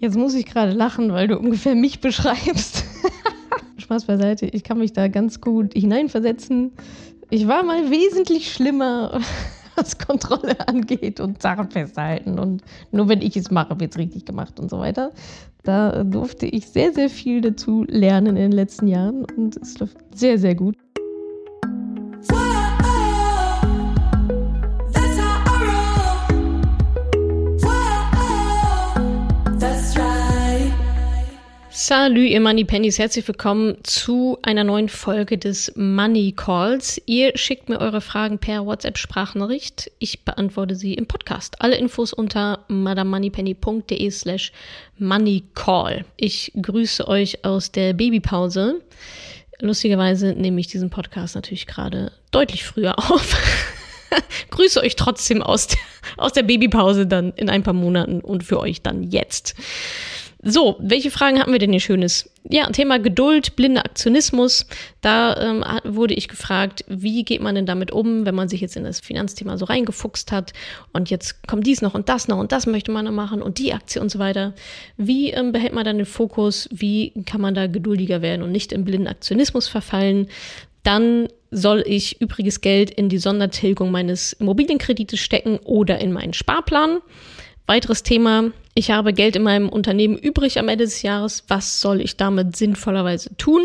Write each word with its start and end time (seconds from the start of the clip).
Jetzt 0.00 0.16
muss 0.16 0.34
ich 0.34 0.46
gerade 0.46 0.72
lachen, 0.72 1.12
weil 1.12 1.28
du 1.28 1.38
ungefähr 1.38 1.74
mich 1.74 2.00
beschreibst. 2.00 2.84
Spaß 3.78 4.06
beiseite, 4.06 4.46
ich 4.46 4.64
kann 4.64 4.78
mich 4.78 4.92
da 4.92 5.08
ganz 5.08 5.40
gut 5.40 5.74
hineinversetzen. 5.74 6.72
Ich 7.30 7.46
war 7.46 7.62
mal 7.62 7.90
wesentlich 7.90 8.52
schlimmer, 8.52 9.20
was 9.76 9.98
Kontrolle 9.98 10.68
angeht 10.68 11.20
und 11.20 11.40
Sachen 11.40 11.70
festhalten. 11.70 12.38
Und 12.38 12.62
nur 12.90 13.08
wenn 13.08 13.22
ich 13.22 13.36
es 13.36 13.50
mache, 13.50 13.78
wird 13.78 13.92
es 13.92 13.98
richtig 13.98 14.24
gemacht 14.24 14.58
und 14.58 14.70
so 14.70 14.78
weiter. 14.78 15.12
Da 15.62 16.04
durfte 16.04 16.46
ich 16.46 16.68
sehr, 16.68 16.92
sehr 16.92 17.10
viel 17.10 17.40
dazu 17.40 17.84
lernen 17.88 18.36
in 18.36 18.50
den 18.50 18.52
letzten 18.52 18.86
Jahren 18.86 19.24
und 19.36 19.56
es 19.56 19.78
läuft 19.78 19.96
sehr, 20.14 20.38
sehr 20.38 20.54
gut. 20.54 20.76
Salut, 31.88 32.18
ihr 32.18 32.40
Money 32.40 32.64
Pennies. 32.64 32.98
Herzlich 32.98 33.28
willkommen 33.28 33.76
zu 33.84 34.38
einer 34.42 34.64
neuen 34.64 34.88
Folge 34.88 35.38
des 35.38 35.72
Money 35.76 36.32
Calls. 36.32 37.00
Ihr 37.06 37.38
schickt 37.38 37.68
mir 37.68 37.78
eure 37.78 38.00
Fragen 38.00 38.40
per 38.40 38.66
WhatsApp-Sprachnachricht. 38.66 39.92
Ich 40.00 40.24
beantworte 40.24 40.74
sie 40.74 40.94
im 40.94 41.06
Podcast. 41.06 41.62
Alle 41.62 41.76
Infos 41.76 42.12
unter 42.12 42.64
madamoneypenny.de 42.66 44.10
slash 44.10 44.50
moneycall. 44.98 46.04
Ich 46.16 46.50
grüße 46.60 47.06
euch 47.06 47.44
aus 47.44 47.70
der 47.70 47.92
Babypause. 47.92 48.82
Lustigerweise 49.60 50.32
nehme 50.32 50.58
ich 50.58 50.66
diesen 50.66 50.90
Podcast 50.90 51.36
natürlich 51.36 51.68
gerade 51.68 52.10
deutlich 52.32 52.64
früher 52.64 52.98
auf. 53.12 53.36
grüße 54.50 54.80
euch 54.80 54.96
trotzdem 54.96 55.40
aus 55.40 55.68
der, 55.68 55.78
aus 56.16 56.32
der 56.32 56.42
Babypause 56.42 57.06
dann 57.06 57.32
in 57.34 57.48
ein 57.48 57.62
paar 57.62 57.74
Monaten 57.74 58.22
und 58.22 58.42
für 58.42 58.58
euch 58.58 58.82
dann 58.82 59.04
jetzt. 59.04 59.54
So, 60.48 60.76
welche 60.78 61.10
Fragen 61.10 61.40
hatten 61.40 61.50
wir 61.50 61.58
denn 61.58 61.72
hier 61.72 61.80
Schönes? 61.80 62.30
Ja, 62.48 62.70
Thema 62.70 63.00
Geduld, 63.00 63.56
blinder 63.56 63.84
Aktionismus. 63.84 64.64
Da 65.00 65.36
ähm, 65.40 65.64
wurde 65.82 66.14
ich 66.14 66.28
gefragt, 66.28 66.84
wie 66.86 67.24
geht 67.24 67.42
man 67.42 67.56
denn 67.56 67.66
damit 67.66 67.90
um, 67.90 68.24
wenn 68.24 68.36
man 68.36 68.48
sich 68.48 68.60
jetzt 68.60 68.76
in 68.76 68.84
das 68.84 69.00
Finanzthema 69.00 69.58
so 69.58 69.64
reingefuchst 69.64 70.30
hat 70.30 70.52
und 70.92 71.10
jetzt 71.10 71.44
kommt 71.48 71.66
dies 71.66 71.82
noch 71.82 71.94
und 71.94 72.08
das 72.08 72.28
noch 72.28 72.38
und 72.38 72.52
das 72.52 72.66
möchte 72.66 72.92
man 72.92 73.06
noch 73.06 73.12
machen 73.12 73.42
und 73.42 73.58
die 73.58 73.72
Aktie 73.72 74.00
und 74.00 74.08
so 74.08 74.20
weiter. 74.20 74.54
Wie 74.96 75.30
ähm, 75.30 75.50
behält 75.50 75.72
man 75.72 75.84
dann 75.84 75.96
den 75.96 76.06
Fokus? 76.06 76.68
Wie 76.70 77.12
kann 77.26 77.40
man 77.40 77.56
da 77.56 77.66
geduldiger 77.66 78.22
werden 78.22 78.42
und 78.42 78.52
nicht 78.52 78.70
in 78.70 78.84
blinden 78.84 79.08
Aktionismus 79.08 79.66
verfallen? 79.66 80.28
Dann 80.84 81.26
soll 81.50 81.82
ich 81.84 82.20
übriges 82.20 82.60
Geld 82.60 82.92
in 82.92 83.08
die 83.08 83.18
Sondertilgung 83.18 83.90
meines 83.90 84.34
Immobilienkredites 84.34 85.18
stecken 85.18 85.58
oder 85.64 86.00
in 86.00 86.12
meinen 86.12 86.34
Sparplan. 86.34 86.98
Weiteres 87.66 88.04
Thema, 88.04 88.52
ich 88.76 88.90
habe 88.90 89.14
Geld 89.14 89.36
in 89.36 89.42
meinem 89.42 89.70
Unternehmen 89.70 90.18
übrig 90.18 90.58
am 90.58 90.68
Ende 90.68 90.84
des 90.84 91.00
Jahres. 91.00 91.44
Was 91.48 91.80
soll 91.80 92.02
ich 92.02 92.18
damit 92.18 92.56
sinnvollerweise 92.56 93.34
tun? 93.38 93.62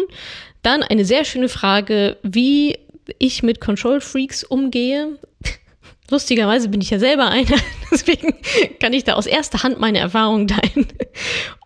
Dann 0.64 0.84
eine 0.84 1.03
sehr 1.03 1.26
schöne 1.26 1.50
Frage, 1.50 2.16
wie 2.23 2.78
ich 3.20 3.44
mit 3.44 3.59
Control 3.59 4.00
Freaks 4.00 4.45
umgehe. 4.45 5.20
Lustigerweise 6.09 6.70
bin 6.70 6.80
ich 6.80 6.92
ja 6.92 6.98
selber 6.98 7.28
einer, 7.28 7.58
deswegen 7.92 8.36
kann 8.80 8.94
ich 8.94 9.03
da 9.03 9.16
aus 9.16 9.26
erster 9.26 9.64
Hand 9.64 9.81
meine 9.81 10.00
Erfahrungen 10.00 10.48
teilen. 10.48 10.88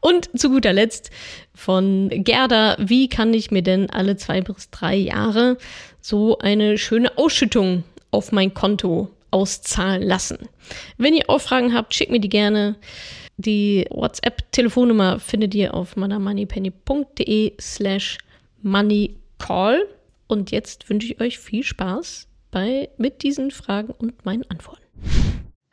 Und 0.02 0.28
zu 0.38 0.50
guter 0.50 0.74
Letzt 0.74 1.12
von 1.54 2.10
Gerda, 2.10 2.78
wie 2.80 3.10
kann 3.10 3.32
ich 3.36 3.52
mir 3.52 3.62
denn 3.62 3.92
alle 3.92 4.18
zwei 4.18 4.42
bis 4.42 4.72
drei 4.72 4.96
Jahre 4.96 5.60
so 6.02 6.40
eine 6.40 6.80
schöne 6.80 7.16
Ausschüttung 7.16 7.84
auf 8.10 8.32
mein 8.32 8.56
Konto 8.56 9.12
auszahlen 9.30 10.02
lassen. 10.02 10.50
Wenn 10.98 11.14
ihr 11.14 11.30
auch 11.30 11.42
Fragen 11.42 11.76
habt, 11.76 11.94
schickt 11.94 12.12
mir 12.12 12.22
die 12.22 12.30
gerne. 12.30 12.76
Die 13.38 13.86
WhatsApp-Telefonnummer 13.90 15.20
findet 15.20 15.54
ihr 15.56 15.74
auf 15.74 15.96
manamoneypenny.de 15.96 17.54
slash 17.60 18.18
moneycall. 18.62 19.86
Und 20.28 20.52
jetzt 20.52 20.90
wünsche 20.90 21.08
ich 21.08 21.22
euch 21.22 21.38
viel 21.40 21.64
Spaß 21.64 22.28
bei, 22.52 22.90
mit 22.98 23.24
diesen 23.24 23.52
Fragen 23.52 23.94
und 23.98 24.26
meinen 24.26 24.50
Antworten. 24.50 24.82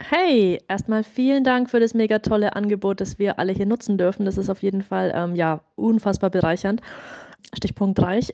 Hey, 0.00 0.60
erstmal 0.68 1.04
vielen 1.04 1.44
Dank 1.44 1.70
für 1.70 1.78
das 1.78 1.94
mega 1.94 2.18
tolle 2.18 2.56
Angebot, 2.56 3.00
das 3.00 3.18
wir 3.20 3.38
alle 3.38 3.52
hier 3.52 3.66
nutzen 3.66 3.98
dürfen. 3.98 4.26
Das 4.26 4.36
ist 4.36 4.50
auf 4.50 4.62
jeden 4.62 4.82
Fall 4.82 5.12
ähm, 5.14 5.36
ja 5.36 5.60
unfassbar 5.76 6.30
bereichernd. 6.30 6.80
Stichpunkt 7.54 8.00
reich. 8.00 8.30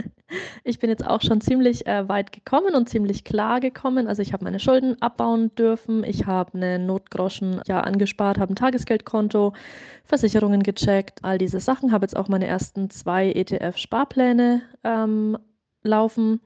ich 0.64 0.78
bin 0.78 0.90
jetzt 0.90 1.06
auch 1.06 1.20
schon 1.22 1.40
ziemlich 1.40 1.86
äh, 1.86 2.08
weit 2.08 2.32
gekommen 2.32 2.74
und 2.74 2.88
ziemlich 2.88 3.24
klar 3.24 3.60
gekommen. 3.60 4.06
Also 4.06 4.22
ich 4.22 4.32
habe 4.32 4.44
meine 4.44 4.60
Schulden 4.60 5.00
abbauen 5.00 5.54
dürfen. 5.54 6.04
Ich 6.04 6.26
habe 6.26 6.54
eine 6.54 6.78
Notgroschen 6.78 7.60
ja 7.66 7.80
angespart, 7.80 8.38
habe 8.38 8.52
ein 8.52 8.56
Tagesgeldkonto, 8.56 9.52
Versicherungen 10.04 10.62
gecheckt, 10.62 11.24
all 11.24 11.38
diese 11.38 11.60
Sachen. 11.60 11.92
Habe 11.92 12.04
jetzt 12.04 12.16
auch 12.16 12.28
meine 12.28 12.46
ersten 12.46 12.90
zwei 12.90 13.32
ETF-Sparpläne 13.32 14.62
ähm, 14.84 15.38
laufen 15.82 16.40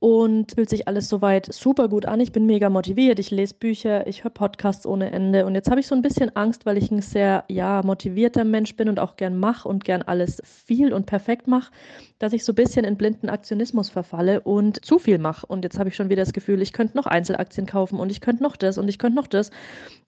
und 0.00 0.52
fühlt 0.52 0.70
sich 0.70 0.88
alles 0.88 1.10
soweit 1.10 1.52
super 1.52 1.88
gut 1.88 2.06
an. 2.06 2.20
Ich 2.20 2.32
bin 2.32 2.46
mega 2.46 2.70
motiviert, 2.70 3.18
ich 3.18 3.30
lese 3.30 3.54
Bücher, 3.54 4.06
ich 4.06 4.24
höre 4.24 4.30
Podcasts 4.30 4.86
ohne 4.86 5.12
Ende. 5.12 5.44
Und 5.44 5.54
jetzt 5.54 5.70
habe 5.70 5.78
ich 5.78 5.86
so 5.86 5.94
ein 5.94 6.00
bisschen 6.00 6.34
Angst, 6.34 6.64
weil 6.64 6.78
ich 6.78 6.90
ein 6.90 7.02
sehr 7.02 7.44
ja 7.48 7.82
motivierter 7.84 8.44
Mensch 8.44 8.74
bin 8.76 8.88
und 8.88 8.98
auch 8.98 9.16
gern 9.16 9.38
mache 9.38 9.68
und 9.68 9.84
gern 9.84 10.00
alles 10.00 10.40
viel 10.44 10.94
und 10.94 11.04
perfekt 11.04 11.46
mache, 11.46 11.70
dass 12.18 12.32
ich 12.32 12.46
so 12.46 12.52
ein 12.52 12.56
bisschen 12.56 12.86
in 12.86 12.96
blinden 12.96 13.28
Aktionismus 13.28 13.90
verfalle 13.90 14.40
und 14.40 14.82
zu 14.82 14.98
viel 14.98 15.18
mache 15.18 15.44
und 15.46 15.64
jetzt 15.64 15.78
habe 15.78 15.90
ich 15.90 15.96
schon 15.96 16.08
wieder 16.08 16.22
das 16.22 16.32
Gefühl, 16.32 16.62
ich 16.62 16.72
könnte 16.72 16.96
noch 16.96 17.06
Einzelaktien 17.06 17.66
kaufen 17.66 18.00
und 18.00 18.10
ich 18.10 18.22
könnte 18.22 18.42
noch 18.42 18.56
das 18.56 18.78
und 18.78 18.88
ich 18.88 18.98
könnte 18.98 19.16
noch 19.16 19.26
das. 19.26 19.50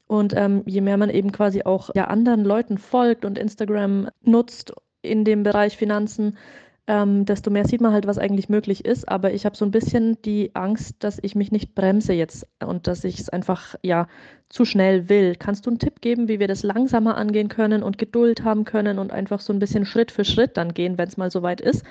Und 0.06 0.34
ähm, 0.34 0.62
je 0.66 0.80
mehr 0.80 0.96
man 0.96 1.10
eben 1.10 1.32
quasi 1.32 1.62
auch 1.64 1.90
ja 1.94 2.06
anderen 2.06 2.44
Leuten 2.44 2.78
folgt 2.78 3.26
und 3.26 3.38
Instagram 3.38 4.08
nutzt 4.22 4.72
in 5.02 5.24
dem 5.24 5.42
Bereich 5.42 5.76
Finanzen, 5.76 6.38
ähm, 6.88 7.24
desto 7.24 7.50
mehr 7.50 7.66
sieht 7.66 7.80
man 7.80 7.92
halt, 7.92 8.06
was 8.06 8.18
eigentlich 8.18 8.48
möglich 8.48 8.84
ist. 8.84 9.08
Aber 9.08 9.32
ich 9.32 9.44
habe 9.44 9.56
so 9.56 9.64
ein 9.64 9.70
bisschen 9.70 10.20
die 10.22 10.50
Angst, 10.54 10.96
dass 11.00 11.18
ich 11.22 11.34
mich 11.34 11.52
nicht 11.52 11.74
bremse 11.74 12.12
jetzt 12.12 12.46
und 12.64 12.86
dass 12.86 13.04
ich 13.04 13.18
es 13.18 13.28
einfach 13.28 13.76
ja 13.82 14.08
zu 14.48 14.64
schnell 14.64 15.08
will. 15.08 15.36
Kannst 15.36 15.66
du 15.66 15.70
einen 15.70 15.78
Tipp 15.78 16.00
geben, 16.00 16.28
wie 16.28 16.40
wir 16.40 16.48
das 16.48 16.62
langsamer 16.62 17.16
angehen 17.16 17.48
können 17.48 17.82
und 17.82 17.98
Geduld 17.98 18.44
haben 18.44 18.64
können 18.64 18.98
und 18.98 19.12
einfach 19.12 19.40
so 19.40 19.52
ein 19.52 19.58
bisschen 19.58 19.86
Schritt 19.86 20.10
für 20.10 20.24
Schritt 20.24 20.56
dann 20.56 20.74
gehen, 20.74 20.98
wenn 20.98 21.08
es 21.08 21.16
mal 21.16 21.30
soweit 21.30 21.60
ist? 21.60 21.84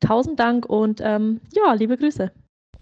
Tausend 0.00 0.40
Dank 0.40 0.66
und 0.66 1.00
ähm, 1.02 1.40
ja, 1.52 1.74
liebe 1.74 1.96
Grüße. 1.96 2.32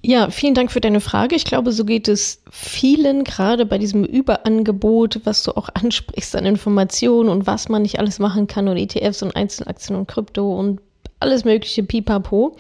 Ja, 0.03 0.31
vielen 0.31 0.55
Dank 0.55 0.73
für 0.73 0.81
deine 0.81 1.01
Frage. 1.01 1.37
Ich 1.37 1.45
glaube, 1.45 1.73
so 1.73 1.85
geht 1.85 2.09
es 2.09 2.43
vielen, 2.51 3.23
gerade 3.23 3.67
bei 3.67 3.77
diesem 3.77 4.03
Überangebot, 4.05 5.21
was 5.25 5.43
du 5.43 5.55
auch 5.55 5.69
ansprichst 5.75 6.35
an 6.37 6.47
Informationen 6.47 7.29
und 7.29 7.47
was 7.47 7.69
man 7.69 7.83
nicht 7.83 7.99
alles 7.99 8.19
machen 8.19 8.47
kann 8.47 8.67
und 8.69 8.79
ETFs 8.79 9.23
und 9.23 9.37
Einzelaktien 9.37 9.99
und 9.99 10.09
Krypto 10.09 10.59
und 10.59 10.81
alles 11.21 11.45
mögliche 11.45 11.83
Pipapo. 11.83 12.57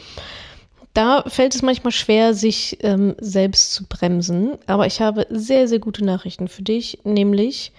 Da 0.94 1.22
fällt 1.26 1.54
es 1.54 1.62
manchmal 1.62 1.92
schwer, 1.92 2.34
sich 2.34 2.78
ähm, 2.82 3.14
selbst 3.20 3.72
zu 3.72 3.86
bremsen. 3.86 4.58
Aber 4.66 4.86
ich 4.86 5.00
habe 5.00 5.26
sehr, 5.30 5.68
sehr 5.68 5.78
gute 5.78 6.04
Nachrichten 6.04 6.48
für 6.48 6.62
dich, 6.62 6.98
nämlich 7.04 7.72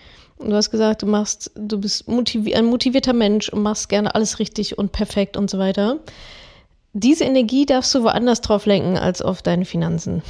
Du 0.43 0.55
hast 0.55 0.71
gesagt, 0.71 1.03
du 1.03 1.05
machst, 1.05 1.51
du 1.55 1.79
bist 1.79 2.07
motivi 2.07 2.55
ein 2.55 2.65
motivierter 2.65 3.13
Mensch 3.13 3.49
und 3.49 3.61
machst 3.61 3.89
gerne 3.89 4.15
alles 4.15 4.39
richtig 4.39 4.77
und 4.77 4.91
perfekt 4.91 5.37
und 5.37 5.49
so 5.49 5.59
weiter. 5.59 5.99
Diese 6.93 7.23
Energie 7.23 7.65
darfst 7.65 7.93
du 7.93 8.03
woanders 8.03 8.41
drauf 8.41 8.65
lenken 8.65 8.97
als 8.97 9.21
auf 9.21 9.41
deine 9.41 9.65
Finanzen. 9.65 10.23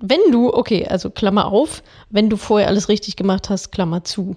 Wenn 0.00 0.20
du, 0.30 0.52
okay, 0.52 0.86
also 0.86 1.10
Klammer 1.10 1.46
auf, 1.46 1.82
wenn 2.10 2.30
du 2.30 2.36
vorher 2.36 2.68
alles 2.68 2.88
richtig 2.88 3.16
gemacht 3.16 3.50
hast, 3.50 3.70
Klammer 3.70 4.04
zu. 4.04 4.36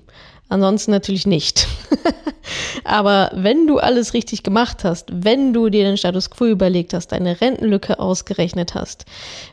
Ansonsten 0.49 0.91
natürlich 0.91 1.25
nicht. 1.25 1.67
Aber 2.85 3.31
wenn 3.33 3.67
du 3.67 3.79
alles 3.79 4.13
richtig 4.13 4.43
gemacht 4.43 4.83
hast, 4.83 5.09
wenn 5.11 5.51
du 5.53 5.69
dir 5.69 5.83
den 5.83 5.97
Status 5.97 6.29
quo 6.29 6.45
überlegt 6.45 6.93
hast, 6.93 7.07
deine 7.07 7.41
Rentenlücke 7.41 7.99
ausgerechnet 7.99 8.75
hast, 8.75 9.05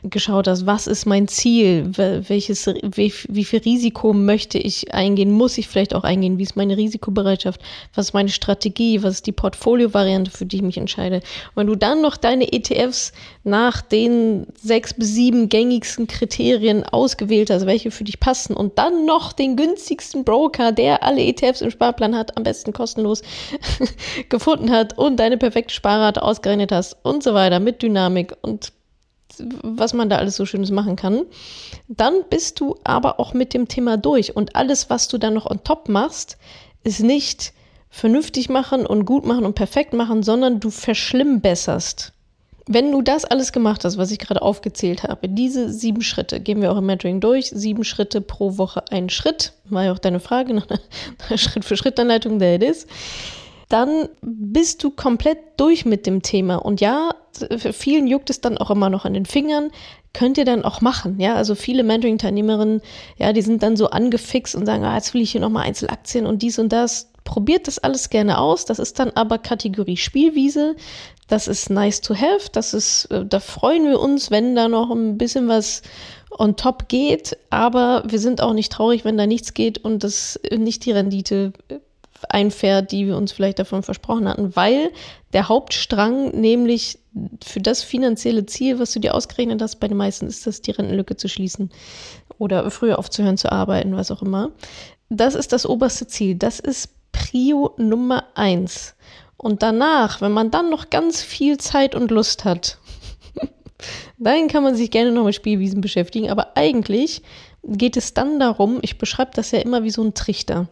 geschaut 0.03 0.47
hast, 0.47 0.65
was 0.65 0.87
ist 0.87 1.05
mein 1.05 1.27
Ziel, 1.27 1.91
welches, 1.97 2.67
wie, 2.67 3.13
wie 3.27 3.45
viel 3.45 3.59
Risiko 3.59 4.13
möchte 4.13 4.57
ich 4.57 4.93
eingehen, 4.93 5.31
muss 5.31 5.57
ich 5.57 5.67
vielleicht 5.67 5.95
auch 5.95 6.03
eingehen, 6.03 6.37
wie 6.37 6.43
ist 6.43 6.55
meine 6.55 6.77
Risikobereitschaft, 6.77 7.59
was 7.93 8.07
ist 8.07 8.13
meine 8.13 8.29
Strategie, 8.29 9.03
was 9.03 9.15
ist 9.15 9.27
die 9.27 9.31
Portfolio-Variante, 9.31 10.31
für 10.31 10.45
die 10.45 10.57
ich 10.57 10.61
mich 10.61 10.77
entscheide. 10.77 11.17
Und 11.17 11.55
wenn 11.55 11.67
du 11.67 11.75
dann 11.75 12.01
noch 12.01 12.17
deine 12.17 12.53
ETFs 12.53 13.13
nach 13.43 13.81
den 13.81 14.47
sechs 14.55 14.93
bis 14.93 15.09
sieben 15.15 15.49
gängigsten 15.49 16.07
Kriterien 16.07 16.83
ausgewählt 16.83 17.49
hast, 17.49 17.65
welche 17.65 17.91
für 17.91 18.03
dich 18.03 18.19
passen 18.19 18.55
und 18.55 18.77
dann 18.77 19.05
noch 19.05 19.33
den 19.33 19.57
günstigsten 19.57 20.23
Broker, 20.23 20.71
der 20.71 20.83
der 20.83 21.01
alle 21.01 21.23
ETFs 21.23 21.61
im 21.61 21.71
Sparplan 21.71 22.13
hat, 22.13 22.35
am 22.35 22.43
besten 22.43 22.73
kostenlos 22.73 23.22
gefunden 24.29 24.71
hat 24.71 24.97
und 24.97 25.17
deine 25.17 25.37
perfekte 25.37 25.73
Sparrate 25.73 26.21
ausgerechnet 26.21 26.71
hast 26.71 26.97
und 27.03 27.23
so 27.23 27.33
weiter 27.33 27.59
mit 27.59 27.81
Dynamik 27.81 28.35
und 28.41 28.73
was 29.63 29.93
man 29.93 30.09
da 30.09 30.17
alles 30.17 30.35
so 30.35 30.45
Schönes 30.45 30.71
machen 30.71 30.95
kann, 30.95 31.25
dann 31.87 32.23
bist 32.29 32.59
du 32.59 32.77
aber 32.83 33.19
auch 33.19 33.33
mit 33.33 33.53
dem 33.53 33.67
Thema 33.67 33.97
durch. 33.97 34.35
Und 34.35 34.55
alles, 34.55 34.89
was 34.89 35.07
du 35.07 35.17
dann 35.17 35.33
noch 35.33 35.49
on 35.49 35.63
top 35.63 35.89
machst, 35.89 36.37
ist 36.83 36.99
nicht 36.99 37.53
vernünftig 37.89 38.49
machen 38.49 38.85
und 38.85 39.05
gut 39.05 39.25
machen 39.25 39.45
und 39.45 39.55
perfekt 39.55 39.93
machen, 39.93 40.23
sondern 40.23 40.59
du 40.59 40.69
verschlimmbesserst 40.69 42.13
Wenn 42.67 42.91
du 42.91 43.01
das 43.01 43.25
alles 43.25 43.51
gemacht 43.51 43.83
hast, 43.83 43.97
was 43.97 44.11
ich 44.11 44.19
gerade 44.19 44.41
aufgezählt 44.41 45.03
habe, 45.03 45.27
diese 45.27 45.71
sieben 45.71 46.01
Schritte, 46.01 46.39
gehen 46.39 46.61
wir 46.61 46.71
auch 46.71 46.77
im 46.77 46.85
Mentoring 46.85 47.19
durch, 47.19 47.47
sieben 47.47 47.83
Schritte 47.83 48.21
pro 48.21 48.57
Woche, 48.57 48.83
ein 48.89 49.09
Schritt, 49.09 49.53
war 49.65 49.83
ja 49.83 49.91
auch 49.91 49.99
deine 49.99 50.19
Frage 50.21 50.53
nach 50.53 50.67
einer 50.69 51.37
Schritt-für-Schritt-Anleitung, 51.37 52.39
there 52.39 52.55
it 52.55 52.63
is, 52.63 52.87
dann 53.69 54.07
bist 54.21 54.83
du 54.83 54.91
komplett 54.91 55.39
durch 55.57 55.83
mit 55.83 56.05
dem 56.05 56.21
Thema. 56.21 56.57
Und 56.57 56.79
ja, 56.79 57.15
für 57.57 57.73
vielen 57.73 58.07
juckt 58.07 58.29
es 58.29 58.39
dann 58.39 58.57
auch 58.57 58.71
immer 58.71 58.89
noch 58.89 59.03
an 59.03 59.13
den 59.13 59.25
Fingern, 59.25 59.71
könnt 60.13 60.37
ihr 60.37 60.45
dann 60.45 60.63
auch 60.63 60.81
machen. 60.81 61.19
Ja, 61.19 61.35
also 61.35 61.55
viele 61.55 61.83
Mentoring-Teilnehmerinnen, 61.83 62.81
ja, 63.17 63.33
die 63.33 63.41
sind 63.41 63.63
dann 63.63 63.75
so 63.75 63.89
angefixt 63.89 64.55
und 64.55 64.65
sagen, 64.65 64.83
ah, 64.85 64.95
jetzt 64.95 65.13
will 65.13 65.21
ich 65.21 65.31
hier 65.31 65.41
nochmal 65.41 65.65
Einzelaktien 65.65 66.25
und 66.25 66.41
dies 66.41 66.59
und 66.59 66.69
das. 66.71 67.09
Probiert 67.23 67.67
das 67.67 67.79
alles 67.79 68.09
gerne 68.09 68.37
aus. 68.37 68.65
Das 68.65 68.79
ist 68.79 68.99
dann 68.99 69.11
aber 69.11 69.37
Kategorie 69.37 69.97
Spielwiese. 69.97 70.75
Das 71.27 71.47
ist 71.47 71.69
nice 71.69 72.01
to 72.01 72.15
have. 72.15 72.49
Das 72.51 72.73
ist, 72.73 73.05
äh, 73.05 73.25
da 73.25 73.39
freuen 73.39 73.85
wir 73.85 73.99
uns, 73.99 74.29
wenn 74.29 74.55
da 74.55 74.67
noch 74.67 74.91
ein 74.91 75.17
bisschen 75.17 75.47
was 75.47 75.81
on 76.37 76.57
top 76.57 76.89
geht. 76.89 77.37
Aber 77.49 78.03
wir 78.05 78.19
sind 78.19 78.41
auch 78.41 78.53
nicht 78.53 78.71
traurig, 78.71 79.05
wenn 79.05 79.17
da 79.17 79.25
nichts 79.25 79.53
geht 79.53 79.77
und 79.83 80.03
das 80.03 80.39
nicht 80.51 80.85
die 80.85 80.91
Rendite 80.91 81.53
einfährt, 82.29 82.91
die 82.91 83.07
wir 83.07 83.17
uns 83.17 83.31
vielleicht 83.31 83.59
davon 83.59 83.83
versprochen 83.83 84.27
hatten, 84.27 84.55
weil 84.55 84.91
der 85.33 85.49
Hauptstrang, 85.49 86.29
nämlich 86.39 86.99
für 87.43 87.61
das 87.61 87.83
finanzielle 87.83 88.45
Ziel, 88.45 88.79
was 88.79 88.91
du 88.91 88.99
dir 88.99 89.13
ausgerechnet 89.13 89.61
hast, 89.61 89.79
bei 89.79 89.87
den 89.87 89.97
meisten 89.97 90.27
ist 90.27 90.47
das, 90.47 90.61
die 90.61 90.71
Rentenlücke 90.71 91.15
zu 91.15 91.27
schließen 91.27 91.71
oder 92.37 92.69
früher 92.71 92.99
aufzuhören 92.99 93.37
zu 93.37 93.51
arbeiten, 93.51 93.95
was 93.95 94.11
auch 94.11 94.21
immer. 94.21 94.51
Das 95.09 95.35
ist 95.35 95.53
das 95.53 95.65
oberste 95.65 96.07
Ziel. 96.07 96.35
Das 96.35 96.59
ist 96.59 96.89
Prio 97.11 97.73
Nummer 97.77 98.25
eins. 98.35 98.95
Und 99.37 99.61
danach, 99.61 100.21
wenn 100.21 100.31
man 100.31 100.51
dann 100.51 100.69
noch 100.69 100.89
ganz 100.89 101.21
viel 101.21 101.57
Zeit 101.57 101.95
und 101.95 102.11
Lust 102.11 102.45
hat, 102.45 102.77
dann 104.17 104.47
kann 104.47 104.63
man 104.63 104.75
sich 104.75 104.89
gerne 104.89 105.11
noch 105.11 105.25
mit 105.25 105.35
Spielwiesen 105.35 105.81
beschäftigen. 105.81 106.29
Aber 106.29 106.55
eigentlich 106.55 107.21
geht 107.63 107.97
es 107.97 108.13
dann 108.13 108.39
darum, 108.39 108.79
ich 108.81 108.97
beschreibe 108.97 109.31
das 109.33 109.51
ja 109.51 109.59
immer 109.59 109.83
wie 109.83 109.89
so 109.89 110.03
ein 110.03 110.13
Trichter. 110.13 110.67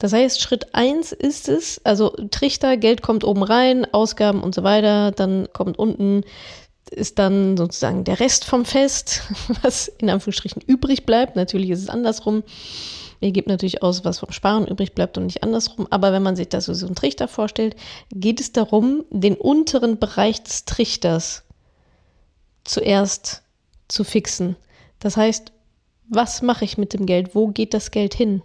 Das 0.00 0.14
heißt, 0.14 0.40
Schritt 0.40 0.74
eins 0.74 1.12
ist 1.12 1.48
es, 1.48 1.80
also 1.84 2.08
Trichter, 2.30 2.78
Geld 2.78 3.02
kommt 3.02 3.22
oben 3.22 3.42
rein, 3.42 3.86
Ausgaben 3.92 4.42
und 4.42 4.54
so 4.54 4.64
weiter, 4.64 5.12
dann 5.12 5.46
kommt 5.52 5.78
unten 5.78 6.24
ist 6.90 7.18
dann 7.20 7.56
sozusagen 7.56 8.02
der 8.02 8.18
Rest 8.18 8.44
vom 8.44 8.64
Fest, 8.64 9.22
was 9.62 9.88
in 9.88 10.10
Anführungsstrichen 10.10 10.62
übrig 10.66 11.06
bleibt. 11.06 11.36
Natürlich 11.36 11.70
ist 11.70 11.82
es 11.82 11.88
andersrum. 11.88 12.42
Ihr 13.20 13.30
gebt 13.30 13.48
natürlich 13.48 13.82
aus, 13.82 14.04
was 14.04 14.18
vom 14.18 14.32
Sparen 14.32 14.66
übrig 14.66 14.94
bleibt 14.94 15.18
und 15.18 15.26
nicht 15.26 15.42
andersrum. 15.44 15.86
Aber 15.90 16.12
wenn 16.12 16.22
man 16.22 16.34
sich 16.34 16.48
das 16.48 16.64
so 16.64 16.86
einen 16.86 16.94
Trichter 16.94 17.28
vorstellt, 17.28 17.76
geht 18.10 18.40
es 18.40 18.52
darum, 18.52 19.04
den 19.10 19.36
unteren 19.36 19.98
Bereich 19.98 20.42
des 20.42 20.64
Trichters 20.64 21.44
zuerst 22.64 23.42
zu 23.88 24.02
fixen. 24.02 24.56
Das 24.98 25.16
heißt, 25.16 25.52
was 26.08 26.42
mache 26.42 26.64
ich 26.64 26.78
mit 26.78 26.92
dem 26.92 27.06
Geld? 27.06 27.34
Wo 27.34 27.48
geht 27.48 27.74
das 27.74 27.90
Geld 27.90 28.14
hin? 28.14 28.42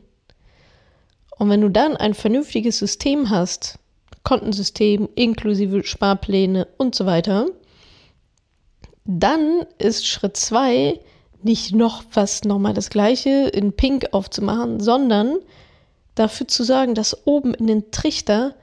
Und 1.38 1.50
wenn 1.50 1.62
du 1.62 1.70
dann 1.70 1.98
ein 1.98 2.14
vernünftiges 2.14 2.78
System 2.80 3.30
hast, 3.30 3.80
Kontensystem 4.24 5.10
inklusive 5.16 5.84
Sparpläne 5.84 6.68
und 6.78 6.96
so 6.96 7.06
weiter, 7.06 7.48
dann 9.06 9.66
ist 9.78 10.08
Schritt 10.08 10.38
zwei 10.38 11.00
nicht 11.44 11.74
noch 11.74 12.04
was 12.14 12.44
nochmal 12.44 12.74
das 12.74 12.90
gleiche 12.90 13.48
in 13.50 13.74
Pink 13.74 14.08
aufzumachen, 14.14 14.80
sondern 14.80 15.38
dafür 16.16 16.48
zu 16.48 16.64
sagen, 16.64 16.96
dass 16.96 17.28
oben 17.28 17.54
in 17.54 17.68
den 17.68 17.92
Trichter 17.92 18.56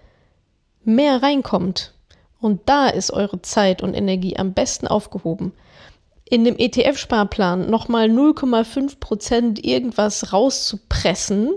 mehr 0.84 1.22
reinkommt. 1.22 1.94
Und 2.40 2.62
da 2.66 2.88
ist 2.88 3.12
eure 3.12 3.40
Zeit 3.42 3.82
und 3.82 3.94
Energie 3.94 4.36
am 4.36 4.52
besten 4.52 4.88
aufgehoben. 4.88 5.52
In 6.24 6.44
dem 6.44 6.56
ETF-Sparplan 6.58 7.70
nochmal 7.70 8.08
0,5 8.08 8.98
Prozent 8.98 9.64
irgendwas 9.64 10.32
rauszupressen, 10.32 11.52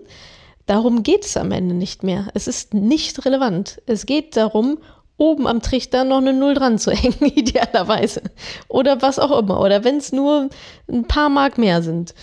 Darum 0.65 1.03
geht 1.03 1.25
es 1.25 1.37
am 1.37 1.51
Ende 1.51 1.75
nicht 1.75 2.03
mehr. 2.03 2.27
Es 2.33 2.47
ist 2.47 2.73
nicht 2.73 3.25
relevant. 3.25 3.81
Es 3.85 4.05
geht 4.05 4.35
darum, 4.35 4.79
oben 5.17 5.47
am 5.47 5.61
Trichter 5.61 6.03
noch 6.03 6.17
eine 6.17 6.33
Null 6.33 6.55
dran 6.55 6.79
zu 6.79 6.91
hängen, 6.91 7.31
idealerweise. 7.35 8.21
Oder 8.67 9.01
was 9.01 9.19
auch 9.19 9.37
immer. 9.37 9.59
Oder 9.61 9.83
wenn 9.83 9.97
es 9.97 10.11
nur 10.11 10.49
ein 10.89 11.05
paar 11.05 11.29
Mark 11.29 11.57
mehr 11.57 11.81
sind. 11.81 12.13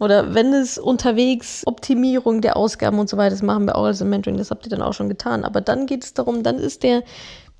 Oder 0.00 0.34
wenn 0.34 0.52
es 0.52 0.76
unterwegs 0.76 1.62
Optimierung 1.66 2.40
der 2.40 2.56
Ausgaben 2.56 2.98
und 2.98 3.08
so 3.08 3.16
weiter, 3.16 3.30
das 3.30 3.42
machen 3.42 3.66
wir 3.66 3.76
auch 3.76 3.84
als 3.84 4.02
Mentoring, 4.02 4.38
das 4.38 4.50
habt 4.50 4.66
ihr 4.66 4.70
dann 4.70 4.82
auch 4.82 4.92
schon 4.92 5.08
getan. 5.08 5.44
Aber 5.44 5.60
dann 5.60 5.86
geht 5.86 6.02
es 6.04 6.14
darum, 6.14 6.42
dann 6.42 6.58
ist 6.58 6.82
der, 6.82 7.04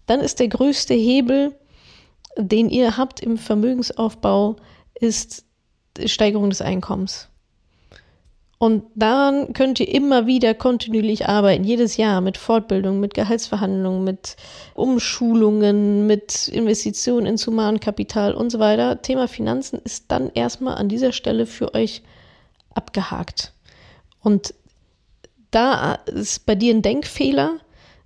dann 0.06 0.20
ist 0.20 0.40
der 0.40 0.48
größte 0.48 0.94
Hebel, 0.94 1.54
den 2.36 2.70
ihr 2.70 2.96
habt 2.96 3.20
im 3.20 3.38
Vermögensaufbau, 3.38 4.56
ist 4.94 5.44
Steigerung 6.04 6.50
des 6.50 6.60
Einkommens. 6.60 7.28
Und 8.58 8.84
daran 8.94 9.52
könnt 9.52 9.80
ihr 9.80 9.88
immer 9.92 10.26
wieder 10.26 10.54
kontinuierlich 10.54 11.26
arbeiten, 11.28 11.64
jedes 11.64 11.96
Jahr 11.96 12.20
mit 12.20 12.38
Fortbildung, 12.38 13.00
mit 13.00 13.14
Gehaltsverhandlungen, 13.14 14.04
mit 14.04 14.36
Umschulungen, 14.74 16.06
mit 16.06 16.48
Investitionen 16.48 17.26
ins 17.26 17.46
Humankapital 17.46 18.34
und 18.34 18.50
so 18.50 18.60
weiter. 18.60 19.02
Thema 19.02 19.26
Finanzen 19.28 19.80
ist 19.84 20.04
dann 20.08 20.30
erstmal 20.34 20.76
an 20.76 20.88
dieser 20.88 21.12
Stelle 21.12 21.46
für 21.46 21.74
euch 21.74 22.02
abgehakt. 22.74 23.52
Und 24.22 24.54
da 25.50 25.94
ist 25.94 26.46
bei 26.46 26.54
dir 26.54 26.74
ein 26.74 26.82
Denkfehler, 26.82 27.58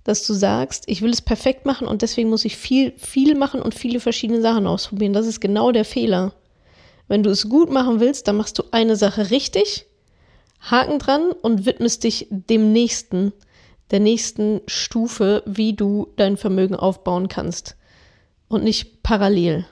dass 0.03 0.25
du 0.25 0.33
sagst, 0.33 0.85
ich 0.87 1.01
will 1.01 1.11
es 1.11 1.21
perfekt 1.21 1.65
machen 1.65 1.87
und 1.87 2.01
deswegen 2.01 2.29
muss 2.29 2.45
ich 2.45 2.57
viel, 2.57 2.93
viel 2.97 3.35
machen 3.35 3.61
und 3.61 3.75
viele 3.75 3.99
verschiedene 3.99 4.41
Sachen 4.41 4.65
ausprobieren. 4.65 5.13
Das 5.13 5.27
ist 5.27 5.39
genau 5.39 5.71
der 5.71 5.85
Fehler. 5.85 6.33
Wenn 7.07 7.23
du 7.23 7.29
es 7.29 7.49
gut 7.49 7.71
machen 7.71 7.99
willst, 7.99 8.27
dann 8.27 8.37
machst 8.37 8.57
du 8.57 8.63
eine 8.71 8.95
Sache 8.95 9.29
richtig 9.29 9.85
Haken 10.59 10.99
dran 10.99 11.31
und 11.31 11.65
widmest 11.65 12.03
dich 12.03 12.27
dem 12.29 12.73
nächsten, 12.73 13.33
der 13.91 13.99
nächsten 13.99 14.61
Stufe, 14.67 15.43
wie 15.45 15.73
du 15.73 16.07
dein 16.15 16.37
Vermögen 16.37 16.75
aufbauen 16.75 17.27
kannst. 17.27 17.75
Und 18.47 18.63
nicht 18.63 19.03
parallel. 19.03 19.65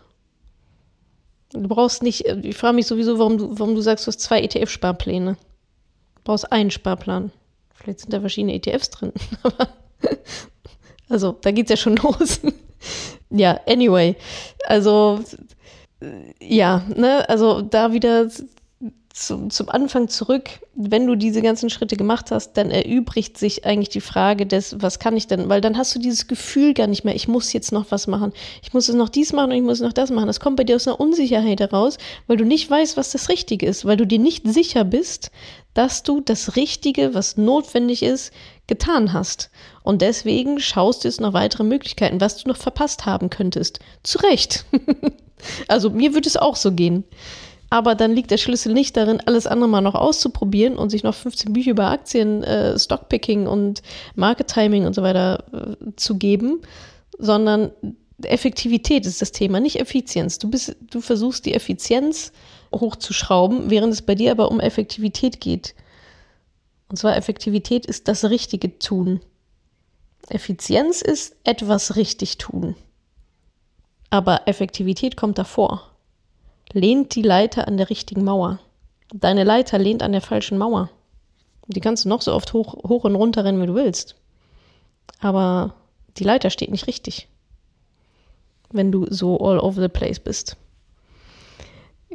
Du 1.52 1.68
brauchst 1.68 2.04
nicht, 2.04 2.26
ich 2.26 2.56
frage 2.56 2.76
mich 2.76 2.88
sowieso, 2.88 3.18
warum 3.20 3.38
du, 3.38 3.60
warum 3.60 3.74
du 3.74 3.82
sagst, 3.82 4.06
du 4.06 4.10
hast 4.10 4.20
zwei 4.20 4.42
ETF-Sparpläne. 4.42 5.38
Du 6.16 6.22
brauchst 6.24 6.52
einen 6.52 6.72
Sparplan. 6.72 7.32
Vielleicht 7.74 8.02
sind 8.02 8.14
da 8.14 8.20
verschiedene 8.20 8.54
ETFs 8.54 8.90
drin. 8.90 9.14
also, 11.10 11.32
da 11.42 11.52
geht's 11.52 11.70
ja 11.70 11.78
schon 11.78 11.96
los. 12.04 12.42
ja, 13.30 13.60
anyway. 13.66 14.16
Also, 14.66 15.24
ja, 16.40 16.84
ne, 16.96 17.28
also 17.28 17.62
da 17.62 17.94
wieder 17.94 18.30
zum, 19.18 19.50
zum 19.50 19.70
Anfang 19.70 20.10
zurück, 20.10 20.50
wenn 20.76 21.08
du 21.08 21.16
diese 21.16 21.42
ganzen 21.42 21.70
Schritte 21.70 21.98
gemacht 21.98 22.30
hast, 22.30 22.54
dann 22.54 22.70
erübrigt 22.70 23.38
sich 23.38 23.66
eigentlich 23.66 23.90
die 23.90 24.02
Frage 24.02 24.46
des, 24.46 24.76
was 24.80 25.00
kann 25.00 25.18
ich 25.18 25.26
denn? 25.26 25.50
Weil 25.50 25.60
dann 25.60 25.78
hast 25.78 25.96
du 25.96 26.00
dieses 26.00 26.28
Gefühl 26.28 26.74
gar 26.74 26.88
nicht 26.88 27.04
mehr, 27.04 27.16
ich 27.16 27.28
muss 27.28 27.52
jetzt 27.52 27.72
noch 27.72 27.88
was 27.90 28.06
machen. 28.06 28.32
Ich 28.62 28.74
muss 28.74 28.90
es 28.90 28.96
noch 28.96 29.10
dies 29.10 29.34
machen 29.34 29.52
und 29.52 29.58
ich 29.58 29.64
muss 29.64 29.80
noch 29.80 29.94
das 29.94 30.12
machen. 30.12 30.28
Das 30.28 30.40
kommt 30.40 30.58
bei 30.58 30.64
dir 30.64 30.76
aus 30.76 30.88
einer 30.88 31.00
Unsicherheit 31.00 31.60
heraus, 31.60 31.98
weil 32.28 32.38
du 32.38 32.46
nicht 32.46 32.70
weißt, 32.70 32.96
was 32.96 33.12
das 33.12 33.30
Richtige 33.30 33.66
ist, 33.66 33.86
weil 33.86 33.98
du 33.98 34.06
dir 34.06 34.20
nicht 34.20 34.48
sicher 34.48 34.84
bist, 34.84 35.32
dass 35.74 36.04
du 36.04 36.22
das 36.22 36.56
Richtige, 36.56 37.14
was 37.14 37.38
notwendig 37.38 38.04
ist, 38.04 38.32
getan 38.68 39.14
hast. 39.14 39.50
Und 39.84 40.02
deswegen 40.02 40.60
schaust 40.60 41.04
du 41.04 41.08
jetzt 41.08 41.22
noch 41.22 41.34
weitere 41.34 41.64
Möglichkeiten, 41.64 42.22
was 42.22 42.38
du 42.38 42.48
noch 42.50 42.58
verpasst 42.58 43.06
haben 43.06 43.30
könntest. 43.30 43.80
Zu 44.04 44.20
Recht. 44.20 44.66
also 45.68 45.90
mir 45.90 46.14
würde 46.14 46.30
es 46.30 46.38
auch 46.38 46.56
so 46.56 46.72
gehen. 46.72 47.04
Aber 47.70 47.96
dann 47.96 48.14
liegt 48.14 48.32
der 48.32 48.38
Schlüssel 48.38 48.74
nicht 48.74 48.96
darin, 48.96 49.22
alles 49.26 49.46
andere 49.46 49.70
mal 49.70 49.82
noch 49.82 49.96
auszuprobieren 49.96 50.78
und 50.78 50.90
sich 50.90 51.04
noch 51.04 51.16
15 51.16 51.52
Bücher 51.52 51.72
über 51.72 51.90
Aktien, 51.90 52.44
äh, 52.44 52.80
Stockpicking 52.80 53.48
und 53.48 53.82
Market 54.16 54.48
Timing 54.48 54.86
und 54.86 54.94
so 54.94 55.04
weiter 55.04 55.44
äh, 55.52 55.96
zu 55.98 56.18
geben, 56.18 56.62
sondern 57.18 57.72
Effektivität 58.24 59.06
ist 59.06 59.22
das 59.22 59.32
Thema, 59.32 59.60
nicht 59.60 59.80
Effizienz. 59.80 60.40
Du, 60.40 60.50
bist, 60.50 60.76
du 60.90 61.02
versuchst 61.02 61.46
die 61.46 61.54
Effizienz 61.54 62.32
hochzuschrauben, 62.74 63.70
während 63.70 63.94
es 63.94 64.02
bei 64.02 64.16
dir 64.16 64.32
aber 64.32 64.50
um 64.50 64.60
Effektivität 64.60 65.42
geht. 65.42 65.76
Und 66.90 66.96
zwar 66.96 67.18
Effektivität 67.18 67.86
ist 67.86 68.08
das 68.08 68.24
richtige 68.26 68.80
Tun. 68.80 69.20
Effizienz 70.30 71.02
ist 71.02 71.36
etwas 71.44 71.96
richtig 71.98 72.38
tun. 72.38 72.76
Aber 74.10 74.48
Effektivität 74.48 75.18
kommt 75.18 75.38
davor 75.38 75.97
lehnt 76.74 77.16
die 77.16 77.22
Leiter 77.22 77.68
an 77.68 77.78
der 77.78 77.90
richtigen 77.90 78.24
Mauer. 78.24 78.60
Deine 79.14 79.44
Leiter 79.44 79.80
lehnt 79.80 80.04
an 80.04 80.12
der 80.12 80.22
falschen 80.22 80.58
Mauer. 80.58 80.90
Die 81.68 81.80
kannst 81.82 82.06
du 82.06 82.10
noch 82.10 82.22
so 82.22 82.34
oft 82.34 82.54
hoch, 82.54 82.76
hoch 82.88 83.04
und 83.04 83.16
runter 83.16 83.44
rennen, 83.44 83.62
wie 83.62 83.68
du 83.68 83.76
willst. 83.76 84.16
Aber 85.20 85.74
die 86.18 86.24
Leiter 86.24 86.50
steht 86.50 86.72
nicht 86.72 86.88
richtig, 86.88 87.28
wenn 88.72 88.92
du 88.92 89.06
so 89.10 89.40
all 89.40 89.60
over 89.60 89.82
the 89.82 89.88
place 89.88 90.20
bist. 90.20 90.58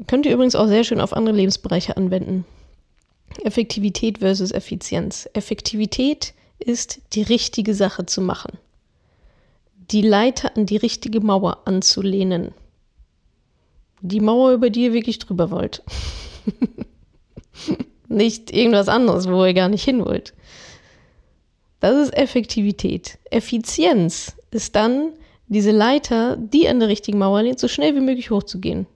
Könnt 0.06 0.26
ihr 0.26 0.32
übrigens 0.32 0.54
auch 0.54 0.68
sehr 0.68 0.84
schön 0.84 1.00
auf 1.00 1.12
andere 1.12 1.36
Lebensbereiche 1.36 1.96
anwenden. 1.96 2.44
Effektivität 3.44 4.18
versus 4.18 4.52
Effizienz. 4.52 5.28
Effektivität 5.32 6.34
ist 6.58 7.00
die 7.14 7.22
richtige 7.22 7.74
Sache 7.74 8.06
zu 8.06 8.20
machen. 8.20 8.58
die 9.90 10.02
Leiter 10.02 10.56
an 10.56 10.66
die 10.66 10.76
richtige 10.76 11.20
Mauer 11.20 11.58
anzulehnen. 11.66 12.54
Die 14.02 14.20
Mauer, 14.20 14.52
über 14.52 14.68
die 14.68 14.84
ihr 14.84 14.92
wirklich 14.92 15.18
drüber 15.18 15.50
wollt. 15.50 15.82
nicht 18.08 18.52
irgendwas 18.52 18.88
anderes, 18.88 19.28
wo 19.28 19.44
ihr 19.44 19.54
gar 19.54 19.68
nicht 19.68 19.84
hin 19.84 20.04
wollt. 20.04 20.34
Das 21.80 21.96
ist 21.96 22.16
Effektivität. 22.16 23.18
Effizienz 23.30 24.36
ist 24.50 24.76
dann, 24.76 25.10
diese 25.48 25.72
Leiter, 25.72 26.36
die 26.36 26.68
an 26.68 26.80
der 26.80 26.88
richtigen 26.88 27.18
Mauer 27.18 27.42
lehnt, 27.42 27.58
so 27.58 27.68
schnell 27.68 27.94
wie 27.94 28.00
möglich 28.00 28.30
hochzugehen. 28.30 28.86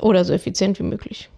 Oder 0.00 0.24
so 0.24 0.32
effizient 0.32 0.78
wie 0.78 0.84
möglich. 0.84 1.28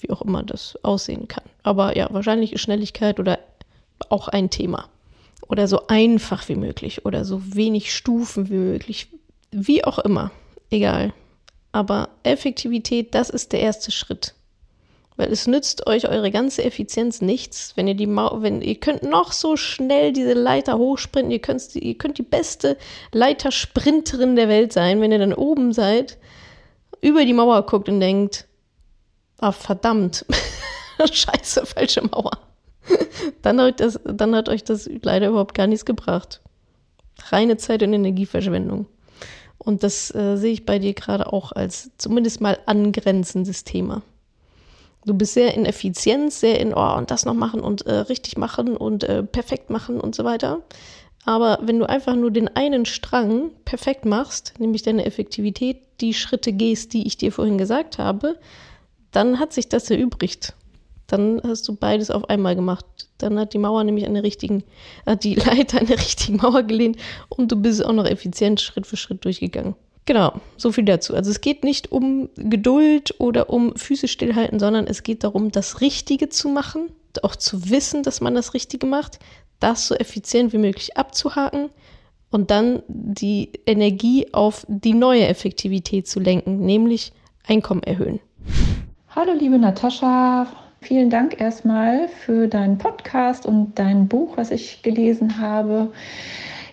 Wie 0.00 0.10
auch 0.10 0.22
immer 0.22 0.42
das 0.42 0.78
aussehen 0.82 1.28
kann. 1.28 1.44
Aber 1.62 1.96
ja, 1.96 2.08
wahrscheinlich 2.10 2.52
ist 2.52 2.62
Schnelligkeit 2.62 3.20
oder 3.20 3.38
auch 4.08 4.28
ein 4.28 4.50
Thema. 4.50 4.88
Oder 5.48 5.68
so 5.68 5.86
einfach 5.86 6.48
wie 6.48 6.54
möglich. 6.54 7.04
Oder 7.04 7.24
so 7.24 7.54
wenig 7.54 7.94
Stufen 7.94 8.50
wie 8.50 8.56
möglich. 8.56 9.08
Wie 9.50 9.84
auch 9.84 9.98
immer. 9.98 10.30
Egal. 10.70 11.12
Aber 11.72 12.10
Effektivität, 12.22 13.14
das 13.14 13.30
ist 13.30 13.52
der 13.52 13.60
erste 13.60 13.90
Schritt. 13.90 14.34
Weil 15.16 15.32
es 15.32 15.46
nützt 15.46 15.86
euch 15.86 16.08
eure 16.08 16.30
ganze 16.30 16.64
Effizienz 16.64 17.20
nichts, 17.20 17.76
wenn 17.76 17.88
ihr 17.88 17.94
die 17.94 18.06
Mau 18.06 18.40
wenn 18.40 18.62
ihr 18.62 18.76
könnt 18.76 19.02
noch 19.02 19.32
so 19.32 19.56
schnell 19.56 20.12
diese 20.12 20.32
Leiter 20.32 20.78
hochsprinten, 20.78 21.32
ihr 21.32 21.40
könnt, 21.40 21.74
ihr 21.74 21.98
könnt 21.98 22.18
die 22.18 22.22
beste 22.22 22.76
Leitersprinterin 23.12 24.36
der 24.36 24.48
Welt 24.48 24.72
sein, 24.72 25.00
wenn 25.00 25.10
ihr 25.10 25.18
dann 25.18 25.34
oben 25.34 25.72
seid, 25.72 26.18
über 27.00 27.24
die 27.24 27.32
Mauer 27.32 27.66
guckt 27.66 27.88
und 27.88 27.98
denkt, 27.98 28.46
ah 29.38 29.52
verdammt, 29.52 30.24
scheiße, 31.12 31.66
falsche 31.66 32.02
Mauer. 32.02 32.38
dann, 33.42 33.60
hat 33.60 33.80
das, 33.80 34.00
dann 34.04 34.34
hat 34.34 34.48
euch 34.48 34.64
das 34.64 34.88
leider 35.02 35.28
überhaupt 35.28 35.54
gar 35.54 35.66
nichts 35.66 35.84
gebracht. 35.84 36.40
Reine 37.30 37.56
Zeit 37.56 37.82
und 37.82 37.92
Energieverschwendung. 37.92 38.86
Und 39.58 39.82
das 39.82 40.14
äh, 40.14 40.36
sehe 40.36 40.52
ich 40.52 40.66
bei 40.66 40.78
dir 40.78 40.94
gerade 40.94 41.32
auch 41.32 41.52
als 41.52 41.90
zumindest 41.98 42.40
mal 42.40 42.58
angrenzendes 42.66 43.64
Thema. 43.64 44.02
Du 45.04 45.14
bist 45.14 45.34
sehr 45.34 45.54
in 45.54 45.64
Effizienz, 45.64 46.40
sehr 46.40 46.60
in, 46.60 46.74
oh, 46.74 46.96
und 46.96 47.10
das 47.10 47.24
noch 47.24 47.34
machen 47.34 47.60
und 47.60 47.86
äh, 47.86 47.94
richtig 47.94 48.36
machen 48.36 48.76
und 48.76 49.04
äh, 49.04 49.22
perfekt 49.22 49.70
machen 49.70 50.00
und 50.00 50.14
so 50.14 50.24
weiter. 50.24 50.62
Aber 51.24 51.58
wenn 51.62 51.78
du 51.78 51.88
einfach 51.88 52.14
nur 52.14 52.30
den 52.30 52.48
einen 52.48 52.86
Strang 52.86 53.50
perfekt 53.64 54.04
machst, 54.04 54.54
nämlich 54.58 54.82
deine 54.82 55.04
Effektivität, 55.04 55.78
die 56.00 56.14
Schritte 56.14 56.52
gehst, 56.52 56.92
die 56.92 57.06
ich 57.06 57.16
dir 57.16 57.32
vorhin 57.32 57.58
gesagt 57.58 57.98
habe, 57.98 58.38
dann 59.10 59.38
hat 59.38 59.52
sich 59.52 59.68
das 59.68 59.90
erübrigt. 59.90 60.54
Dann 61.08 61.40
hast 61.42 61.66
du 61.66 61.74
beides 61.74 62.10
auf 62.10 62.28
einmal 62.28 62.54
gemacht. 62.54 62.84
Dann 63.18 63.38
hat 63.38 63.54
die 63.54 63.58
Mauer 63.58 63.82
nämlich 63.82 64.06
an 64.06 64.14
der 64.14 64.22
richtigen, 64.22 64.62
hat 65.04 65.24
die 65.24 65.34
Leiter 65.46 65.80
an 65.80 65.86
der 65.86 65.98
richtigen 65.98 66.36
Mauer 66.36 66.62
gelehnt 66.62 66.98
und 67.28 67.50
du 67.50 67.56
bist 67.56 67.84
auch 67.84 67.92
noch 67.92 68.06
effizient 68.06 68.60
Schritt 68.60 68.86
für 68.86 68.96
Schritt 68.96 69.24
durchgegangen. 69.24 69.74
Genau, 70.04 70.32
so 70.56 70.72
viel 70.72 70.84
dazu. 70.84 71.14
Also 71.14 71.30
es 71.30 71.42
geht 71.42 71.64
nicht 71.64 71.92
um 71.92 72.30
Geduld 72.36 73.14
oder 73.18 73.50
um 73.50 73.76
Füße 73.76 74.08
stillhalten, 74.08 74.58
sondern 74.58 74.86
es 74.86 75.02
geht 75.02 75.22
darum, 75.24 75.50
das 75.50 75.82
Richtige 75.82 76.30
zu 76.30 76.48
machen, 76.48 76.90
auch 77.22 77.36
zu 77.36 77.68
wissen, 77.68 78.02
dass 78.02 78.20
man 78.20 78.34
das 78.34 78.54
Richtige 78.54 78.86
macht, 78.86 79.18
das 79.60 79.88
so 79.88 79.94
effizient 79.94 80.52
wie 80.52 80.58
möglich 80.58 80.96
abzuhaken 80.96 81.68
und 82.30 82.50
dann 82.50 82.82
die 82.86 83.50
Energie 83.66 84.32
auf 84.32 84.64
die 84.68 84.94
neue 84.94 85.26
Effektivität 85.26 86.06
zu 86.06 86.20
lenken, 86.20 86.60
nämlich 86.60 87.12
Einkommen 87.46 87.82
erhöhen. 87.82 88.20
Hallo 89.14 89.32
liebe 89.32 89.58
Natascha, 89.58 90.46
vielen 90.80 91.10
Dank 91.10 91.40
erstmal 91.40 92.08
für 92.08 92.48
deinen 92.48 92.78
Podcast 92.78 93.46
und 93.46 93.78
dein 93.78 94.08
Buch, 94.08 94.36
was 94.36 94.50
ich 94.50 94.82
gelesen 94.82 95.40
habe. 95.40 95.92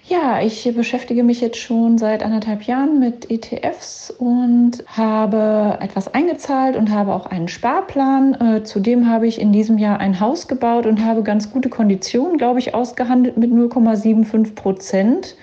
Ja, 0.08 0.40
ich 0.40 0.72
beschäftige 0.76 1.24
mich 1.24 1.42
jetzt 1.42 1.58
schon 1.58 1.98
seit 1.98 2.22
anderthalb 2.22 2.62
Jahren 2.64 3.00
mit 3.00 3.32
ETFs 3.32 4.12
und 4.12 4.84
habe 4.86 5.80
etwas 5.82 6.14
eingezahlt 6.14 6.76
und 6.76 6.92
habe 6.92 7.12
auch 7.12 7.26
einen 7.26 7.48
Sparplan. 7.48 8.36
Äh, 8.36 8.64
zudem 8.64 9.10
habe 9.10 9.26
ich 9.26 9.42
in 9.42 9.52
diesem 9.52 9.80
Jahr 9.80 10.00
ein 10.00 10.20
Haus 10.20 10.48
gebaut 10.48 10.86
und 10.86 11.04
habe 11.04 11.24
ganz 11.24 11.52
gute 11.52 11.70
Konditionen, 11.70 12.38
glaube 12.38 12.60
ich, 12.60 12.76
ausgehandelt 12.76 13.38
mit 13.38 13.52
0,75 13.52 14.54
Prozent. 14.54 15.36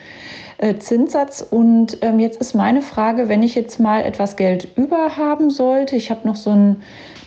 Äh, 0.59 0.79
Zinssatz. 0.79 1.45
Und 1.51 1.99
ähm, 2.03 2.21
jetzt 2.21 2.41
ist 2.41 2.55
meine 2.55 2.83
Frage, 2.83 3.29
wenn 3.29 3.43
ich 3.43 3.57
jetzt 3.57 3.81
mal 3.81 4.05
etwas 4.05 4.37
Geld 4.37 4.69
über 4.77 5.17
haben 5.17 5.51
sollte, 5.51 5.97
ich 5.97 6.09
habe 6.09 6.27
noch 6.29 6.37
so 6.37 6.51
einen 6.51 6.83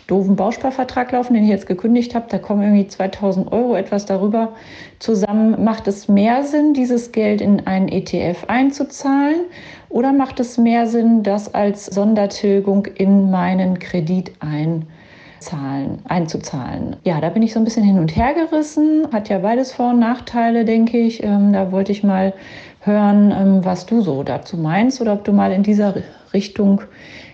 doofen 0.06 0.36
Bausparvertrag 0.36 1.12
laufen, 1.12 1.34
den 1.34 1.44
ich 1.44 1.50
jetzt 1.50 1.66
gekündigt 1.66 2.14
habe. 2.14 2.26
Da 2.28 2.38
kommen 2.38 2.62
irgendwie 2.62 2.86
2000 2.86 3.50
Euro 3.52 3.74
etwas 3.74 4.06
darüber 4.06 4.50
zusammen. 4.98 5.64
Macht 5.64 5.88
es 5.88 6.08
mehr 6.08 6.44
Sinn, 6.44 6.74
dieses 6.74 7.12
Geld 7.12 7.40
in 7.40 7.66
einen 7.66 7.88
ETF 7.88 8.44
einzuzahlen? 8.48 9.40
Oder 9.88 10.12
macht 10.12 10.40
es 10.40 10.58
mehr 10.58 10.86
Sinn, 10.86 11.22
das 11.22 11.52
als 11.54 11.86
Sondertilgung 11.86 12.86
in 12.86 13.30
meinen 13.30 13.78
Kredit 13.78 14.32
einzahlen, 14.40 15.98
einzuzahlen? 16.04 16.96
Ja, 17.04 17.20
da 17.20 17.28
bin 17.30 17.42
ich 17.42 17.52
so 17.52 17.58
ein 17.58 17.64
bisschen 17.64 17.84
hin 17.84 17.98
und 17.98 18.14
her 18.14 18.34
gerissen. 18.34 19.08
Hat 19.12 19.28
ja 19.28 19.38
beides 19.38 19.72
Vor- 19.72 19.90
und 19.90 19.98
Nachteile, 19.98 20.64
denke 20.64 20.98
ich. 20.98 21.22
Ähm, 21.22 21.52
da 21.52 21.72
wollte 21.72 21.92
ich 21.92 22.04
mal 22.04 22.32
hören, 22.80 23.32
ähm, 23.32 23.64
was 23.64 23.86
du 23.86 24.02
so 24.02 24.22
dazu 24.22 24.56
meinst 24.56 25.00
oder 25.00 25.14
ob 25.14 25.24
du 25.24 25.32
mal 25.32 25.50
in 25.50 25.64
dieser 25.64 25.94
Richtung 26.32 26.82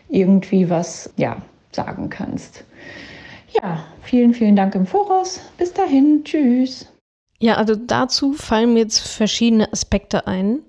irgendwie 0.09 0.69
was 0.69 1.13
ja, 1.17 1.37
sagen 1.75 2.11
kannst. 2.11 2.65
Ja, 3.53 3.85
vielen, 4.03 4.35
vielen 4.35 4.57
Dank 4.57 4.75
im 4.75 4.87
Voraus. 4.87 5.41
Bis 5.59 5.73
dahin, 5.73 6.23
tschüss. 6.25 6.87
Ja, 7.39 7.57
also 7.57 7.75
dazu 7.75 8.33
fallen 8.33 8.75
mir 8.75 8.81
jetzt 8.81 9.01
verschiedene 9.01 9.71
Aspekte 9.73 10.27
ein. 10.27 10.61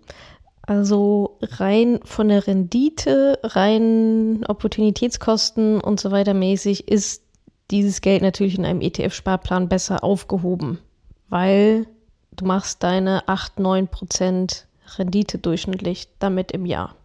Also 0.66 1.38
rein 1.42 2.00
von 2.04 2.30
der 2.30 2.48
Rendite, 2.48 3.40
rein 3.44 4.44
Opportunitätskosten 4.48 5.82
und 5.82 6.00
so 6.00 6.12
weiter 6.12 6.34
mäßig 6.34 6.88
ist 6.88 7.22
dieses 7.70 8.02
Geld 8.02 8.22
natürlich 8.22 8.58
in 8.58 8.66
einem 8.66 8.82
ETF-Sparplan 8.82 9.68
besser 9.68 10.04
aufgehoben, 10.04 10.80
weil 11.30 11.86
du 12.36 12.46
machst 12.46 12.82
deine 12.84 13.28
8, 13.28 13.60
9 13.60 13.88
Prozent 13.88 14.68
Rendite 14.98 15.38
durchschnittlich 15.38 16.08
damit 16.20 16.52
im 16.52 16.66
Jahr. 16.66 16.96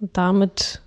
Und 0.00 0.16
damit 0.16 0.82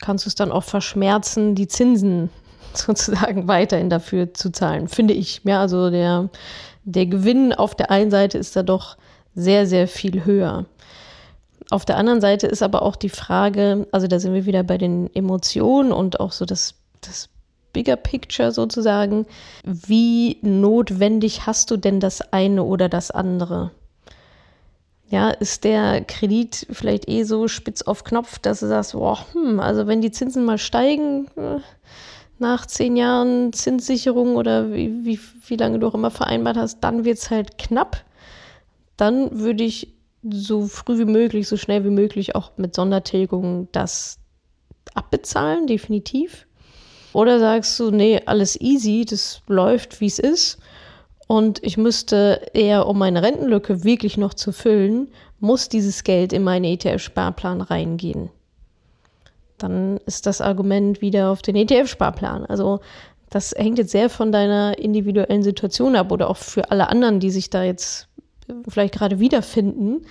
kannst 0.00 0.24
du 0.24 0.28
es 0.28 0.34
dann 0.34 0.52
auch 0.52 0.64
verschmerzen, 0.64 1.54
die 1.54 1.68
Zinsen 1.68 2.30
sozusagen 2.74 3.48
weiterhin 3.48 3.90
dafür 3.90 4.34
zu 4.34 4.50
zahlen, 4.50 4.88
finde 4.88 5.14
ich. 5.14 5.42
Ja, 5.44 5.60
also 5.60 5.90
der, 5.90 6.28
der 6.84 7.06
Gewinn 7.06 7.52
auf 7.52 7.74
der 7.74 7.90
einen 7.90 8.10
Seite 8.10 8.38
ist 8.38 8.56
da 8.56 8.62
doch 8.62 8.96
sehr, 9.34 9.66
sehr 9.66 9.88
viel 9.88 10.24
höher. 10.24 10.66
Auf 11.70 11.84
der 11.84 11.96
anderen 11.96 12.20
Seite 12.20 12.46
ist 12.46 12.62
aber 12.62 12.82
auch 12.82 12.96
die 12.96 13.08
Frage, 13.08 13.86
also 13.90 14.06
da 14.06 14.18
sind 14.18 14.34
wir 14.34 14.46
wieder 14.46 14.62
bei 14.62 14.78
den 14.78 15.12
Emotionen 15.14 15.92
und 15.92 16.20
auch 16.20 16.32
so 16.32 16.44
das, 16.44 16.74
das 17.00 17.30
Bigger 17.72 17.96
Picture 17.96 18.52
sozusagen. 18.52 19.26
Wie 19.64 20.38
notwendig 20.42 21.46
hast 21.46 21.70
du 21.70 21.76
denn 21.76 22.00
das 22.00 22.32
eine 22.32 22.62
oder 22.62 22.88
das 22.88 23.10
andere? 23.10 23.72
Ja, 25.08 25.30
ist 25.30 25.64
der 25.64 26.02
Kredit 26.04 26.66
vielleicht 26.70 27.08
eh 27.08 27.24
so 27.24 27.48
spitz 27.48 27.82
auf 27.82 28.04
Knopf, 28.04 28.38
dass 28.38 28.60
du 28.60 28.66
sagst, 28.66 28.92
boah, 28.92 29.18
hm, 29.32 29.60
also 29.60 29.86
wenn 29.86 30.00
die 30.00 30.10
Zinsen 30.10 30.44
mal 30.44 30.58
steigen, 30.58 31.28
äh, 31.36 31.60
nach 32.38 32.66
zehn 32.66 32.96
Jahren 32.96 33.52
Zinssicherung 33.52 34.36
oder 34.36 34.72
wie, 34.72 35.04
wie, 35.04 35.20
wie 35.46 35.56
lange 35.56 35.78
du 35.78 35.86
auch 35.86 35.94
immer 35.94 36.10
vereinbart 36.10 36.56
hast, 36.56 36.80
dann 36.80 37.04
wird 37.04 37.18
es 37.18 37.30
halt 37.30 37.58
knapp. 37.58 38.04
Dann 38.96 39.38
würde 39.40 39.64
ich 39.64 39.94
so 40.28 40.66
früh 40.66 40.98
wie 40.98 41.04
möglich, 41.04 41.48
so 41.48 41.56
schnell 41.56 41.84
wie 41.84 41.90
möglich 41.90 42.34
auch 42.34 42.52
mit 42.56 42.74
Sondertilgung 42.74 43.68
das 43.72 44.18
abbezahlen, 44.94 45.66
definitiv. 45.66 46.46
Oder 47.12 47.38
sagst 47.38 47.78
du, 47.78 47.90
nee, 47.90 48.20
alles 48.26 48.60
easy, 48.60 49.04
das 49.08 49.42
läuft, 49.46 50.00
wie 50.00 50.06
es 50.06 50.18
ist 50.18 50.58
und 51.26 51.62
ich 51.62 51.76
müsste 51.76 52.46
eher, 52.52 52.86
um 52.86 52.98
meine 52.98 53.22
Rentenlücke 53.22 53.84
wirklich 53.84 54.16
noch 54.16 54.34
zu 54.34 54.52
füllen, 54.52 55.08
muss 55.40 55.68
dieses 55.68 56.04
Geld 56.04 56.32
in 56.32 56.42
meinen 56.42 56.64
ETF-Sparplan 56.64 57.60
reingehen. 57.60 58.30
Dann 59.58 59.98
ist 60.06 60.26
das 60.26 60.40
Argument 60.40 61.00
wieder 61.00 61.30
auf 61.30 61.40
den 61.40 61.56
ETF-Sparplan. 61.56 62.44
Also 62.46 62.80
das 63.30 63.52
hängt 63.56 63.78
jetzt 63.78 63.92
sehr 63.92 64.10
von 64.10 64.32
deiner 64.32 64.78
individuellen 64.78 65.42
Situation 65.42 65.96
ab 65.96 66.12
oder 66.12 66.28
auch 66.28 66.36
für 66.36 66.70
alle 66.70 66.88
anderen, 66.88 67.20
die 67.20 67.30
sich 67.30 67.50
da 67.50 67.64
jetzt 67.64 68.08
vielleicht 68.68 68.94
gerade 68.94 69.18
wiederfinden, 69.18 70.06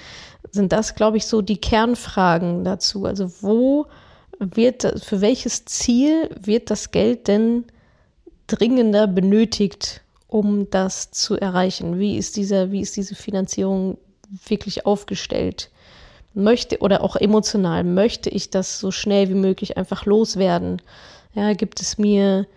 sind 0.52 0.72
das, 0.72 0.96
glaube 0.96 1.18
ich, 1.18 1.26
so 1.26 1.42
die 1.42 1.58
Kernfragen 1.58 2.64
dazu. 2.64 3.06
Also 3.06 3.32
wo 3.42 3.86
wird, 4.40 5.02
für 5.04 5.22
welches 5.22 5.66
Ziel 5.66 6.30
wird 6.40 6.72
das 6.72 6.92
Geld 6.92 7.28
denn 7.28 7.66
dringender 8.48 9.08
benötigt 9.08 10.03
um 10.34 10.68
das 10.72 11.12
zu 11.12 11.38
erreichen? 11.40 12.00
Wie 12.00 12.18
ist 12.18 12.38
diese, 12.38 12.72
wie 12.72 12.82
ist 12.82 12.98
diese 12.98 13.14
Finanzierung 13.14 14.00
wirklich 14.48 14.88
aufgestellt? 14.88 15.70
Möchte 16.34 16.80
oder 16.80 17.04
auch 17.04 17.16
emotional, 17.16 17.84
möchte 17.84 18.32
ich 18.32 18.50
das 18.50 18.80
so 18.80 18.90
schnell 18.90 19.30
wie 19.30 19.36
möglich 19.36 19.78
einfach 19.78 20.08
loswerden? 20.08 20.82
Ja, 21.36 21.54
gibt 21.54 21.80
es 21.82 22.00
mir 22.00 22.48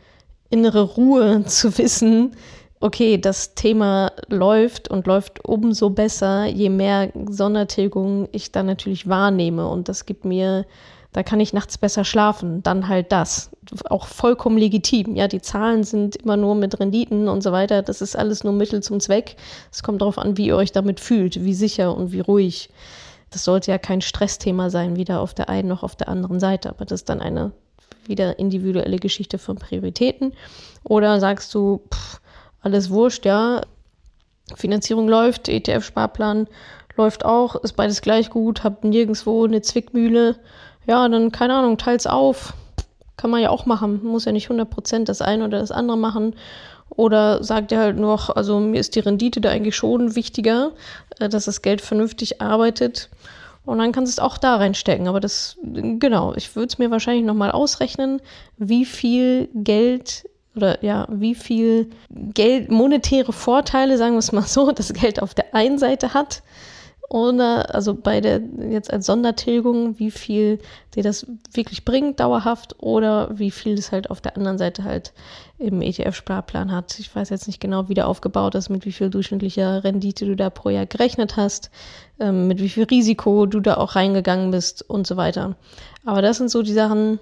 innere 0.48 0.80
Ruhe 0.80 1.44
zu 1.46 1.76
wissen, 1.76 2.34
okay, 2.80 3.18
das 3.18 3.54
Thema 3.54 4.10
läuft 4.28 4.88
und 4.88 5.06
läuft 5.06 5.44
umso 5.44 5.90
besser, 5.90 6.46
je 6.46 6.70
mehr 6.70 7.12
Sondertilgung 7.28 8.26
ich 8.32 8.52
dann 8.52 8.64
natürlich 8.64 9.06
wahrnehme. 9.06 9.68
Und 9.68 9.90
das 9.90 10.06
gibt 10.06 10.24
mir, 10.24 10.64
da 11.16 11.22
kann 11.22 11.40
ich 11.40 11.54
nachts 11.54 11.78
besser 11.78 12.04
schlafen. 12.04 12.62
Dann 12.62 12.88
halt 12.88 13.10
das. 13.10 13.48
Auch 13.88 14.04
vollkommen 14.04 14.58
legitim. 14.58 15.16
Ja, 15.16 15.28
die 15.28 15.40
Zahlen 15.40 15.82
sind 15.82 16.16
immer 16.16 16.36
nur 16.36 16.54
mit 16.54 16.78
Renditen 16.78 17.30
und 17.30 17.42
so 17.42 17.52
weiter. 17.52 17.80
Das 17.80 18.02
ist 18.02 18.16
alles 18.16 18.44
nur 18.44 18.52
Mittel 18.52 18.82
zum 18.82 19.00
Zweck. 19.00 19.36
Es 19.72 19.82
kommt 19.82 20.02
darauf 20.02 20.18
an, 20.18 20.36
wie 20.36 20.48
ihr 20.48 20.56
euch 20.56 20.72
damit 20.72 21.00
fühlt, 21.00 21.42
wie 21.42 21.54
sicher 21.54 21.96
und 21.96 22.12
wie 22.12 22.20
ruhig. 22.20 22.68
Das 23.30 23.44
sollte 23.44 23.70
ja 23.70 23.78
kein 23.78 24.02
Stressthema 24.02 24.68
sein, 24.68 24.96
weder 24.96 25.22
auf 25.22 25.32
der 25.32 25.48
einen 25.48 25.68
noch 25.68 25.82
auf 25.82 25.96
der 25.96 26.10
anderen 26.10 26.38
Seite. 26.38 26.68
Aber 26.68 26.84
das 26.84 27.00
ist 27.00 27.08
dann 27.08 27.22
eine 27.22 27.52
wieder 28.04 28.38
individuelle 28.38 28.98
Geschichte 28.98 29.38
von 29.38 29.56
Prioritäten. 29.56 30.34
Oder 30.84 31.18
sagst 31.18 31.54
du, 31.54 31.80
pff, 31.94 32.20
alles 32.60 32.90
wurscht, 32.90 33.24
ja. 33.24 33.62
Finanzierung 34.54 35.08
läuft, 35.08 35.48
ETF-Sparplan 35.48 36.46
läuft 36.96 37.24
auch, 37.24 37.56
ist 37.56 37.72
beides 37.72 38.02
gleich 38.02 38.28
gut, 38.28 38.64
hab 38.64 38.84
nirgendwo 38.84 39.46
eine 39.46 39.62
Zwickmühle. 39.62 40.36
Ja, 40.86 41.08
dann, 41.08 41.32
keine 41.32 41.54
Ahnung, 41.54 41.78
teils 41.78 42.06
auf. 42.06 42.54
Kann 43.16 43.30
man 43.30 43.40
ja 43.40 43.50
auch 43.50 43.66
machen. 43.66 44.04
Muss 44.04 44.24
ja 44.24 44.32
nicht 44.32 44.50
100% 44.50 45.04
das 45.04 45.22
eine 45.22 45.44
oder 45.44 45.58
das 45.58 45.70
andere 45.70 45.96
machen. 45.96 46.34
Oder 46.90 47.42
sagt 47.42 47.72
ihr 47.72 47.78
halt 47.78 47.98
noch, 47.98 48.30
also 48.30 48.60
mir 48.60 48.78
ist 48.78 48.94
die 48.94 49.00
Rendite 49.00 49.40
da 49.40 49.50
eigentlich 49.50 49.76
schon 49.76 50.14
wichtiger, 50.14 50.72
äh, 51.18 51.28
dass 51.28 51.46
das 51.46 51.62
Geld 51.62 51.80
vernünftig 51.80 52.40
arbeitet. 52.40 53.10
Und 53.64 53.78
dann 53.78 53.90
kannst 53.90 54.16
du 54.16 54.20
es 54.20 54.24
auch 54.24 54.38
da 54.38 54.56
reinstecken. 54.56 55.08
Aber 55.08 55.18
das, 55.18 55.56
genau, 55.62 56.34
ich 56.34 56.54
würde 56.54 56.68
es 56.68 56.78
mir 56.78 56.90
wahrscheinlich 56.90 57.24
nochmal 57.24 57.50
ausrechnen, 57.50 58.22
wie 58.56 58.84
viel 58.84 59.48
Geld 59.54 60.24
oder 60.54 60.82
ja, 60.82 61.06
wie 61.10 61.34
viel 61.34 61.90
Geld, 62.10 62.70
monetäre 62.70 63.32
Vorteile, 63.32 63.98
sagen 63.98 64.14
wir 64.14 64.20
es 64.20 64.32
mal 64.32 64.42
so, 64.42 64.72
das 64.72 64.92
Geld 64.92 65.20
auf 65.20 65.34
der 65.34 65.54
einen 65.54 65.78
Seite 65.78 66.14
hat. 66.14 66.42
Oder 67.08 67.72
also 67.72 67.94
bei 67.94 68.20
der 68.20 68.40
jetzt 68.68 68.92
als 68.92 69.06
Sondertilgung, 69.06 69.98
wie 69.98 70.10
viel 70.10 70.58
dir 70.94 71.04
das 71.04 71.26
wirklich 71.52 71.84
bringt, 71.84 72.18
dauerhaft, 72.18 72.74
oder 72.82 73.38
wie 73.38 73.52
viel 73.52 73.74
es 73.74 73.92
halt 73.92 74.10
auf 74.10 74.20
der 74.20 74.36
anderen 74.36 74.58
Seite 74.58 74.82
halt 74.82 75.12
im 75.58 75.82
ETF-Sparplan 75.82 76.72
hat. 76.72 76.98
Ich 76.98 77.14
weiß 77.14 77.30
jetzt 77.30 77.46
nicht 77.46 77.60
genau, 77.60 77.88
wie 77.88 77.94
der 77.94 78.08
aufgebaut 78.08 78.56
ist, 78.56 78.70
mit 78.70 78.84
wie 78.86 78.92
viel 78.92 79.08
durchschnittlicher 79.08 79.84
Rendite 79.84 80.26
du 80.26 80.34
da 80.34 80.50
pro 80.50 80.68
Jahr 80.70 80.86
gerechnet 80.86 81.36
hast, 81.36 81.70
ähm, 82.18 82.48
mit 82.48 82.60
wie 82.60 82.68
viel 82.68 82.84
Risiko 82.84 83.46
du 83.46 83.60
da 83.60 83.76
auch 83.76 83.94
reingegangen 83.94 84.50
bist 84.50 84.82
und 84.88 85.06
so 85.06 85.16
weiter. 85.16 85.54
Aber 86.04 86.22
das 86.22 86.38
sind 86.38 86.50
so 86.50 86.62
die 86.62 86.72
Sachen, 86.72 87.20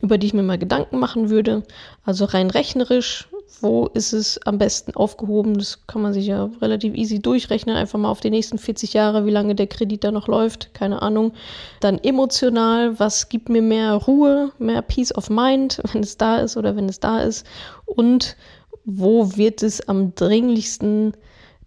über 0.00 0.18
die 0.18 0.26
ich 0.26 0.34
mir 0.34 0.42
mal 0.42 0.58
Gedanken 0.58 0.98
machen 0.98 1.30
würde. 1.30 1.62
Also 2.04 2.26
rein 2.26 2.50
rechnerisch, 2.50 3.28
wo 3.60 3.86
ist 3.86 4.12
es 4.12 4.38
am 4.44 4.58
besten 4.58 4.94
aufgehoben? 4.94 5.54
Das 5.54 5.86
kann 5.86 6.02
man 6.02 6.12
sich 6.12 6.26
ja 6.26 6.50
relativ 6.60 6.94
easy 6.94 7.20
durchrechnen. 7.20 7.76
Einfach 7.76 7.98
mal 7.98 8.10
auf 8.10 8.20
die 8.20 8.30
nächsten 8.30 8.58
40 8.58 8.92
Jahre, 8.92 9.24
wie 9.24 9.30
lange 9.30 9.54
der 9.54 9.66
Kredit 9.66 10.04
da 10.04 10.12
noch 10.12 10.28
läuft, 10.28 10.74
keine 10.74 11.00
Ahnung. 11.02 11.32
Dann 11.80 11.98
emotional, 11.98 12.98
was 12.98 13.28
gibt 13.28 13.48
mir 13.48 13.62
mehr 13.62 13.94
Ruhe, 13.94 14.52
mehr 14.58 14.82
Peace 14.82 15.14
of 15.14 15.30
Mind, 15.30 15.80
wenn 15.92 16.02
es 16.02 16.16
da 16.16 16.38
ist 16.38 16.56
oder 16.56 16.76
wenn 16.76 16.88
es 16.88 17.00
da 17.00 17.20
ist? 17.20 17.46
Und 17.86 18.36
wo 18.84 19.36
wird 19.36 19.62
es 19.62 19.88
am 19.88 20.14
dringlichsten 20.14 21.14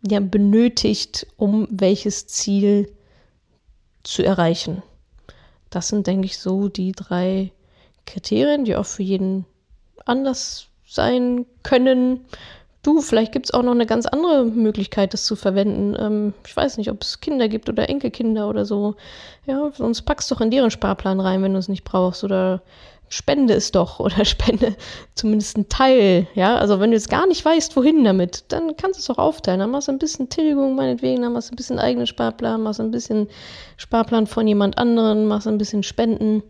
ja, 0.08 0.20
benötigt, 0.20 1.28
um 1.38 1.68
welches 1.72 2.28
Ziel 2.28 2.92
zu 4.04 4.24
erreichen? 4.24 4.84
Das 5.70 5.90
sind, 5.90 6.08
denke 6.08 6.26
ich, 6.26 6.38
so 6.40 6.70
die 6.70 6.92
drei 6.94 7.52
Kriterien, 8.06 8.66
die 8.66 8.76
auch 8.76 8.86
für 8.86 9.04
jeden 9.04 9.46
anders 10.06 10.69
sein 10.90 11.46
können. 11.64 12.26
Du, 12.82 13.02
vielleicht 13.02 13.34
gibt 13.34 13.46
es 13.48 13.54
auch 13.54 13.62
noch 13.62 13.74
eine 13.74 13.86
ganz 13.86 14.06
andere 14.06 14.46
Möglichkeit, 14.46 15.14
das 15.14 15.26
zu 15.26 15.36
verwenden. 15.36 15.96
Ähm, 16.00 16.34
ich 16.46 16.56
weiß 16.56 16.78
nicht, 16.78 16.90
ob 16.90 17.02
es 17.02 17.20
Kinder 17.20 17.50
gibt 17.50 17.70
oder 17.70 17.90
Enkelkinder 17.90 18.50
oder 18.50 18.66
so. 18.66 18.96
Ja, 19.46 19.72
sonst 19.76 20.04
packst 20.04 20.32
du 20.32 20.36
doch 20.36 20.42
in 20.42 20.52
deren 20.52 20.72
Sparplan 20.72 21.20
rein, 21.20 21.44
wenn 21.44 21.54
du 21.54 21.60
es 21.60 21.68
nicht 21.68 21.84
brauchst. 21.84 22.24
Oder 22.24 22.62
spende 23.10 23.54
es 23.54 23.72
doch 23.72 24.00
oder 24.00 24.24
spende 24.24 24.76
zumindest 25.14 25.58
einen 25.58 25.68
Teil. 25.68 26.28
Ja, 26.36 26.56
also 26.56 26.80
wenn 26.80 26.92
du 26.92 26.96
jetzt 26.96 27.10
gar 27.10 27.28
nicht 27.28 27.44
weißt, 27.44 27.76
wohin 27.76 28.04
damit, 28.04 28.46
dann 28.48 28.78
kannst 28.78 29.00
du 29.00 29.02
es 29.02 29.10
auch 29.10 29.22
aufteilen. 29.22 29.60
Dann 29.60 29.72
machst 29.72 29.90
du 29.90 29.92
ein 29.92 30.00
bisschen 30.00 30.30
Tilgung 30.30 30.76
meinetwegen, 30.76 31.22
dann 31.22 31.34
machst 31.34 31.50
du 31.50 31.54
ein 31.54 31.58
bisschen 31.58 31.80
eigenen 31.80 32.08
Sparplan, 32.08 32.64
machst 32.64 32.80
ein 32.80 32.92
bisschen 32.92 33.28
Sparplan 33.78 34.28
von 34.28 34.48
jemand 34.48 34.78
anderen, 34.78 35.28
machst 35.28 35.48
ein 35.48 35.58
bisschen 35.58 35.84
Spenden. 35.84 36.44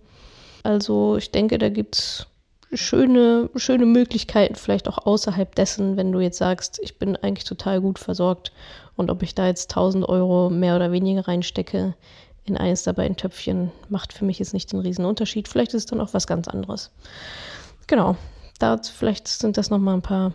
Also 0.63 1.17
ich 1.17 1.31
denke, 1.31 1.57
da 1.57 1.69
gibt 1.69 1.95
es 1.95 2.27
schöne, 2.73 3.49
schöne 3.55 3.85
Möglichkeiten, 3.85 4.55
vielleicht 4.55 4.87
auch 4.87 4.99
außerhalb 4.99 5.55
dessen, 5.55 5.97
wenn 5.97 6.11
du 6.11 6.19
jetzt 6.19 6.37
sagst, 6.37 6.79
ich 6.81 6.99
bin 6.99 7.15
eigentlich 7.15 7.45
total 7.45 7.81
gut 7.81 7.99
versorgt 7.99 8.51
und 8.95 9.09
ob 9.09 9.23
ich 9.23 9.35
da 9.35 9.47
jetzt 9.47 9.71
1000 9.71 10.07
Euro 10.07 10.49
mehr 10.49 10.75
oder 10.75 10.91
weniger 10.91 11.27
reinstecke 11.27 11.95
in 12.45 12.57
eines 12.57 12.83
der 12.83 12.93
beiden 12.93 13.17
Töpfchen, 13.17 13.71
macht 13.89 14.13
für 14.13 14.25
mich 14.25 14.39
jetzt 14.39 14.53
nicht 14.53 14.71
den 14.71 14.79
riesen 14.79 15.05
Unterschied. 15.05 15.47
Vielleicht 15.47 15.73
ist 15.73 15.83
es 15.83 15.85
dann 15.87 16.01
auch 16.01 16.13
was 16.13 16.27
ganz 16.27 16.47
anderes. 16.47 16.91
Genau, 17.87 18.15
da 18.59 18.77
vielleicht 18.77 19.27
sind 19.27 19.57
das 19.57 19.69
nochmal 19.69 19.95
ein 19.95 20.01
paar 20.01 20.33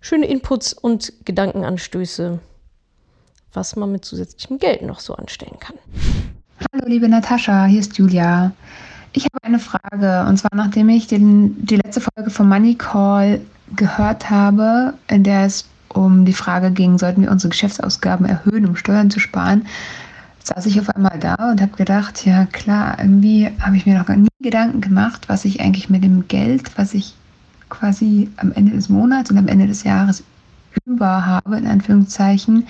schöne 0.00 0.26
Inputs 0.26 0.72
und 0.72 1.12
Gedankenanstöße, 1.24 2.40
was 3.52 3.76
man 3.76 3.92
mit 3.92 4.04
zusätzlichem 4.04 4.58
Geld 4.58 4.82
noch 4.82 5.00
so 5.00 5.14
anstellen 5.14 5.58
kann. 5.58 5.76
Hallo 6.72 6.86
liebe 6.86 7.08
Natascha, 7.08 7.66
hier 7.66 7.80
ist 7.80 7.96
Julia. 7.96 8.52
Ich 9.12 9.24
habe 9.24 9.42
eine 9.42 9.58
Frage 9.58 10.28
und 10.28 10.36
zwar 10.36 10.54
nachdem 10.54 10.88
ich 10.88 11.06
den, 11.06 11.64
die 11.64 11.76
letzte 11.76 12.00
Folge 12.00 12.30
von 12.30 12.48
Money 12.48 12.74
Call 12.74 13.40
gehört 13.74 14.30
habe, 14.30 14.94
in 15.08 15.24
der 15.24 15.44
es 15.44 15.68
um 15.88 16.24
die 16.24 16.32
Frage 16.32 16.70
ging, 16.70 16.98
sollten 16.98 17.22
wir 17.22 17.30
unsere 17.30 17.50
Geschäftsausgaben 17.50 18.26
erhöhen, 18.26 18.66
um 18.66 18.76
Steuern 18.76 19.10
zu 19.10 19.20
sparen, 19.20 19.66
saß 20.44 20.66
ich 20.66 20.80
auf 20.80 20.90
einmal 20.90 21.18
da 21.18 21.34
und 21.50 21.60
habe 21.60 21.76
gedacht, 21.76 22.24
ja 22.26 22.46
klar, 22.46 22.98
irgendwie 22.98 23.50
habe 23.60 23.76
ich 23.76 23.86
mir 23.86 23.98
noch 23.98 24.08
nie 24.08 24.28
Gedanken 24.40 24.80
gemacht, 24.80 25.28
was 25.28 25.44
ich 25.44 25.60
eigentlich 25.60 25.90
mit 25.90 26.04
dem 26.04 26.28
Geld, 26.28 26.76
was 26.76 26.94
ich 26.94 27.14
quasi 27.68 28.30
am 28.36 28.52
Ende 28.52 28.72
des 28.72 28.88
Monats 28.88 29.30
und 29.30 29.38
am 29.38 29.48
Ende 29.48 29.66
des 29.66 29.84
Jahres 29.84 30.22
über 30.86 31.26
habe, 31.26 31.56
in 31.56 31.66
Anführungszeichen, 31.66 32.66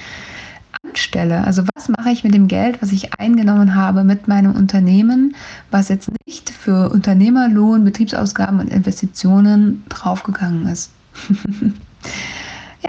anstelle. 0.85 1.45
Also 1.45 1.63
was 1.75 1.89
mache 1.89 2.11
ich 2.11 2.25
mit 2.25 2.35
dem 2.35 2.49
Geld, 2.49 2.81
was 2.83 2.93
ich 2.93 3.19
eingenommen 3.19 3.75
habe 3.75 4.05
mit 4.05 4.29
meinem 4.29 4.53
Unternehmen, 4.53 5.35
was 5.71 5.89
jetzt 5.89 6.11
nicht 6.27 6.51
für 6.51 6.91
Unternehmerlohn, 6.91 7.85
Betriebsausgaben 7.85 8.61
und 8.61 8.69
Investitionen 8.69 9.85
draufgegangen 9.89 10.67
ist. 10.67 10.91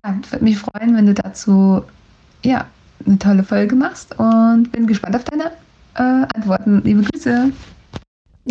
ja, 0.03 0.15
würde 0.29 0.43
mich 0.43 0.57
freuen, 0.57 0.95
wenn 0.95 1.07
du 1.07 1.13
dazu 1.13 1.83
ja, 2.43 2.65
eine 3.05 3.19
tolle 3.19 3.43
Folge 3.43 3.75
machst 3.75 4.17
und 4.19 4.71
bin 4.71 4.87
gespannt 4.87 5.15
auf 5.15 5.23
deine 5.25 5.51
äh, 5.95 6.25
Antworten. 6.35 6.81
Liebe 6.83 7.03
Grüße. 7.03 7.51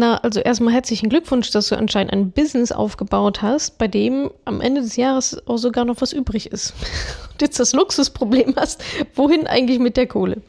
Na, 0.00 0.18
also 0.18 0.38
erstmal 0.38 0.72
herzlichen 0.74 1.08
Glückwunsch, 1.08 1.50
dass 1.50 1.70
du 1.70 1.76
anscheinend 1.76 2.12
ein 2.12 2.30
Business 2.30 2.70
aufgebaut 2.70 3.42
hast, 3.42 3.78
bei 3.78 3.88
dem 3.88 4.30
am 4.44 4.60
Ende 4.60 4.80
des 4.80 4.94
Jahres 4.94 5.44
auch 5.48 5.56
sogar 5.56 5.84
noch 5.84 6.00
was 6.00 6.12
übrig 6.12 6.52
ist. 6.52 6.72
Und 7.32 7.42
jetzt 7.42 7.58
das 7.58 7.72
Luxusproblem 7.72 8.54
hast, 8.54 8.84
wohin 9.16 9.48
eigentlich 9.48 9.80
mit 9.80 9.96
der 9.96 10.06
Kohle? 10.06 10.40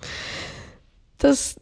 Das 1.18 1.56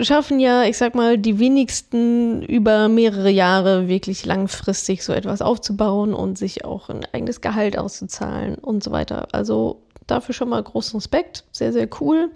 schaffen 0.00 0.40
ja, 0.40 0.64
ich 0.64 0.78
sag 0.78 0.94
mal, 0.94 1.18
die 1.18 1.38
wenigsten 1.38 2.40
über 2.40 2.88
mehrere 2.88 3.30
Jahre 3.30 3.88
wirklich 3.88 4.24
langfristig 4.24 5.04
so 5.04 5.12
etwas 5.12 5.42
aufzubauen 5.42 6.14
und 6.14 6.38
sich 6.38 6.64
auch 6.64 6.88
ein 6.88 7.06
eigenes 7.12 7.42
Gehalt 7.42 7.76
auszuzahlen 7.76 8.54
und 8.54 8.82
so 8.82 8.90
weiter. 8.90 9.28
Also 9.32 9.82
dafür 10.06 10.34
schon 10.34 10.48
mal 10.48 10.62
großen 10.62 10.96
Respekt. 10.96 11.44
Sehr, 11.52 11.72
sehr 11.72 11.88
cool. 12.00 12.30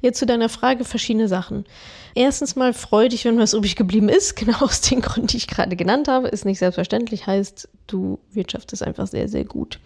Jetzt 0.00 0.18
zu 0.18 0.26
deiner 0.26 0.48
Frage 0.48 0.84
verschiedene 0.84 1.28
Sachen. 1.28 1.64
Erstens 2.14 2.56
mal 2.56 2.72
freu 2.72 3.08
dich, 3.08 3.24
wenn 3.24 3.38
was 3.38 3.54
übrig 3.54 3.76
geblieben 3.76 4.08
ist. 4.08 4.36
Genau 4.46 4.58
aus 4.60 4.80
den 4.80 5.00
Gründen, 5.00 5.28
die 5.28 5.38
ich 5.38 5.48
gerade 5.48 5.76
genannt 5.76 6.08
habe. 6.08 6.28
Ist 6.28 6.44
nicht 6.44 6.58
selbstverständlich, 6.58 7.26
heißt, 7.26 7.68
du 7.86 8.18
wirtschaftest 8.30 8.82
einfach 8.82 9.06
sehr, 9.06 9.28
sehr 9.28 9.44
gut. 9.44 9.80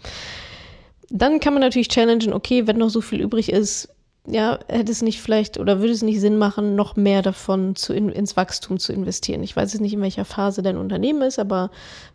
Dann 1.09 1.41
kann 1.41 1.55
man 1.55 1.63
natürlich 1.63 1.89
challengen, 1.89 2.33
okay, 2.33 2.67
wenn 2.67 2.77
noch 2.77 2.91
so 2.91 3.01
viel 3.01 3.21
übrig 3.21 3.51
ist, 3.51 3.89
ja, 4.27 4.59
hätte 4.69 4.93
es 4.93 5.03
nicht 5.03 5.21
vielleicht 5.21 5.59
oder 5.59 5.81
würde 5.81 5.93
es 5.93 6.03
nicht 6.03 6.21
Sinn 6.21 6.37
machen, 6.37 6.77
noch 6.77 6.95
mehr 6.97 7.23
davon 7.23 7.75
zu 7.75 7.93
in, 7.93 8.11
ins 8.11 8.37
Wachstum 8.37 8.79
zu 8.79 8.93
investieren? 8.93 9.43
Ich 9.43 9.57
weiß 9.57 9.73
jetzt 9.73 9.81
nicht, 9.81 9.95
in 9.95 10.03
welcher 10.03 10.25
Phase 10.25 10.63
dein 10.63 10.77
Unternehmen 10.77 11.23
ist, 11.23 11.39
aber 11.39 11.71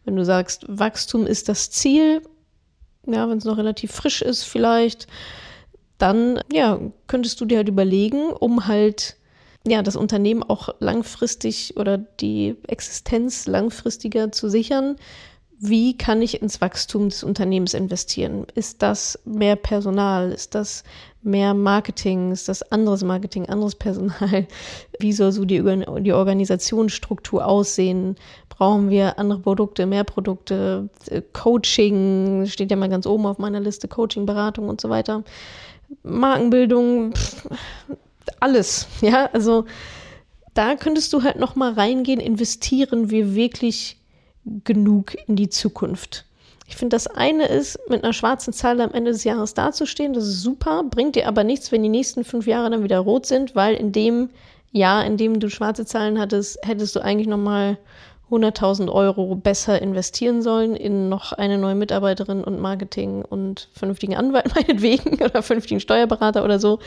wenn 0.06 0.16
du 0.16 0.24
sagst, 0.24 0.66
Wachstum 0.68 1.26
ist 1.26 1.50
das 1.50 1.72
Ziel, 1.72 2.22
ja, 3.08 3.30
wenn 3.30 3.38
es 3.38 3.46
noch 3.46 3.58
relativ 3.58 3.91
frisch 3.91 4.22
ist 4.22 4.44
vielleicht, 4.44 5.08
dann 5.98 6.41
ja, 6.52 6.80
könntest 7.08 7.39
du 7.39 7.46
dir 7.46 7.58
halt 7.58 7.70
überlegen, 7.70 8.32
um 8.32 8.68
halt 8.68 9.18
ja, 9.68 9.82
das 9.82 9.96
Unternehmen 9.96 10.44
auch 10.44 10.70
langfristig 10.80 11.76
oder 11.78 11.98
die 11.98 12.56
Existenz 12.68 13.48
langfristiger 13.48 14.32
zu 14.32 14.48
sichern, 14.50 14.98
wie 15.58 15.98
kann 15.98 16.22
ich 16.22 16.41
ins 16.41 16.62
Wachstum 16.62 17.10
des 17.10 17.24
Unternehmens 17.24 17.74
investieren? 17.74 18.46
Ist 18.56 18.82
das 18.82 19.20
mehr 19.26 19.56
Personal? 19.56 20.32
Ist 20.32 20.54
das 20.54 20.84
mehr 21.26 21.54
Marketing? 21.54 22.32
Ist 22.32 22.48
das 22.48 22.62
anderes 22.72 23.04
Marketing, 23.04 23.48
anderes 23.48 23.76
Personal? 23.76 24.48
Wie 25.00 25.14
soll 25.14 25.32
so 25.32 25.46
die, 25.46 25.62
die 26.02 26.14
Organisationsstruktur 26.14 27.46
aussehen? 27.46 28.16
Brauchen 28.50 28.90
wir 28.90 29.20
andere 29.20 29.40
Produkte, 29.40 29.86
mehr 29.86 30.04
Produkte? 30.04 30.90
Coaching 31.34 32.46
steht 32.48 32.72
ja 32.72 32.78
mal 32.78 32.90
ganz 32.90 33.06
oben 33.06 33.26
auf 33.26 33.38
meiner 33.38 33.60
Liste, 33.60 33.88
Coaching, 33.88 34.26
Beratung 34.26 34.70
und 34.70 34.80
so 34.80 34.90
weiter. 34.90 35.24
Markenbildung, 36.04 37.14
pff, 37.14 37.48
alles, 38.40 38.88
ja, 39.02 39.30
also 39.34 39.66
da 40.54 40.76
könntest 40.76 41.12
du 41.14 41.24
halt 41.24 41.38
noch 41.38 41.56
mal 41.56 41.74
reingehen, 41.74 42.20
investieren 42.20 43.10
wir 43.10 43.36
wirklich 43.36 43.98
genug 44.64 45.16
in 45.28 45.36
die 45.36 45.50
Zukunft. 45.50 46.26
Ich 46.67 46.75
finde, 46.78 46.95
das 46.95 47.08
eine 47.08 47.45
ist, 47.45 47.80
mit 47.89 48.04
einer 48.04 48.13
schwarzen 48.13 48.51
Zahl 48.51 48.82
am 48.82 48.91
Ende 48.91 49.12
des 49.12 49.23
Jahres 49.23 49.54
dazustehen, 49.54 50.13
das 50.13 50.25
ist 50.25 50.41
super, 50.41 50.84
bringt 50.84 51.15
dir 51.15 51.28
aber 51.28 51.43
nichts, 51.43 51.71
wenn 51.71 51.84
die 51.84 51.89
nächsten 51.89 52.23
fünf 52.23 52.47
Jahre 52.47 52.71
dann 52.71 52.84
wieder 52.84 52.99
rot 52.99 53.28
sind, 53.28 53.56
weil 53.56 53.75
in 53.75 53.91
dem 53.91 54.30
Jahr, 54.71 55.06
in 55.06 55.17
dem 55.17 55.39
du 55.39 55.49
schwarze 55.49 55.86
Zahlen 55.86 56.19
hattest, 56.19 56.60
hättest 56.63 56.95
du 56.95 57.01
eigentlich 57.01 57.28
nochmal 57.28 57.78
100.000 58.32 58.91
Euro 58.91 59.36
besser 59.36 59.82
investieren 59.82 60.41
sollen 60.41 60.75
in 60.75 61.10
noch 61.10 61.32
eine 61.32 61.58
neue 61.58 61.75
Mitarbeiterin 61.75 62.43
und 62.43 62.60
Marketing 62.60 63.23
und 63.23 63.69
vernünftigen 63.73 64.15
Anwalt 64.15 64.54
meinetwegen 64.56 65.23
oder 65.23 65.43
vernünftigen 65.43 65.80
Steuerberater 65.80 66.43
oder 66.43 66.60
so. 66.60 66.80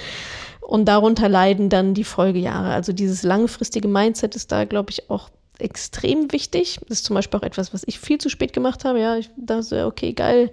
Und 0.61 0.87
darunter 0.87 1.29
leiden 1.29 1.71
dann 1.71 1.95
die 1.95 2.05
Folgejahre. 2.05 2.73
Also 2.73 2.93
dieses 2.93 3.23
langfristige 3.23 3.89
Mindset 3.89 4.35
ist 4.35 4.53
da, 4.53 4.65
glaube 4.65 4.91
ich, 4.91 5.09
auch 5.09 5.31
extrem 5.59 6.33
wichtig. 6.33 6.79
Das 6.89 6.99
ist 6.99 7.05
zum 7.05 7.15
Beispiel 7.15 7.39
auch 7.39 7.45
etwas, 7.45 7.75
was 7.75 7.83
ich 7.87 7.99
viel 7.99 8.19
zu 8.19 8.29
spät 8.29 8.53
gemacht 8.53 8.85
habe. 8.85 9.01
Ja, 9.01 9.17
ich 9.17 9.31
dachte, 9.37 9.87
okay, 9.87 10.13
geil. 10.13 10.53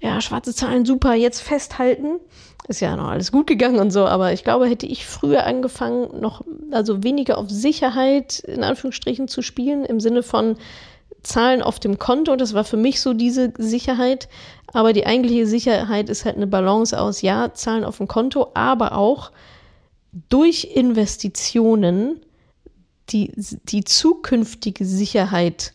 Ja, 0.00 0.20
schwarze 0.20 0.54
Zahlen, 0.54 0.84
super, 0.84 1.14
jetzt 1.14 1.40
festhalten. 1.40 2.20
Ist 2.68 2.80
ja 2.80 2.96
noch 2.96 3.08
alles 3.08 3.32
gut 3.32 3.46
gegangen 3.46 3.78
und 3.78 3.90
so, 3.90 4.06
aber 4.06 4.32
ich 4.32 4.44
glaube, 4.44 4.66
hätte 4.66 4.86
ich 4.86 5.06
früher 5.06 5.46
angefangen, 5.46 6.20
noch, 6.20 6.42
also 6.70 7.02
weniger 7.02 7.38
auf 7.38 7.48
Sicherheit 7.48 8.40
in 8.40 8.64
Anführungsstrichen 8.64 9.28
zu 9.28 9.40
spielen, 9.40 9.84
im 9.84 10.00
Sinne 10.00 10.22
von 10.22 10.56
Zahlen 11.22 11.62
auf 11.62 11.78
dem 11.78 11.98
Konto. 11.98 12.36
Das 12.36 12.54
war 12.54 12.64
für 12.64 12.76
mich 12.76 13.00
so 13.00 13.14
diese 13.14 13.52
Sicherheit. 13.56 14.28
Aber 14.72 14.92
die 14.92 15.06
eigentliche 15.06 15.46
Sicherheit 15.46 16.08
ist 16.08 16.24
halt 16.24 16.36
eine 16.36 16.46
Balance 16.46 16.98
aus, 17.00 17.22
ja, 17.22 17.52
Zahlen 17.54 17.84
auf 17.84 17.98
dem 17.98 18.08
Konto, 18.08 18.50
aber 18.54 18.96
auch 18.96 19.30
durch 20.28 20.68
Investitionen 20.74 22.20
die, 23.10 23.32
die 23.36 23.84
zukünftige 23.84 24.84
Sicherheit 24.84 25.74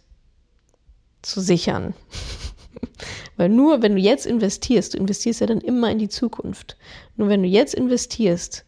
zu 1.22 1.42
sichern. 1.42 1.94
Weil 3.38 3.50
nur 3.50 3.82
wenn 3.82 3.96
du 3.96 4.02
jetzt 4.02 4.26
investierst, 4.26 4.94
du 4.94 4.98
investierst 4.98 5.42
ja 5.42 5.48
dann 5.48 5.62
immer 5.62 5.90
in 5.92 6.00
die 6.00 6.10
Zukunft. 6.10 6.78
Nur 7.16 7.30
wenn 7.30 7.44
du 7.44 7.48
jetzt 7.48 7.74
investierst, 7.74 8.66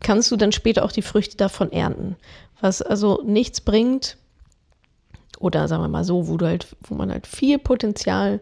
kannst 0.00 0.30
du 0.30 0.36
dann 0.36 0.52
später 0.52 0.84
auch 0.84 0.92
die 0.92 1.02
Früchte 1.02 1.36
davon 1.36 1.72
ernten. 1.72 2.16
Was 2.60 2.82
also 2.82 3.22
nichts 3.24 3.60
bringt, 3.60 4.16
oder 5.38 5.68
sagen 5.68 5.82
wir 5.82 5.88
mal 5.88 6.04
so, 6.04 6.28
wo 6.28 6.36
du 6.36 6.46
halt, 6.46 6.66
wo 6.82 6.94
man 6.94 7.10
halt 7.10 7.26
viel 7.26 7.58
Potenzial 7.58 8.40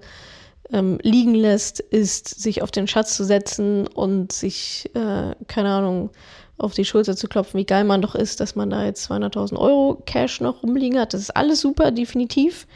ähm, 0.73 0.99
liegen 1.03 1.35
lässt, 1.35 1.81
ist, 1.81 2.29
sich 2.29 2.63
auf 2.63 2.71
den 2.71 2.87
Schatz 2.87 3.17
zu 3.17 3.25
setzen 3.25 3.87
und 3.87 4.33
sich, 4.33 4.91
äh, 4.95 5.35
keine 5.47 5.71
Ahnung, 5.71 6.11
auf 6.59 6.75
die 6.75 6.85
Schulter 6.85 7.17
zu 7.17 7.29
klopfen, 7.29 7.59
wie 7.59 7.67
geil 7.67 7.85
man 7.85 8.03
doch 8.03 8.15
ist, 8.15 8.41
dass 8.41 8.55
man 8.55 8.71
da 8.71 8.85
jetzt 8.85 9.11
200.000 9.11 9.57
Euro 9.57 10.03
Cash 10.07 10.41
noch 10.41 10.63
rumliegen 10.63 10.99
hat. 10.99 11.15
Das 11.15 11.21
ist 11.21 11.37
alles 11.37 11.61
super, 11.61 11.91
definitiv. 11.91 12.67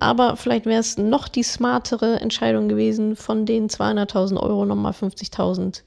Aber 0.00 0.36
vielleicht 0.36 0.66
wäre 0.66 0.80
es 0.80 0.96
noch 0.96 1.26
die 1.26 1.42
smartere 1.42 2.20
Entscheidung 2.20 2.68
gewesen, 2.68 3.16
von 3.16 3.46
den 3.46 3.68
200.000 3.68 4.40
Euro 4.40 4.64
nochmal 4.64 4.92
50.000 4.92 5.82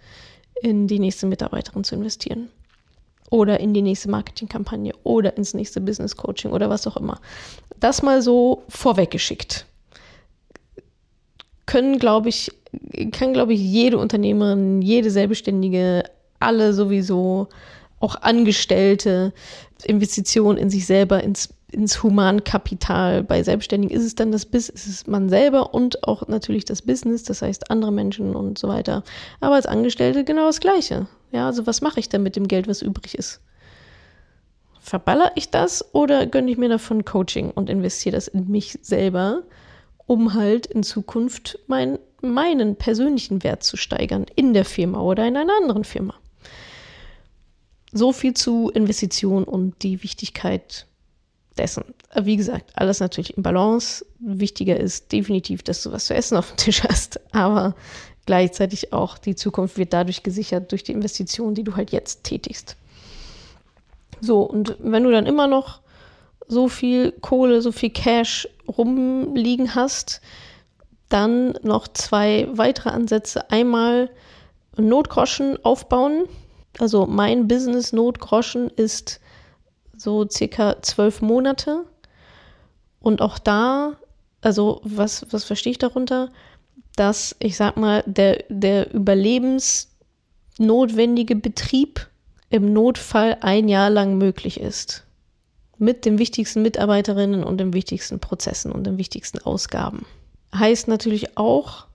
in 0.62 0.88
die 0.88 1.00
nächste 1.00 1.28
Mitarbeiterin 1.28 1.84
zu 1.84 1.96
investieren. 1.96 2.50
Oder 3.30 3.62
in 3.62 3.74
die 3.74 3.82
nächste 3.82 4.10
Marketingkampagne 4.10 4.94
oder 5.04 5.38
ins 5.38 5.54
nächste 5.54 5.80
Business 5.80 6.18
Coaching 6.18 6.52
oder 6.52 6.70
was 6.70 6.86
auch 6.86 6.98
immer. 6.98 7.22
Das 7.80 8.02
mal 8.02 8.22
so 8.22 8.64
vorweggeschickt. 8.68 9.66
Können, 11.66 11.98
glaube 11.98 12.28
ich, 12.28 12.52
kann, 13.12 13.32
glaube 13.32 13.54
ich, 13.54 13.62
jede 13.62 13.98
Unternehmerin, 13.98 14.82
jede 14.82 15.10
Selbstständige 15.10 16.04
alle 16.42 16.74
sowieso, 16.74 17.48
auch 18.00 18.16
Angestellte, 18.22 19.34
Investitionen 19.84 20.58
in 20.58 20.70
sich 20.70 20.86
selber, 20.86 21.24
ins, 21.24 21.50
ins 21.72 22.04
Humankapital. 22.04 23.24
Bei 23.24 23.42
Selbstständigen 23.44 23.96
ist 23.96 24.06
es 24.06 24.16
dann 24.16 24.32
das 24.32 24.46
Business, 24.46 24.86
ist 24.86 24.88
es 24.88 25.08
man 25.08 25.30
selber 25.30 25.74
und 25.74 26.08
auch 26.08 26.28
natürlich 26.28 26.66
das 26.66 26.82
Business, 26.82 27.24
das 27.24 27.42
heißt 27.42 27.72
andere 27.72 27.92
Menschen 27.92 28.36
und 28.36 28.58
so 28.58 28.68
weiter. 28.68 29.04
Aber 29.40 29.56
als 29.56 29.66
Angestellte 29.66 30.24
genau 30.24 30.46
das 30.48 30.60
Gleiche. 30.60 31.08
Ja, 31.32 31.48
also 31.48 31.66
was 31.66 31.82
mache 31.82 32.00
ich 32.00 32.10
dann 32.10 32.24
mit 32.24 32.36
dem 32.36 32.48
Geld, 32.48 32.68
was 32.68 32.82
übrig 32.82 33.16
ist? 33.16 33.42
Verballer 34.80 35.32
ich 35.36 35.50
das 35.50 35.94
oder 35.94 36.26
gönne 36.26 36.52
ich 36.52 36.58
mir 36.58 36.70
davon 36.70 37.06
Coaching 37.06 37.52
und 37.52 37.70
investiere 37.70 38.16
das 38.16 38.28
in 38.28 38.50
mich 38.50 38.80
selber, 38.82 39.44
um 40.08 40.34
halt 40.34 40.66
in 40.66 40.84
Zukunft 40.84 41.60
mein, 41.68 42.00
meinen 42.22 42.76
persönlichen 42.76 43.44
Wert 43.44 43.64
zu 43.64 43.78
steigern 43.78 44.26
in 44.36 44.54
der 44.54 44.66
Firma 44.66 45.00
oder 45.00 45.26
in 45.26 45.38
einer 45.38 45.54
anderen 45.62 45.84
Firma? 45.84 46.16
So 47.92 48.14
viel 48.14 48.34
zu 48.34 48.70
Investition 48.74 49.44
und 49.44 49.84
die 49.84 50.02
Wichtigkeit 50.04 50.86
dessen. 51.58 51.84
Wie 52.22 52.38
gesagt, 52.38 52.72
alles 52.76 53.00
natürlich 53.00 53.36
im 53.38 53.44
Balance. 53.44 54.06
Wichtiger 54.20 54.78
ist 54.78 55.12
definitiv, 55.12 55.64
dass 55.64 55.84
du 55.84 55.92
was 55.92 56.06
zu 56.06 56.14
essen 56.14 56.38
auf 56.38 56.50
dem 56.50 56.58
Tisch 56.58 56.84
hast, 56.84 57.20
aber 57.34 57.76
gleichzeitig 58.26 58.94
auch 58.94 59.18
die 59.18 59.36
Zukunft 59.36 59.78
wird 59.78 59.94
dadurch 59.94 60.24
gesichert 60.24 60.72
durch 60.72 60.84
die 60.84 60.94
Investitionen, 60.94 61.56
die 61.56 61.64
du 61.64 61.76
halt 61.76 61.92
jetzt 61.92 62.24
tätigst. 62.24 62.78
So, 64.22 64.42
und 64.42 64.78
wenn 64.80 65.04
du 65.04 65.12
dann 65.12 65.26
immer 65.26 65.48
noch 65.48 65.82
so 66.48 66.68
viel 66.68 67.12
Kohle, 67.12 67.62
so 67.62 67.72
viel 67.72 67.90
Cash 67.90 68.48
rumliegen 68.68 69.74
hast, 69.74 70.22
dann 71.10 71.54
noch 71.64 71.88
zwei 71.88 72.48
weitere 72.52 72.90
Ansätze. 72.90 73.50
Einmal 73.52 74.10
Notgroschen 74.78 75.64
aufbauen, 75.66 76.24
also 76.82 77.06
mein 77.06 77.48
Business 77.48 77.94
Notgroschen 77.94 78.72
ist 78.72 79.22
so 79.96 80.28
circa 80.28 80.82
zwölf 80.82 81.22
Monate. 81.22 81.86
Und 83.00 83.22
auch 83.22 83.38
da, 83.38 83.98
also 84.42 84.82
was, 84.84 85.28
was 85.30 85.44
verstehe 85.44 85.74
ich 85.74 85.78
darunter? 85.78 86.32
Dass, 86.96 87.36
ich 87.38 87.56
sag 87.56 87.78
mal, 87.78 88.04
der, 88.08 88.46
der 88.50 88.92
überlebensnotwendige 88.96 91.36
Betrieb 91.36 92.08
im 92.50 92.74
Notfall 92.74 93.38
ein 93.42 93.70
Jahr 93.70 93.92
lang 93.92 94.18
möglich 94.18 94.60
ist. 94.60 95.06
Mit 95.78 96.04
den 96.04 96.18
wichtigsten 96.18 96.64
Mitarbeiterinnen 96.64 97.44
und 97.44 97.60
den 97.60 97.74
wichtigsten 97.74 98.20
Prozessen 98.20 98.72
und 98.72 98.86
den 98.86 98.98
wichtigsten 98.98 99.38
Ausgaben. 99.38 100.08
Heißt 100.56 100.88
natürlich 100.88 101.38
auch, 101.38 101.86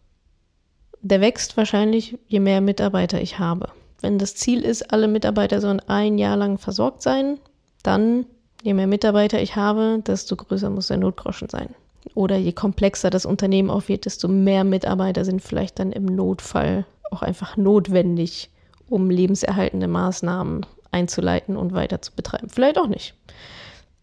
der 1.03 1.21
wächst 1.21 1.57
wahrscheinlich, 1.57 2.17
je 2.29 2.39
mehr 2.39 2.61
Mitarbeiter 2.61 3.21
ich 3.21 3.41
habe. 3.41 3.73
Wenn 4.01 4.19
das 4.19 4.35
Ziel 4.35 4.63
ist, 4.63 4.93
alle 4.93 5.09
Mitarbeiter 5.09 5.61
sollen 5.61 5.81
ein 5.81 6.19
Jahr 6.19 6.37
lang 6.37 6.59
versorgt 6.59 7.03
sein, 7.03 7.39
dann, 7.83 8.27
je 8.63 8.75
mehr 8.75 8.87
Mitarbeiter 8.87 9.41
ich 9.41 9.57
habe, 9.57 10.03
desto 10.07 10.37
größer 10.37 10.71
muss 10.71 10.89
der 10.89 10.99
Notgroschen 10.99 11.49
sein. 11.49 11.75
Oder 12.15 12.37
je 12.37 12.53
komplexer 12.53 13.11
das 13.11 13.27
Unternehmen 13.27 13.71
auch 13.71 13.89
wird, 13.89 14.05
desto 14.05 14.29
mehr 14.29 14.65
Mitarbeiter 14.65 15.25
sind 15.25 15.43
vielleicht 15.43 15.79
dann 15.79 15.93
im 15.93 16.05
Notfall 16.05 16.87
auch 17.11 17.23
einfach 17.23 17.57
notwendig, 17.57 18.51
um 18.89 19.11
lebenserhaltende 19.11 19.89
Maßnahmen 19.89 20.67
einzuleiten 20.93 21.57
und 21.57 21.73
weiter 21.73 22.01
zu 22.03 22.13
betreiben. 22.13 22.49
Vielleicht 22.49 22.79
auch 22.79 22.87
nicht. 22.87 23.15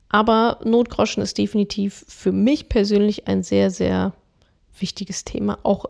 Aber 0.09 0.59
Notgroschen 0.63 1.23
ist 1.23 1.37
definitiv 1.37 2.05
für 2.07 2.31
mich 2.31 2.69
persönlich 2.69 3.27
ein 3.27 3.41
sehr, 3.41 3.71
sehr 3.71 4.13
wichtiges 4.79 5.23
Thema, 5.25 5.57
auch, 5.63 5.85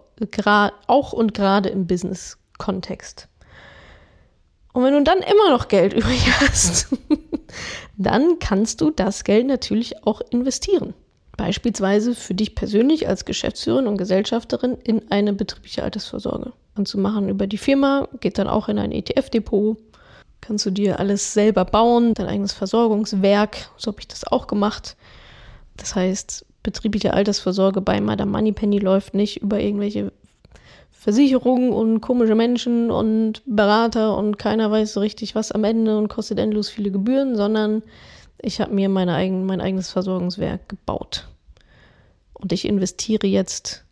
auch 0.87 1.13
und 1.13 1.33
gerade 1.33 1.69
im 1.69 1.87
Business-Kontext. 1.87 3.27
Und 4.73 4.83
wenn 4.83 4.93
du 4.93 5.03
dann 5.03 5.19
immer 5.19 5.49
noch 5.51 5.67
Geld 5.67 5.93
übrig 5.97 6.27
hast, 6.39 6.87
dann 7.97 8.39
kannst 8.39 8.81
du 8.81 8.91
das 8.91 9.23
Geld 9.23 9.47
natürlich 9.47 10.05
auch 10.05 10.21
investieren. 10.31 10.93
Beispielsweise 11.37 12.13
für 12.13 12.35
dich 12.35 12.53
persönlich 12.53 13.07
als 13.07 13.25
Geschäftsführerin 13.25 13.87
und 13.87 13.97
Gesellschafterin 13.97 14.77
in 14.83 15.11
eine 15.11 15.33
betriebliche 15.33 15.83
Altersvorsorge. 15.83 16.53
Anzumachen 16.75 17.29
über 17.29 17.47
die 17.47 17.57
Firma, 17.57 18.07
geht 18.19 18.37
dann 18.37 18.47
auch 18.47 18.69
in 18.69 18.77
ein 18.77 18.91
ETF-Depot. 18.91 19.77
Kannst 20.41 20.65
du 20.65 20.71
dir 20.71 20.99
alles 20.99 21.33
selber 21.33 21.65
bauen, 21.65 22.13
dein 22.13 22.27
eigenes 22.27 22.53
Versorgungswerk. 22.53 23.69
So 23.77 23.91
habe 23.91 24.01
ich 24.01 24.07
das 24.07 24.27
auch 24.27 24.45
gemacht. 24.47 24.95
Das 25.77 25.95
heißt, 25.95 26.45
betriebliche 26.61 27.13
Altersvorsorge 27.13 27.81
bei 27.81 27.99
Madame 27.99 28.31
Moneypenny 28.31 28.79
läuft 28.79 29.13
nicht 29.13 29.41
über 29.41 29.59
irgendwelche 29.59 30.11
Versicherungen 31.03 31.73
und 31.73 31.99
komische 31.99 32.33
Menschen 32.33 32.89
und 32.89 33.41
Berater 33.45 34.15
und 34.15 34.39
keiner 34.39 34.71
weiß 34.71 34.93
so 34.93 35.01
richtig 35.01 35.35
was 35.35 35.51
am 35.51 35.65
Ende 35.65 35.97
und 35.97 36.07
kostet 36.07 36.39
endlos 36.39 36.69
viele 36.69 36.91
Gebühren, 36.91 37.35
sondern 37.35 37.83
ich 38.41 38.61
habe 38.61 38.73
mir 38.73 38.87
meine 38.87 39.13
eigen, 39.13 39.45
mein 39.45 39.59
eigenes 39.59 39.89
Versorgungswerk 39.89 40.69
gebaut. 40.69 41.27
Und 42.33 42.53
ich 42.53 42.65
investiere 42.65 43.27
jetzt 43.27 43.83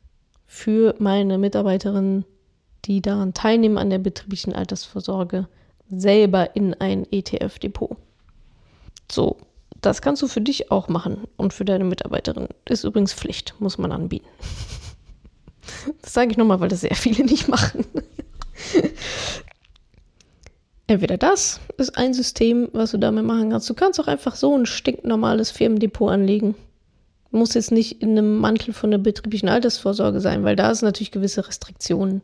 für 0.48 0.96
meine 1.00 1.38
Mitarbeiterinnen 1.38 2.24
die 2.86 3.02
daran 3.02 3.34
teilnehmen 3.34 3.78
an 3.78 3.90
der 3.90 4.00
betrieblichen 4.00 4.54
Altersvorsorge, 4.54 5.50
selber 5.90 6.56
in 6.56 6.74
ein 6.76 7.06
ETF-Depot. 7.12 7.98
So, 9.12 9.36
das 9.82 10.02
kannst 10.02 10.22
du 10.22 10.28
für 10.28 10.42
dich 10.42 10.72
auch 10.72 10.88
machen 10.88 11.28
und 11.36 11.54
für 11.54 11.66
deine 11.66 11.84
Mitarbeiterin. 11.84 12.48
Ist 12.70 12.86
übrigens 12.86 13.14
Pflicht, 13.14 13.56
muss 13.60 13.78
man 13.78 13.92
anbieten. 13.92 14.28
Das 16.02 16.14
sage 16.14 16.32
ich 16.32 16.38
nochmal, 16.38 16.60
weil 16.60 16.70
das 16.70 16.82
sehr 16.82 16.96
viele 16.96 17.26
nicht 17.26 17.48
machen. 17.48 17.86
Entweder 20.88 21.18
das 21.18 21.62
ist 21.78 21.98
ein 21.98 22.14
System, 22.14 22.68
was 22.74 22.92
du 22.92 22.98
damit 22.98 23.24
machen 23.24 23.50
kannst. 23.50 23.70
Du 23.70 23.74
kannst 23.74 24.00
auch 24.00 24.08
einfach 24.08 24.36
so 24.36 24.58
ein 24.58 24.66
stinknormales 24.66 25.50
Firmendepot 25.50 26.12
anlegen. 26.12 26.56
Muss 27.32 27.54
jetzt 27.54 27.72
nicht 27.72 28.02
in 28.02 28.12
einem 28.12 28.40
Mantel 28.40 28.74
von 28.74 28.92
der 28.92 28.98
betrieblichen 28.98 29.48
Altersvorsorge 29.48 30.20
sein, 30.20 30.44
weil 30.44 30.58
da 30.58 30.76
sind 30.76 30.88
natürlich 30.88 31.12
gewisse 31.12 31.48
Restriktionen. 31.48 32.22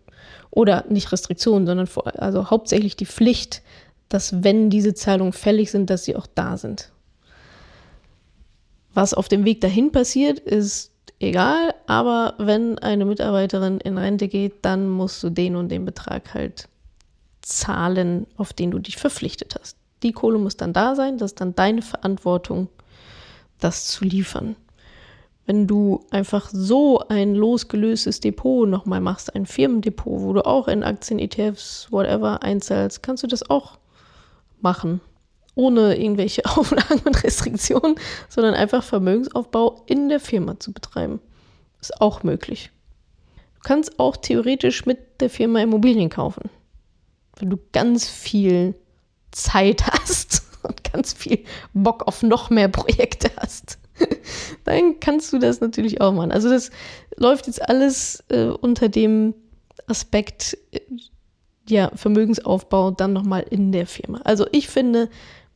Oder 0.51 0.83
nicht 0.89 1.13
Restriktionen, 1.13 1.65
sondern 1.65 1.88
vor, 1.88 2.21
also 2.21 2.49
hauptsächlich 2.49 2.97
die 2.97 3.05
Pflicht, 3.05 3.62
dass 4.10 4.43
wenn 4.43 4.69
diese 4.69 4.93
Zahlungen 4.93 5.31
fällig 5.31 5.71
sind, 5.71 5.89
dass 5.89 6.03
sie 6.03 6.17
auch 6.17 6.27
da 6.36 6.57
sind. 6.57 6.91
Was 8.93 9.13
auf 9.13 9.29
dem 9.29 9.45
Weg 9.45 9.62
dahin 9.62 9.93
passiert, 9.93 10.39
ist 10.39 10.91
egal, 11.19 11.73
aber 11.88 12.36
wenn 12.38 12.77
eine 12.80 13.06
Mitarbeiterin 13.06 13.80
in 13.80 13.97
Rente 13.97 14.27
geht, 14.27 14.63
dann 14.63 14.89
musst 14.89 15.23
du 15.23 15.30
den 15.30 15.56
und 15.56 15.69
den 15.69 15.86
Betrag 15.86 16.34
halt 16.34 16.67
zahlen, 17.41 18.27
auf 18.36 18.53
den 18.53 18.71
du 18.71 18.80
dich 18.80 18.97
verpflichtet 18.97 19.56
hast. 19.60 19.77
Die 20.03 20.12
Kohle 20.12 20.38
muss 20.38 20.58
dann 20.58 20.73
da 20.73 20.95
sein, 20.95 21.17
das 21.17 21.32
ist 21.32 21.41
dann 21.41 21.56
deine 21.56 21.82
Verantwortung, 21.82 22.67
das 23.60 23.88
zu 23.88 24.06
liefern. 24.06 24.56
Wenn 25.45 25.65
du 25.65 26.06
einfach 26.12 26.49
so 26.51 26.99
ein 27.08 27.34
losgelöstes 27.34 28.19
Depot 28.19 28.67
nochmal 28.67 28.99
machst, 28.99 29.34
ein 29.34 29.45
Firmendepot, 29.45 30.21
wo 30.21 30.34
du 30.34 30.45
auch 30.45 30.67
in 30.67 30.84
Aktien, 30.84 31.19
ETFs, 31.19 31.88
whatever 31.89 32.43
einzahlst, 32.43 33.01
kannst 33.01 33.23
du 33.23 33.27
das 33.27 33.49
auch 33.49 33.77
machen. 34.60 34.99
Ohne 35.58 35.98
irgendwelche 35.98 36.46
Auflagen 36.58 37.02
und 37.06 37.24
Restriktionen, 37.24 37.96
sondern 38.30 38.54
einfach 38.54 38.84
Vermögensaufbau 38.84 39.84
in 39.88 40.08
der 40.08 40.20
Firma 40.20 40.60
zu 40.60 40.72
betreiben. 40.72 41.20
Ist 41.82 42.00
auch 42.02 42.24
möglich. 42.24 42.72
Du 43.56 43.62
kannst 43.63 44.00
auch 44.00 44.15
theoretisch 44.15 44.86
mit 44.86 45.20
der 45.20 45.30
Firma 45.30 45.60
Immobilien 45.60 46.10
kaufen 46.10 46.50
wenn 47.39 47.50
du 47.50 47.58
ganz 47.72 48.08
viel 48.08 48.76
Zeit 49.32 49.86
hast 49.88 50.43
und 50.63 50.84
ganz 50.91 51.13
viel 51.13 51.43
Bock 51.74 52.08
auf 52.08 52.24
noch 52.24 52.50
mehr 52.50 52.67
Projekte 52.67 53.32
hast, 53.38 53.80
dann 54.63 55.00
kannst 55.00 55.32
du 55.34 55.39
das 55.39 55.62
natürlich 55.62 56.02
auch 56.02 56.13
machen. 56.13 56.32
Also 56.32 56.50
das 56.50 56.72
läuft 57.15 57.48
jetzt 57.48 57.62
alles 57.62 58.24
äh, 58.30 58.46
unter 58.46 58.89
dem 58.89 59.34
Aspekt, 59.88 60.58
äh, 60.72 60.82
ja, 61.70 61.91
Vermögensaufbau 61.96 62.91
dann 62.91 63.13
nochmal 63.13 63.46
in 63.50 63.72
der 63.72 63.88
Firma. 63.88 64.22
Also 64.24 64.48
ich 64.52 64.70
finde, 64.70 65.10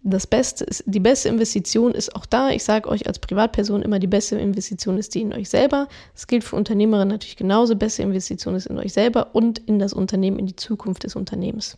das 0.04 0.26
Beste 0.26 0.66
die 0.86 1.00
beste 1.00 1.30
Investition 1.30 1.92
ist 1.94 2.16
auch 2.16 2.26
da. 2.26 2.50
Ich 2.50 2.64
sage 2.64 2.90
euch 2.90 3.06
als 3.06 3.20
Privatperson 3.20 3.84
immer, 3.84 4.00
die 4.00 4.08
beste 4.08 4.36
Investition 4.36 4.98
ist 4.98 5.14
die 5.14 5.22
in 5.22 5.34
euch 5.34 5.50
selber. 5.50 5.88
Das 6.14 6.26
gilt 6.26 6.44
für 6.44 6.56
Unternehmerinnen 6.56 7.10
natürlich 7.10 7.36
genauso. 7.36 7.76
Beste 7.76 8.02
Investition 8.02 8.56
ist 8.56 8.66
in 8.66 8.80
euch 8.80 8.94
selber 8.94 9.30
und 9.34 9.60
in 9.60 9.78
das 9.78 9.94
Unternehmen, 9.94 10.40
in 10.40 10.48
die 10.48 10.56
Zukunft 10.56 11.04
des 11.04 11.16
Unternehmens. 11.16 11.78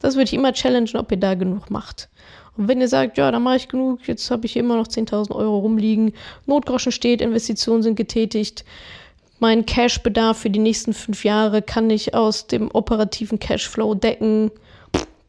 Das 0.00 0.16
würde 0.16 0.24
ich 0.24 0.34
immer 0.34 0.52
challengen, 0.52 0.96
ob 0.96 1.10
ihr 1.10 1.18
da 1.18 1.34
genug 1.34 1.70
macht. 1.70 2.10
Und 2.58 2.68
wenn 2.68 2.82
ihr 2.82 2.88
sagt, 2.88 3.16
ja, 3.16 3.30
da 3.30 3.38
mache 3.38 3.56
ich 3.56 3.68
genug, 3.68 4.06
jetzt 4.06 4.30
habe 4.30 4.44
ich 4.44 4.52
hier 4.52 4.60
immer 4.60 4.76
noch 4.76 4.86
10.000 4.86 5.34
Euro 5.34 5.60
rumliegen, 5.60 6.12
Notgroschen 6.44 6.92
steht, 6.92 7.22
Investitionen 7.22 7.82
sind 7.82 7.94
getätigt, 7.94 8.66
mein 9.38 9.66
Cashbedarf 9.66 10.38
für 10.38 10.50
die 10.50 10.60
nächsten 10.60 10.92
fünf 10.92 11.24
Jahre 11.24 11.62
kann 11.62 11.90
ich 11.90 12.14
aus 12.14 12.46
dem 12.46 12.70
operativen 12.70 13.40
Cashflow 13.40 13.94
decken, 13.94 14.52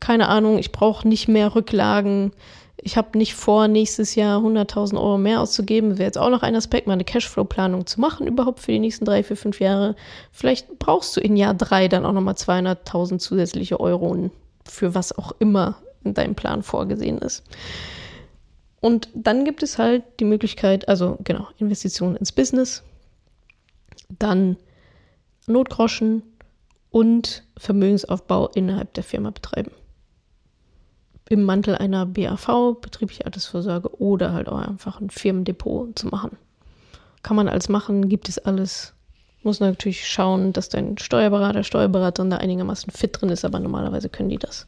keine 0.04 0.28
Ahnung, 0.28 0.60
ich 0.60 0.74
brauche 0.74 1.08
nicht 1.08 1.30
mehr 1.30 1.56
Rücklagen. 1.56 2.34
Ich 2.76 2.98
habe 2.98 3.18
nicht 3.18 3.36
vor, 3.36 3.70
nächstes 3.70 4.16
Jahr 4.16 4.42
100.000 4.42 4.96
Euro 4.96 5.18
mehr 5.18 5.40
auszugeben. 5.40 5.98
Wäre 5.98 6.08
jetzt 6.08 6.18
auch 6.18 6.30
noch 6.30 6.44
ein 6.44 6.58
Aspekt, 6.58 6.88
mal 6.88 6.94
eine 6.94 7.06
Cashflow-Planung 7.06 7.86
zu 7.86 8.02
machen, 8.02 8.28
überhaupt 8.28 8.60
für 8.60 8.74
die 8.74 8.80
nächsten 8.80 9.06
drei, 9.06 9.24
vier, 9.24 9.38
fünf 9.38 9.62
Jahre. 9.62 9.96
Vielleicht 10.34 10.78
brauchst 10.78 11.16
du 11.16 11.22
in 11.22 11.38
Jahr 11.38 11.54
drei 11.54 11.88
dann 11.88 12.06
auch 12.06 12.12
nochmal 12.12 12.34
200.000 12.34 13.20
zusätzliche 13.20 13.80
Euro 13.80 14.30
für 14.66 14.94
was 14.94 15.18
auch 15.18 15.32
immer 15.40 15.78
in 16.04 16.14
deinem 16.14 16.36
Plan 16.36 16.64
vorgesehen 16.64 17.20
ist. 17.20 17.46
Und 18.82 19.08
dann 19.14 19.46
gibt 19.46 19.64
es 19.64 19.78
halt 19.78 20.04
die 20.20 20.26
Möglichkeit, 20.26 20.90
also 20.90 21.18
genau, 21.24 21.48
Investitionen 21.60 22.18
ins 22.18 22.34
Business, 22.34 22.84
dann 24.20 24.58
Notgroschen 25.48 26.24
und 26.90 27.46
Vermögensaufbau 27.58 28.50
innerhalb 28.50 28.94
der 28.96 29.06
Firma 29.06 29.30
betreiben 29.30 29.72
im 31.30 31.44
Mantel 31.44 31.76
einer 31.76 32.06
BAV, 32.06 32.76
betriebliche 32.82 33.26
Altersvorsorge, 33.26 34.00
oder 34.00 34.34
halt 34.34 34.50
auch 34.50 34.60
einfach 34.60 35.00
ein 35.00 35.10
Firmendepot 35.10 35.98
zu 35.98 36.08
machen. 36.08 36.38
Kann 37.22 37.36
man 37.36 37.48
alles 37.48 37.70
machen, 37.70 38.10
gibt 38.10 38.30
es 38.30 38.38
alles. 38.40 38.94
Muss 39.44 39.60
natürlich 39.60 40.08
schauen, 40.08 40.54
dass 40.54 40.70
dein 40.70 40.98
Steuerberater, 40.98 41.64
Steuerberaterin 41.64 42.30
da 42.30 42.38
einigermaßen 42.38 42.92
fit 42.92 43.20
drin 43.20 43.30
ist, 43.30 43.46
aber 43.46 43.60
normalerweise 43.60 44.10
können 44.10 44.30
die 44.30 44.38
das. 44.38 44.68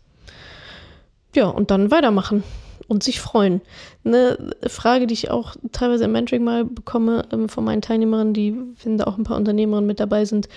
Ja, 1.34 1.48
und 1.48 1.72
dann 1.72 1.92
weitermachen 1.92 2.44
und 2.88 3.04
sich 3.04 3.20
freuen. 3.20 3.62
Eine 4.04 4.38
Frage, 4.68 5.08
die 5.08 5.14
ich 5.14 5.32
auch 5.32 5.56
teilweise 5.72 6.06
im 6.06 6.12
Mentoring 6.12 6.44
mal 6.44 6.66
bekomme 6.66 7.26
ähm, 7.32 7.50
von 7.50 7.64
meinen 7.64 7.82
Teilnehmerinnen, 7.82 8.34
die 8.34 8.56
finden 8.76 9.00
da 9.00 9.06
auch 9.06 9.18
ein 9.18 9.24
paar 9.24 9.38
Unternehmerinnen 9.38 9.88
mit 9.88 10.00
dabei 10.00 10.26
sind, 10.26 10.48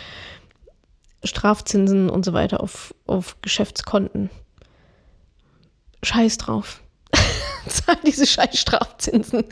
Strafzinsen 1.25 2.11
und 2.11 2.25
so 2.25 2.33
weiter 2.33 2.61
auf, 2.61 2.95
auf 3.07 3.37
Geschäftskonten 3.43 4.31
scheiß 6.03 6.39
drauf. 6.39 6.81
Zahl 7.69 7.97
diese 8.07 8.27
scheiß 8.27 8.59
Strafzinsen. 8.59 9.45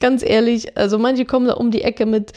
Ganz 0.00 0.22
ehrlich, 0.22 0.76
also 0.76 0.98
manche 0.98 1.24
kommen 1.24 1.46
da 1.46 1.54
um 1.54 1.70
die 1.70 1.82
Ecke 1.82 2.06
mit, 2.06 2.32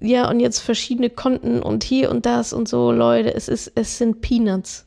ja, 0.00 0.28
und 0.28 0.40
jetzt 0.40 0.60
verschiedene 0.60 1.10
Konten 1.10 1.62
und 1.62 1.84
hier 1.84 2.10
und 2.10 2.26
das 2.26 2.52
und 2.52 2.68
so, 2.68 2.92
Leute, 2.92 3.34
es 3.34 3.48
ist, 3.48 3.72
es 3.74 3.98
sind 3.98 4.20
Peanuts. 4.20 4.86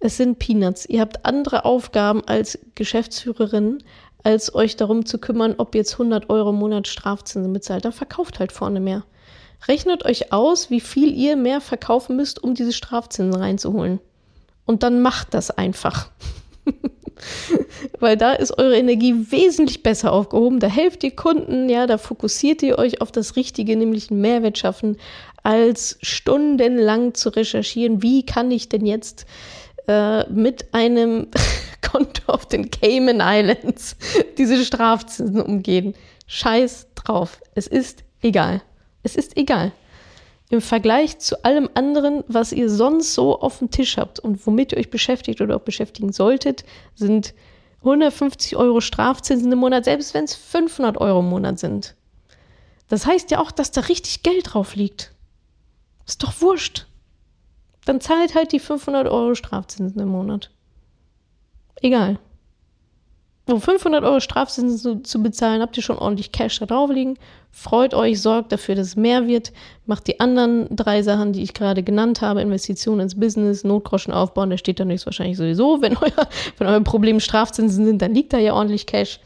Es 0.00 0.16
sind 0.16 0.38
Peanuts. 0.38 0.86
Ihr 0.86 1.00
habt 1.00 1.24
andere 1.24 1.64
Aufgaben 1.64 2.22
als 2.26 2.58
Geschäftsführerin, 2.76 3.82
als 4.22 4.54
euch 4.54 4.76
darum 4.76 5.06
zu 5.06 5.18
kümmern, 5.18 5.54
ob 5.58 5.74
jetzt 5.74 5.94
100 5.94 6.30
Euro 6.30 6.50
im 6.50 6.56
Monat 6.56 6.86
Strafzinsen 6.86 7.52
bezahlt. 7.52 7.84
Dann 7.84 7.92
verkauft 7.92 8.38
halt 8.38 8.52
vorne 8.52 8.78
mehr. 8.78 9.04
Rechnet 9.66 10.04
euch 10.04 10.32
aus, 10.32 10.70
wie 10.70 10.80
viel 10.80 11.12
ihr 11.12 11.36
mehr 11.36 11.60
verkaufen 11.60 12.14
müsst, 12.14 12.42
um 12.42 12.54
diese 12.54 12.72
Strafzinsen 12.72 13.40
reinzuholen. 13.40 13.98
Und 14.66 14.84
dann 14.84 15.02
macht 15.02 15.34
das 15.34 15.50
einfach. 15.50 16.10
Weil 18.00 18.16
da 18.16 18.32
ist 18.32 18.58
eure 18.58 18.76
Energie 18.76 19.14
wesentlich 19.30 19.82
besser 19.82 20.12
aufgehoben. 20.12 20.60
Da 20.60 20.68
helft 20.68 21.04
ihr 21.04 21.14
Kunden, 21.14 21.68
ja, 21.68 21.86
da 21.86 21.98
fokussiert 21.98 22.62
ihr 22.62 22.78
euch 22.78 23.00
auf 23.00 23.12
das 23.12 23.36
Richtige, 23.36 23.76
nämlich 23.76 24.10
einen 24.10 24.20
Mehrwert 24.20 24.58
schaffen, 24.58 24.96
als 25.42 25.98
stundenlang 26.02 27.14
zu 27.14 27.30
recherchieren, 27.30 28.02
wie 28.02 28.24
kann 28.24 28.50
ich 28.50 28.68
denn 28.68 28.86
jetzt 28.86 29.26
äh, 29.86 30.28
mit 30.30 30.74
einem 30.74 31.28
Konto 31.82 32.22
auf 32.32 32.46
den 32.46 32.70
Cayman 32.70 33.20
Islands 33.22 33.96
diese 34.38 34.64
Strafzinsen 34.64 35.40
umgehen. 35.40 35.94
Scheiß 36.26 36.88
drauf. 36.94 37.40
Es 37.54 37.66
ist 37.66 38.04
egal. 38.22 38.62
Es 39.02 39.16
ist 39.16 39.36
egal 39.36 39.72
im 40.50 40.60
Vergleich 40.60 41.18
zu 41.18 41.44
allem 41.44 41.68
anderen, 41.74 42.24
was 42.26 42.52
ihr 42.52 42.70
sonst 42.70 43.14
so 43.14 43.38
auf 43.40 43.58
dem 43.58 43.70
Tisch 43.70 43.98
habt 43.98 44.18
und 44.18 44.46
womit 44.46 44.72
ihr 44.72 44.78
euch 44.78 44.90
beschäftigt 44.90 45.40
oder 45.40 45.56
auch 45.56 45.60
beschäftigen 45.60 46.12
solltet, 46.12 46.64
sind 46.94 47.34
150 47.80 48.56
Euro 48.56 48.80
Strafzinsen 48.80 49.52
im 49.52 49.58
Monat, 49.58 49.84
selbst 49.84 50.14
wenn 50.14 50.24
es 50.24 50.34
500 50.34 50.96
Euro 50.98 51.20
im 51.20 51.28
Monat 51.28 51.58
sind. 51.58 51.94
Das 52.88 53.06
heißt 53.06 53.30
ja 53.30 53.40
auch, 53.40 53.50
dass 53.50 53.70
da 53.70 53.82
richtig 53.82 54.22
Geld 54.22 54.54
drauf 54.54 54.74
liegt. 54.74 55.12
Ist 56.06 56.22
doch 56.22 56.40
wurscht. 56.40 56.86
Dann 57.84 58.00
zahlt 58.00 58.34
halt 58.34 58.52
die 58.52 58.60
500 58.60 59.06
Euro 59.06 59.34
Strafzinsen 59.34 60.00
im 60.00 60.08
Monat. 60.08 60.50
Egal. 61.82 62.18
Um 63.48 63.62
500 63.62 64.04
Euro 64.04 64.20
Strafzinsen 64.20 64.78
zu, 64.78 65.02
zu, 65.02 65.22
bezahlen, 65.22 65.62
habt 65.62 65.76
ihr 65.76 65.82
schon 65.82 65.98
ordentlich 65.98 66.32
Cash 66.32 66.58
drauf 66.60 66.90
liegen. 66.90 67.18
Freut 67.50 67.94
euch, 67.94 68.20
sorgt 68.20 68.52
dafür, 68.52 68.74
dass 68.74 68.88
es 68.88 68.96
mehr 68.96 69.26
wird. 69.26 69.52
Macht 69.86 70.06
die 70.06 70.20
anderen 70.20 70.68
drei 70.74 71.02
Sachen, 71.02 71.32
die 71.32 71.42
ich 71.42 71.54
gerade 71.54 71.82
genannt 71.82 72.20
habe, 72.20 72.42
Investitionen 72.42 73.00
ins 73.00 73.18
Business, 73.18 73.64
Notgroschen 73.64 74.12
aufbauen, 74.12 74.50
da 74.50 74.58
steht 74.58 74.80
dann 74.80 74.88
nichts 74.88 75.06
wahrscheinlich 75.06 75.38
sowieso. 75.38 75.80
Wenn 75.80 75.96
euer, 76.00 76.28
wenn 76.58 76.66
euer 76.66 76.80
Problem 76.80 77.20
Strafzinsen 77.20 77.86
sind, 77.86 78.02
dann 78.02 78.14
liegt 78.14 78.34
da 78.34 78.38
ja 78.38 78.52
ordentlich 78.52 78.86
Cash. 78.86 79.20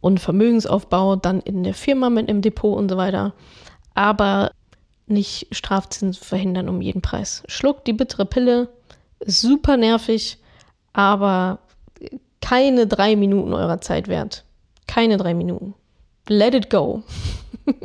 Und 0.00 0.18
Vermögensaufbau 0.18 1.16
dann 1.16 1.40
in 1.40 1.64
der 1.64 1.74
Firma 1.74 2.08
mit 2.08 2.30
einem 2.30 2.40
Depot 2.40 2.76
und 2.76 2.90
so 2.90 2.96
weiter. 2.96 3.34
Aber 3.94 4.52
nicht 5.06 5.48
Strafzinsen 5.52 6.14
verhindern 6.14 6.68
um 6.68 6.80
jeden 6.80 7.02
Preis. 7.02 7.42
Schluckt 7.46 7.86
die 7.86 7.92
bittere 7.92 8.24
Pille, 8.24 8.68
ist 9.20 9.40
super 9.40 9.76
nervig, 9.76 10.38
aber 10.92 11.58
keine 12.48 12.86
drei 12.86 13.16
Minuten 13.16 13.52
eurer 13.52 13.80
Zeit 13.80 14.06
wert. 14.06 14.44
Keine 14.86 15.16
drei 15.16 15.34
Minuten. 15.34 15.74
Let 16.28 16.54
it 16.54 16.70
go. 16.70 17.02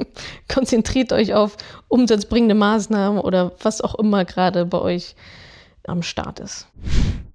Konzentriert 0.53 1.11
euch 1.13 1.33
auf 1.33 1.57
umsatzbringende 1.87 2.53
Maßnahmen 2.53 3.19
oder 3.19 3.53
was 3.63 3.81
auch 3.81 3.95
immer 3.95 4.23
gerade 4.23 4.67
bei 4.67 4.79
euch 4.79 5.15
am 5.87 6.03
Start 6.03 6.39
ist. 6.39 6.67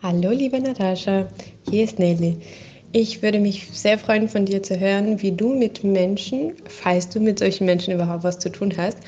Hallo, 0.05 0.31
liebe 0.31 0.61
Natascha, 0.61 1.27
hier 1.69 1.83
ist 1.83 1.99
Nelly. 1.99 2.37
Ich 2.93 3.21
würde 3.23 3.41
mich 3.41 3.71
sehr 3.73 3.99
freuen, 3.99 4.29
von 4.29 4.47
dir 4.47 4.63
zu 4.63 4.79
hören, 4.79 5.21
wie 5.21 5.33
du 5.33 5.53
mit 5.53 5.83
Menschen, 5.83 6.53
falls 6.67 7.09
du 7.09 7.19
mit 7.19 7.41
solchen 7.41 7.67
Menschen 7.67 7.93
überhaupt 7.93 8.23
was 8.23 8.39
zu 8.39 8.51
tun 8.53 8.73
hast, 8.77 8.99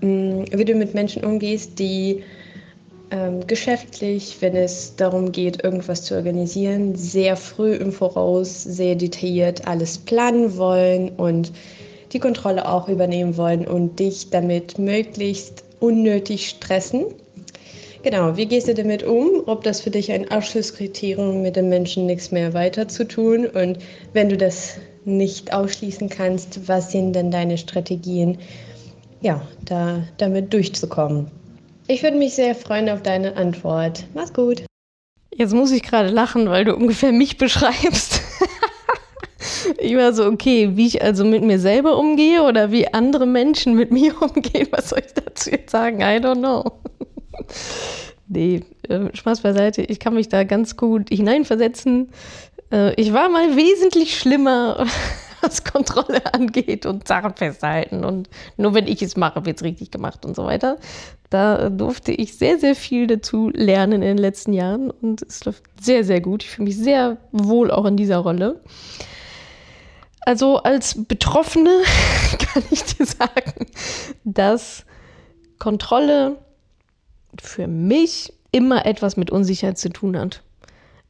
mm, 0.00 0.44
wie 0.50 0.64
du 0.64 0.74
mit 0.74 0.94
Menschen 0.94 1.24
umgehst, 1.24 1.78
die 1.78 2.24
ähm, 3.10 3.46
geschäftlich, 3.46 4.36
wenn 4.40 4.54
es 4.54 4.94
darum 4.96 5.32
geht, 5.32 5.64
irgendwas 5.64 6.04
zu 6.04 6.14
organisieren, 6.14 6.94
sehr 6.94 7.36
früh 7.36 7.74
im 7.74 7.92
Voraus, 7.92 8.62
sehr 8.62 8.94
detailliert 8.94 9.66
alles 9.66 9.98
planen 9.98 10.56
wollen 10.56 11.10
und 11.10 11.52
die 12.12 12.18
Kontrolle 12.18 12.68
auch 12.68 12.88
übernehmen 12.88 13.36
wollen 13.36 13.66
und 13.66 13.98
dich 13.98 14.30
damit 14.30 14.78
möglichst 14.78 15.64
unnötig 15.80 16.48
stressen. 16.48 17.06
Genau, 18.02 18.36
wie 18.36 18.46
gehst 18.46 18.68
du 18.68 18.74
damit 18.74 19.02
um? 19.02 19.42
Ob 19.46 19.62
das 19.62 19.80
für 19.82 19.90
dich 19.90 20.10
ein 20.10 20.30
Ausschlusskriterium 20.30 21.42
mit 21.42 21.56
dem 21.56 21.68
Menschen 21.68 22.06
nichts 22.06 22.30
mehr 22.30 22.54
weiter 22.54 22.88
zu 22.88 23.06
tun 23.06 23.46
und 23.46 23.78
wenn 24.12 24.28
du 24.28 24.36
das 24.36 24.76
nicht 25.04 25.52
ausschließen 25.52 26.08
kannst, 26.08 26.68
was 26.68 26.92
sind 26.92 27.14
denn 27.14 27.30
deine 27.30 27.58
Strategien, 27.58 28.38
ja, 29.20 29.42
da 29.64 30.02
damit 30.16 30.52
durchzukommen? 30.52 31.39
Ich 31.90 32.04
würde 32.04 32.18
mich 32.18 32.34
sehr 32.34 32.54
freuen 32.54 32.88
auf 32.88 33.02
deine 33.02 33.36
Antwort. 33.36 34.04
Mach's 34.14 34.32
gut. 34.32 34.64
Jetzt 35.34 35.52
muss 35.52 35.72
ich 35.72 35.82
gerade 35.82 36.08
lachen, 36.08 36.48
weil 36.48 36.64
du 36.64 36.76
ungefähr 36.76 37.10
mich 37.10 37.36
beschreibst. 37.36 38.20
ich 39.78 39.96
war 39.96 40.12
so, 40.12 40.24
okay, 40.26 40.76
wie 40.76 40.86
ich 40.86 41.02
also 41.02 41.24
mit 41.24 41.42
mir 41.42 41.58
selber 41.58 41.98
umgehe 41.98 42.44
oder 42.44 42.70
wie 42.70 42.94
andere 42.94 43.26
Menschen 43.26 43.74
mit 43.74 43.90
mir 43.90 44.14
umgehen, 44.22 44.68
was 44.70 44.90
soll 44.90 45.00
ich 45.04 45.14
dazu 45.14 45.50
jetzt 45.50 45.70
sagen? 45.72 46.00
I 46.00 46.20
don't 46.24 46.38
know. 46.38 46.62
nee, 48.28 48.62
äh, 48.88 49.06
Spaß 49.12 49.40
beiseite. 49.40 49.82
Ich 49.82 49.98
kann 49.98 50.14
mich 50.14 50.28
da 50.28 50.44
ganz 50.44 50.76
gut 50.76 51.08
hineinversetzen. 51.08 52.12
Äh, 52.70 52.94
ich 52.94 53.12
war 53.12 53.28
mal 53.30 53.56
wesentlich 53.56 54.16
schlimmer 54.16 54.86
was 55.40 55.64
Kontrolle 55.64 56.34
angeht 56.34 56.86
und 56.86 57.06
Sachen 57.06 57.34
festhalten. 57.34 58.04
Und 58.04 58.28
nur 58.56 58.74
wenn 58.74 58.86
ich 58.86 59.02
es 59.02 59.16
mache, 59.16 59.44
wird 59.44 59.58
es 59.58 59.62
richtig 59.62 59.90
gemacht 59.90 60.24
und 60.24 60.36
so 60.36 60.44
weiter. 60.44 60.78
Da 61.30 61.70
durfte 61.70 62.12
ich 62.12 62.36
sehr, 62.36 62.58
sehr 62.58 62.74
viel 62.74 63.06
dazu 63.06 63.50
lernen 63.54 64.02
in 64.02 64.08
den 64.08 64.18
letzten 64.18 64.52
Jahren 64.52 64.90
und 64.90 65.22
es 65.22 65.44
läuft 65.44 65.62
sehr, 65.80 66.04
sehr 66.04 66.20
gut. 66.20 66.42
Ich 66.42 66.50
fühle 66.50 66.66
mich 66.66 66.76
sehr 66.76 67.18
wohl 67.30 67.70
auch 67.70 67.84
in 67.84 67.96
dieser 67.96 68.18
Rolle. 68.18 68.60
Also 70.22 70.58
als 70.58 71.04
Betroffene 71.04 71.82
kann 72.38 72.62
ich 72.70 72.82
dir 72.84 73.06
sagen, 73.06 73.66
dass 74.24 74.84
Kontrolle 75.58 76.38
für 77.40 77.68
mich 77.68 78.32
immer 78.52 78.86
etwas 78.86 79.16
mit 79.16 79.30
Unsicherheit 79.30 79.78
zu 79.78 79.90
tun 79.90 80.18
hat. 80.18 80.42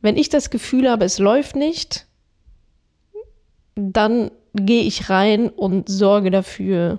Wenn 0.02 0.16
ich 0.16 0.28
das 0.28 0.50
Gefühl 0.50 0.90
habe, 0.90 1.04
es 1.04 1.18
läuft 1.18 1.56
nicht, 1.56 2.06
dann 3.80 4.30
gehe 4.54 4.82
ich 4.82 5.10
rein 5.10 5.48
und 5.48 5.88
sorge 5.88 6.30
dafür, 6.30 6.98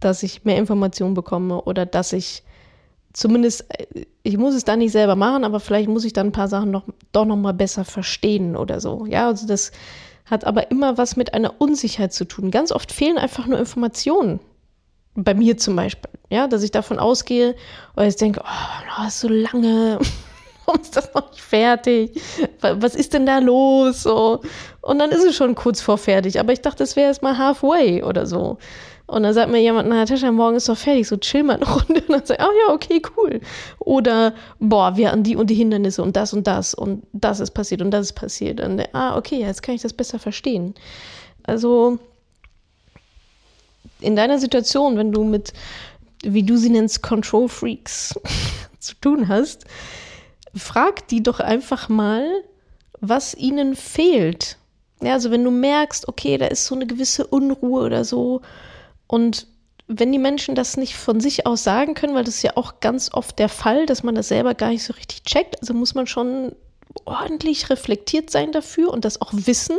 dass 0.00 0.22
ich 0.22 0.44
mehr 0.44 0.58
Informationen 0.58 1.14
bekomme 1.14 1.62
oder 1.62 1.86
dass 1.86 2.12
ich 2.12 2.42
zumindest, 3.12 3.64
äh, 3.70 4.06
ich 4.22 4.36
muss 4.36 4.54
es 4.54 4.64
dann 4.64 4.78
nicht 4.78 4.92
selber 4.92 5.16
machen, 5.16 5.44
aber 5.44 5.60
vielleicht 5.60 5.88
muss 5.88 6.04
ich 6.04 6.12
dann 6.12 6.28
ein 6.28 6.32
paar 6.32 6.48
Sachen 6.48 6.70
noch, 6.70 6.84
doch 7.12 7.24
noch 7.24 7.36
mal 7.36 7.54
besser 7.54 7.84
verstehen 7.84 8.56
oder 8.56 8.80
so. 8.80 9.06
Ja, 9.06 9.28
also 9.28 9.46
das 9.46 9.72
hat 10.26 10.44
aber 10.44 10.70
immer 10.70 10.98
was 10.98 11.16
mit 11.16 11.34
einer 11.34 11.60
Unsicherheit 11.60 12.12
zu 12.12 12.24
tun. 12.24 12.50
Ganz 12.50 12.72
oft 12.72 12.92
fehlen 12.92 13.18
einfach 13.18 13.46
nur 13.46 13.58
Informationen. 13.58 14.40
Bei 15.14 15.32
mir 15.32 15.56
zum 15.56 15.76
Beispiel, 15.76 16.10
ja, 16.30 16.46
dass 16.46 16.62
ich 16.62 16.72
davon 16.72 16.98
ausgehe 16.98 17.54
oder 17.94 18.04
jetzt 18.04 18.20
denke, 18.20 18.42
oh, 18.44 18.84
das 18.98 19.14
ist 19.14 19.20
so 19.20 19.28
lange, 19.28 19.98
warum 20.66 20.80
ist 20.80 20.96
das 20.96 21.14
noch 21.14 21.30
nicht 21.30 21.40
fertig? 21.42 22.20
Was 22.60 22.94
ist 22.94 23.14
denn 23.14 23.26
da 23.26 23.38
los? 23.38 24.02
So. 24.02 24.40
Und 24.82 24.98
dann 24.98 25.10
ist 25.10 25.24
es 25.24 25.36
schon 25.36 25.54
kurz 25.54 25.80
vor 25.80 25.98
fertig. 25.98 26.38
Aber 26.40 26.52
ich 26.52 26.60
dachte, 26.60 26.82
es 26.82 26.96
wäre 26.96 27.08
erst 27.08 27.22
mal 27.22 27.38
halfway 27.38 28.02
oder 28.02 28.26
so. 28.26 28.58
Und 29.06 29.22
dann 29.22 29.34
sagt 29.34 29.52
mir 29.52 29.60
jemand, 29.60 29.88
na, 29.88 29.96
Natascha, 29.96 30.32
morgen 30.32 30.56
ist 30.56 30.68
doch 30.68 30.76
fertig, 30.76 31.06
so 31.06 31.16
chill 31.16 31.44
mal 31.44 31.56
eine 31.56 31.64
Runde. 31.72 32.00
Und 32.00 32.10
dann 32.10 32.26
sagt 32.26 32.42
oh 32.42 32.50
ja, 32.66 32.74
okay, 32.74 33.00
cool. 33.16 33.40
Oder, 33.78 34.34
boah, 34.58 34.96
wir 34.96 35.08
hatten 35.08 35.22
die 35.22 35.36
und 35.36 35.48
die 35.48 35.54
Hindernisse 35.54 36.02
und 36.02 36.16
das 36.16 36.32
und 36.32 36.46
das 36.46 36.74
und 36.74 37.04
das 37.12 37.38
ist 37.38 37.52
passiert 37.52 37.82
und 37.82 37.92
das 37.92 38.06
ist 38.06 38.14
passiert. 38.14 38.60
Und 38.60 38.82
ah, 38.92 39.16
okay, 39.16 39.38
jetzt 39.38 39.62
kann 39.62 39.76
ich 39.76 39.82
das 39.82 39.92
besser 39.92 40.18
verstehen. 40.18 40.74
Also, 41.44 41.98
in 44.00 44.16
deiner 44.16 44.40
Situation, 44.40 44.96
wenn 44.96 45.12
du 45.12 45.22
mit, 45.22 45.52
wie 46.24 46.42
du 46.42 46.56
sie 46.56 46.70
nennst, 46.70 47.02
Control 47.02 47.48
Freaks 47.48 48.18
zu 48.80 48.94
tun 49.00 49.28
hast, 49.28 49.66
frag 50.56 51.08
die 51.08 51.22
doch 51.22 51.40
einfach 51.40 51.88
mal, 51.88 52.26
was 53.00 53.34
ihnen 53.34 53.76
fehlt. 53.76 54.56
Ja, 55.02 55.12
also 55.12 55.30
wenn 55.30 55.44
du 55.44 55.50
merkst, 55.50 56.08
okay, 56.08 56.38
da 56.38 56.46
ist 56.46 56.64
so 56.64 56.74
eine 56.74 56.86
gewisse 56.86 57.26
Unruhe 57.26 57.84
oder 57.84 58.04
so 58.04 58.40
und 59.06 59.46
wenn 59.88 60.10
die 60.10 60.18
Menschen 60.18 60.54
das 60.54 60.76
nicht 60.76 60.96
von 60.96 61.20
sich 61.20 61.46
aus 61.46 61.62
sagen 61.62 61.94
können, 61.94 62.14
weil 62.14 62.24
das 62.24 62.36
ist 62.36 62.42
ja 62.42 62.56
auch 62.56 62.80
ganz 62.80 63.12
oft 63.12 63.38
der 63.38 63.48
Fall, 63.48 63.86
dass 63.86 64.02
man 64.02 64.14
das 64.16 64.28
selber 64.28 64.54
gar 64.54 64.70
nicht 64.70 64.82
so 64.82 64.92
richtig 64.94 65.22
checkt, 65.22 65.60
also 65.60 65.74
muss 65.74 65.94
man 65.94 66.06
schon 66.06 66.56
ordentlich 67.04 67.70
reflektiert 67.70 68.30
sein 68.30 68.52
dafür 68.52 68.90
und 68.90 69.04
das 69.04 69.20
auch 69.20 69.30
wissen, 69.32 69.76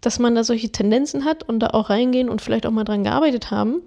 dass 0.00 0.18
man 0.18 0.34
da 0.34 0.42
solche 0.42 0.72
Tendenzen 0.72 1.24
hat 1.24 1.42
und 1.44 1.60
da 1.60 1.68
auch 1.68 1.90
reingehen 1.90 2.28
und 2.28 2.42
vielleicht 2.42 2.66
auch 2.66 2.72
mal 2.72 2.84
dran 2.84 3.04
gearbeitet 3.04 3.50
haben. 3.50 3.82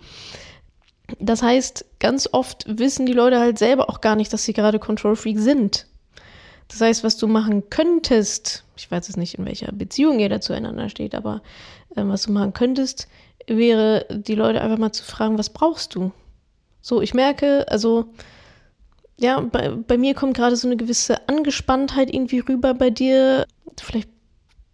Das 1.20 1.42
heißt, 1.42 1.86
ganz 2.00 2.30
oft 2.32 2.66
wissen 2.68 3.06
die 3.06 3.14
Leute 3.14 3.40
halt 3.40 3.60
selber 3.60 3.90
auch 3.90 4.02
gar 4.02 4.16
nicht, 4.16 4.32
dass 4.32 4.44
sie 4.44 4.54
gerade 4.54 4.80
Control 4.80 5.16
Freak 5.16 5.40
sind. 5.40 5.86
Das 6.68 6.82
heißt, 6.82 7.04
was 7.04 7.18
du 7.18 7.28
machen 7.28 7.70
könntest, 7.70 8.64
ich 8.76 8.90
weiß 8.90 9.08
jetzt 9.08 9.18
nicht, 9.18 9.36
in 9.36 9.46
welcher 9.46 9.72
Beziehung 9.72 10.20
ihr 10.20 10.30
da 10.30 10.42
zueinander 10.42 10.90
steht, 10.90 11.16
aber 11.16 11.42
äh, 11.96 12.04
was 12.06 12.24
du 12.24 12.32
machen 12.32 12.54
könntest, 12.54 13.08
wäre, 13.48 14.06
die 14.10 14.36
Leute 14.36 14.62
einfach 14.62 14.78
mal 14.78 14.92
zu 14.92 15.04
fragen, 15.04 15.38
was 15.38 15.52
brauchst 15.52 15.96
du? 15.96 16.12
So, 16.82 17.02
ich 17.02 17.14
merke, 17.14 17.66
also, 17.70 18.06
ja, 19.20 19.40
bei, 19.40 19.70
bei 19.70 19.98
mir 19.98 20.14
kommt 20.14 20.36
gerade 20.36 20.56
so 20.56 20.68
eine 20.68 20.78
gewisse 20.78 21.28
Angespanntheit 21.28 22.14
irgendwie 22.14 22.40
rüber 22.40 22.74
bei 22.74 22.90
dir. 22.90 23.46
Vielleicht, 23.80 24.10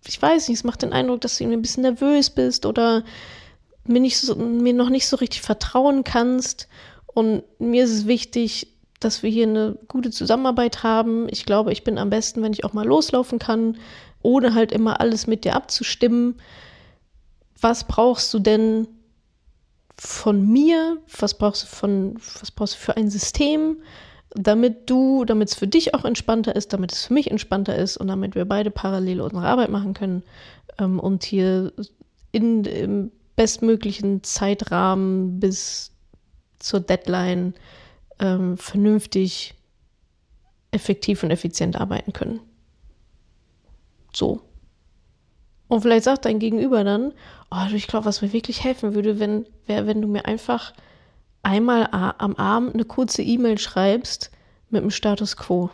ich 0.07 0.21
weiß 0.21 0.47
nicht, 0.47 0.57
es 0.57 0.63
macht 0.63 0.81
den 0.81 0.93
Eindruck, 0.93 1.21
dass 1.21 1.37
du 1.37 1.43
irgendwie 1.43 1.59
ein 1.59 1.61
bisschen 1.61 1.83
nervös 1.83 2.29
bist 2.29 2.65
oder 2.65 3.03
mir, 3.85 3.99
nicht 3.99 4.17
so, 4.17 4.35
mir 4.35 4.73
noch 4.73 4.89
nicht 4.89 5.07
so 5.07 5.17
richtig 5.17 5.41
vertrauen 5.41 6.03
kannst. 6.03 6.67
Und 7.05 7.43
mir 7.59 7.83
ist 7.83 7.91
es 7.91 8.07
wichtig, 8.07 8.70
dass 9.03 9.23
wir 9.23 9.29
hier 9.29 9.47
eine 9.47 9.77
gute 9.87 10.11
Zusammenarbeit 10.11 10.83
haben. 10.83 11.27
Ich 11.29 11.45
glaube, 11.45 11.73
ich 11.73 11.83
bin 11.83 11.97
am 11.97 12.09
besten, 12.09 12.41
wenn 12.41 12.53
ich 12.53 12.63
auch 12.63 12.73
mal 12.73 12.85
loslaufen 12.85 13.39
kann, 13.39 13.77
ohne 14.21 14.53
halt 14.53 14.71
immer 14.71 15.01
alles 15.01 15.27
mit 15.27 15.43
dir 15.43 15.55
abzustimmen. 15.55 16.35
Was 17.59 17.87
brauchst 17.87 18.33
du 18.33 18.39
denn 18.39 18.87
von 19.97 20.47
mir? 20.47 20.97
Was 21.19 21.37
brauchst 21.37 21.63
du 21.63 21.67
von, 21.67 22.15
was 22.39 22.51
brauchst 22.51 22.75
du 22.75 22.79
für 22.79 22.97
ein 22.97 23.09
System, 23.09 23.77
damit 24.31 24.89
du, 24.89 25.25
damit 25.25 25.49
es 25.49 25.55
für 25.55 25.67
dich 25.67 25.93
auch 25.93 26.05
entspannter 26.05 26.55
ist, 26.55 26.71
damit 26.71 26.91
es 26.93 27.05
für 27.05 27.13
mich 27.13 27.29
entspannter 27.29 27.75
ist 27.75 27.97
und 27.97 28.07
damit 28.07 28.35
wir 28.35 28.45
beide 28.45 28.71
parallel 28.71 29.21
unsere 29.21 29.45
Arbeit 29.45 29.69
machen 29.69 29.93
können 29.93 30.23
ähm, 30.77 30.99
und 30.99 31.23
hier 31.23 31.73
in, 32.31 32.63
im 32.63 33.11
bestmöglichen 33.35 34.23
Zeitrahmen 34.23 35.39
bis 35.39 35.91
zur 36.59 36.79
Deadline 36.79 37.53
ähm, 38.21 38.57
vernünftig, 38.57 39.55
effektiv 40.71 41.23
und 41.23 41.31
effizient 41.31 41.75
arbeiten 41.75 42.13
können. 42.13 42.39
So. 44.13 44.41
Und 45.67 45.81
vielleicht 45.81 46.05
sagt 46.05 46.25
dein 46.25 46.39
Gegenüber 46.39 46.83
dann, 46.83 47.13
oh, 47.49 47.73
ich 47.73 47.87
glaube, 47.87 48.05
was 48.05 48.21
mir 48.21 48.31
wirklich 48.31 48.63
helfen 48.63 48.93
würde, 48.93 49.19
wenn, 49.19 49.45
wäre, 49.65 49.87
wenn 49.87 50.01
du 50.01 50.07
mir 50.07 50.25
einfach 50.25 50.73
einmal 51.43 51.87
am 51.91 52.35
Abend 52.35 52.73
eine 52.73 52.85
kurze 52.85 53.23
E-Mail 53.23 53.57
schreibst 53.57 54.31
mit 54.69 54.83
dem 54.83 54.91
Status 54.91 55.35
quo, 55.37 55.69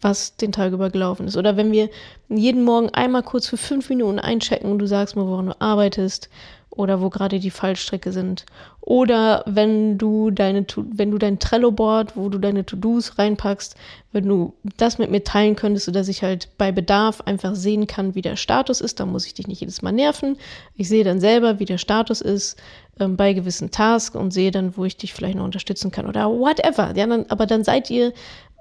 was 0.00 0.36
den 0.36 0.52
Tag 0.52 0.72
über 0.72 0.90
gelaufen 0.90 1.26
ist. 1.26 1.36
Oder 1.36 1.56
wenn 1.56 1.72
wir 1.72 1.88
jeden 2.28 2.64
Morgen 2.64 2.90
einmal 2.90 3.22
kurz 3.22 3.46
für 3.46 3.56
fünf 3.56 3.88
Minuten 3.88 4.18
einchecken 4.18 4.70
und 4.70 4.78
du 4.78 4.86
sagst 4.86 5.16
mir, 5.16 5.26
woran 5.26 5.46
du 5.46 5.60
arbeitest 5.60 6.28
oder 6.76 7.00
wo 7.00 7.08
gerade 7.08 7.38
die 7.38 7.50
Fallstrecke 7.50 8.12
sind. 8.12 8.44
Oder 8.80 9.42
wenn 9.46 9.96
du 9.96 10.30
deine, 10.30 10.66
wenn 10.76 11.10
du 11.10 11.18
dein 11.18 11.38
Trello-Board, 11.38 12.16
wo 12.16 12.28
du 12.28 12.38
deine 12.38 12.66
To-Dos 12.66 13.18
reinpackst, 13.18 13.76
wenn 14.12 14.28
du 14.28 14.54
das 14.76 14.98
mit 14.98 15.10
mir 15.10 15.24
teilen 15.24 15.56
könntest, 15.56 15.86
sodass 15.86 16.08
ich 16.08 16.22
halt 16.22 16.48
bei 16.58 16.72
Bedarf 16.72 17.22
einfach 17.22 17.54
sehen 17.54 17.86
kann, 17.86 18.14
wie 18.14 18.22
der 18.22 18.36
Status 18.36 18.80
ist, 18.80 19.00
dann 19.00 19.10
muss 19.10 19.26
ich 19.26 19.34
dich 19.34 19.46
nicht 19.46 19.60
jedes 19.60 19.82
Mal 19.82 19.92
nerven. 19.92 20.36
Ich 20.76 20.88
sehe 20.88 21.04
dann 21.04 21.20
selber, 21.20 21.58
wie 21.60 21.64
der 21.64 21.78
Status 21.78 22.20
ist 22.20 22.60
ähm, 23.00 23.16
bei 23.16 23.32
gewissen 23.32 23.70
Tasks 23.70 24.16
und 24.16 24.32
sehe 24.32 24.50
dann, 24.50 24.76
wo 24.76 24.84
ich 24.84 24.96
dich 24.96 25.14
vielleicht 25.14 25.36
noch 25.36 25.44
unterstützen 25.44 25.90
kann 25.90 26.06
oder 26.06 26.28
whatever. 26.28 26.92
Ja, 26.96 27.06
dann, 27.06 27.26
aber 27.28 27.46
dann 27.46 27.64
seid 27.64 27.90
ihr 27.90 28.12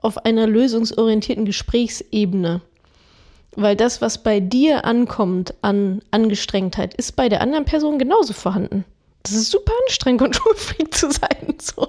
auf 0.02 0.26
einer 0.26 0.48
lösungsorientierten 0.48 1.46
Gesprächsebene. 1.46 2.62
Weil 3.56 3.76
das, 3.76 4.02
was 4.02 4.24
bei 4.24 4.40
dir 4.40 4.86
ankommt 4.86 5.54
an 5.62 6.02
Angestrengtheit, 6.12 6.94
ist 6.96 7.16
bei 7.16 7.30
der 7.30 7.42
anderen 7.42 7.66
Person 7.66 8.00
genauso 8.00 8.34
vorhanden. 8.34 8.84
Das 9.24 9.34
ist 9.34 9.52
super 9.52 9.74
anstrengend, 9.86 10.22
Control-Freak 10.22 10.94
zu 10.94 11.12
sein. 11.12 11.56
So. 11.62 11.88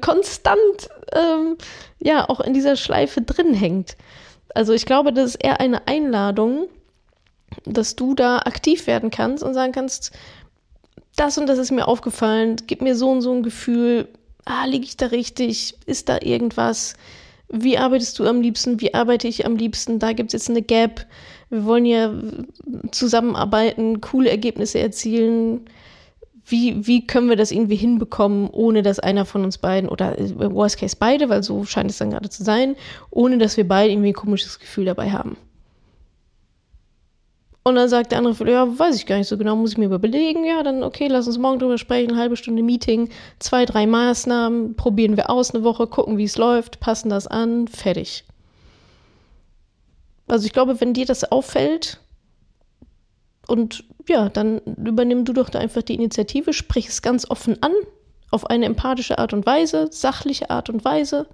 Konstant 0.00 0.88
ähm, 1.12 1.56
ja 2.00 2.28
auch 2.28 2.40
in 2.40 2.54
dieser 2.54 2.76
Schleife 2.76 3.22
drin 3.22 3.54
hängt. 3.54 3.96
Also 4.54 4.72
ich 4.72 4.86
glaube, 4.86 5.12
das 5.12 5.30
ist 5.30 5.44
eher 5.44 5.60
eine 5.60 5.86
Einladung, 5.86 6.68
dass 7.64 7.96
du 7.96 8.14
da 8.14 8.38
aktiv 8.38 8.86
werden 8.86 9.10
kannst 9.10 9.44
und 9.44 9.54
sagen 9.54 9.72
kannst, 9.72 10.12
das 11.16 11.38
und 11.38 11.46
das 11.46 11.58
ist 11.58 11.70
mir 11.70 11.86
aufgefallen, 11.86 12.56
gib 12.66 12.82
mir 12.82 12.96
so 12.96 13.10
und 13.10 13.22
so 13.22 13.32
ein 13.32 13.42
Gefühl, 13.42 14.08
ah, 14.44 14.64
liege 14.64 14.84
ich 14.84 14.96
da 14.96 15.06
richtig, 15.06 15.74
ist 15.86 16.08
da 16.08 16.18
irgendwas, 16.20 16.94
wie 17.48 17.78
arbeitest 17.78 18.18
du 18.18 18.26
am 18.26 18.40
liebsten, 18.40 18.80
wie 18.80 18.94
arbeite 18.94 19.28
ich 19.28 19.46
am 19.46 19.56
liebsten, 19.56 19.98
da 19.98 20.12
gibt 20.12 20.28
es 20.28 20.32
jetzt 20.34 20.50
eine 20.50 20.62
Gap, 20.62 21.06
wir 21.50 21.64
wollen 21.64 21.86
ja 21.86 22.12
zusammenarbeiten, 22.90 24.00
coole 24.00 24.30
Ergebnisse 24.30 24.78
erzielen, 24.78 25.62
wie, 26.44 26.86
wie 26.86 27.06
können 27.06 27.28
wir 27.28 27.36
das 27.36 27.50
irgendwie 27.50 27.76
hinbekommen, 27.76 28.48
ohne 28.50 28.82
dass 28.82 28.98
einer 28.98 29.24
von 29.24 29.44
uns 29.44 29.58
beiden, 29.58 29.88
oder 29.88 30.16
im 30.18 30.54
Worst 30.54 30.78
Case 30.78 30.96
beide, 30.98 31.28
weil 31.28 31.42
so 31.42 31.64
scheint 31.64 31.90
es 31.90 31.98
dann 31.98 32.10
gerade 32.10 32.30
zu 32.30 32.42
sein, 32.42 32.76
ohne 33.10 33.38
dass 33.38 33.56
wir 33.56 33.66
beide 33.66 33.92
irgendwie 33.92 34.10
ein 34.10 34.14
komisches 34.14 34.58
Gefühl 34.58 34.86
dabei 34.86 35.10
haben. 35.10 35.36
Und 37.68 37.74
dann 37.74 37.90
sagt 37.90 38.12
der 38.12 38.18
andere, 38.18 38.50
ja, 38.50 38.78
weiß 38.78 38.96
ich 38.96 39.04
gar 39.04 39.18
nicht 39.18 39.28
so 39.28 39.36
genau, 39.36 39.54
muss 39.54 39.72
ich 39.72 39.76
mir 39.76 39.92
überlegen. 39.92 40.46
Ja, 40.46 40.62
dann 40.62 40.82
okay, 40.82 41.06
lass 41.06 41.26
uns 41.26 41.36
morgen 41.36 41.58
drüber 41.58 41.76
sprechen, 41.76 42.16
halbe 42.16 42.34
Stunde 42.34 42.62
Meeting, 42.62 43.10
zwei, 43.40 43.66
drei 43.66 43.86
Maßnahmen, 43.86 44.74
probieren 44.74 45.18
wir 45.18 45.28
aus 45.28 45.54
eine 45.54 45.64
Woche, 45.64 45.86
gucken, 45.86 46.16
wie 46.16 46.24
es 46.24 46.38
läuft, 46.38 46.80
passen 46.80 47.10
das 47.10 47.26
an, 47.26 47.68
fertig. 47.68 48.24
Also 50.28 50.46
ich 50.46 50.54
glaube, 50.54 50.80
wenn 50.80 50.94
dir 50.94 51.04
das 51.04 51.30
auffällt 51.30 52.00
und 53.46 53.84
ja, 54.08 54.30
dann 54.30 54.60
übernimm 54.60 55.26
du 55.26 55.34
doch 55.34 55.50
da 55.50 55.58
einfach 55.58 55.82
die 55.82 55.94
Initiative, 55.94 56.54
sprich 56.54 56.88
es 56.88 57.02
ganz 57.02 57.30
offen 57.30 57.62
an, 57.62 57.72
auf 58.30 58.48
eine 58.48 58.64
empathische 58.64 59.18
Art 59.18 59.34
und 59.34 59.44
Weise, 59.44 59.88
sachliche 59.90 60.48
Art 60.48 60.70
und 60.70 60.86
Weise. 60.86 61.26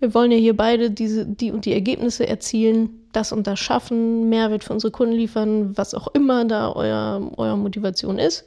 Wir 0.00 0.14
wollen 0.14 0.32
ja 0.32 0.38
hier 0.38 0.56
beide 0.56 0.90
diese, 0.90 1.26
die 1.26 1.52
und 1.52 1.66
die 1.66 1.74
Ergebnisse 1.74 2.26
erzielen 2.26 3.00
das 3.12 3.32
und 3.32 3.46
das 3.46 3.58
schaffen, 3.58 4.28
Mehrwert 4.28 4.64
für 4.64 4.72
unsere 4.72 4.90
Kunden 4.90 5.14
liefern, 5.14 5.76
was 5.76 5.94
auch 5.94 6.08
immer 6.08 6.44
da 6.44 6.72
euer, 6.72 7.30
euer 7.36 7.56
Motivation 7.56 8.18
ist. 8.18 8.44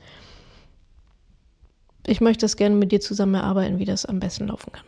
Ich 2.05 2.21
möchte 2.21 2.41
das 2.41 2.57
gerne 2.57 2.75
mit 2.75 2.91
dir 2.91 3.01
zusammen 3.01 3.35
erarbeiten, 3.35 3.79
wie 3.79 3.85
das 3.85 4.05
am 4.05 4.19
besten 4.19 4.47
laufen 4.47 4.71
kann. 4.71 4.85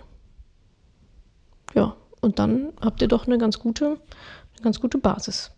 Ja, 1.74 1.95
und 2.22 2.39
dann 2.39 2.74
habt 2.82 3.01
ihr 3.01 3.07
doch 3.07 3.28
eine 3.28 3.38
ganz 3.38 3.59
gute, 3.59 3.86
eine 3.86 4.63
ganz 4.63 4.80
gute 4.80 4.97
Basis. 4.97 5.51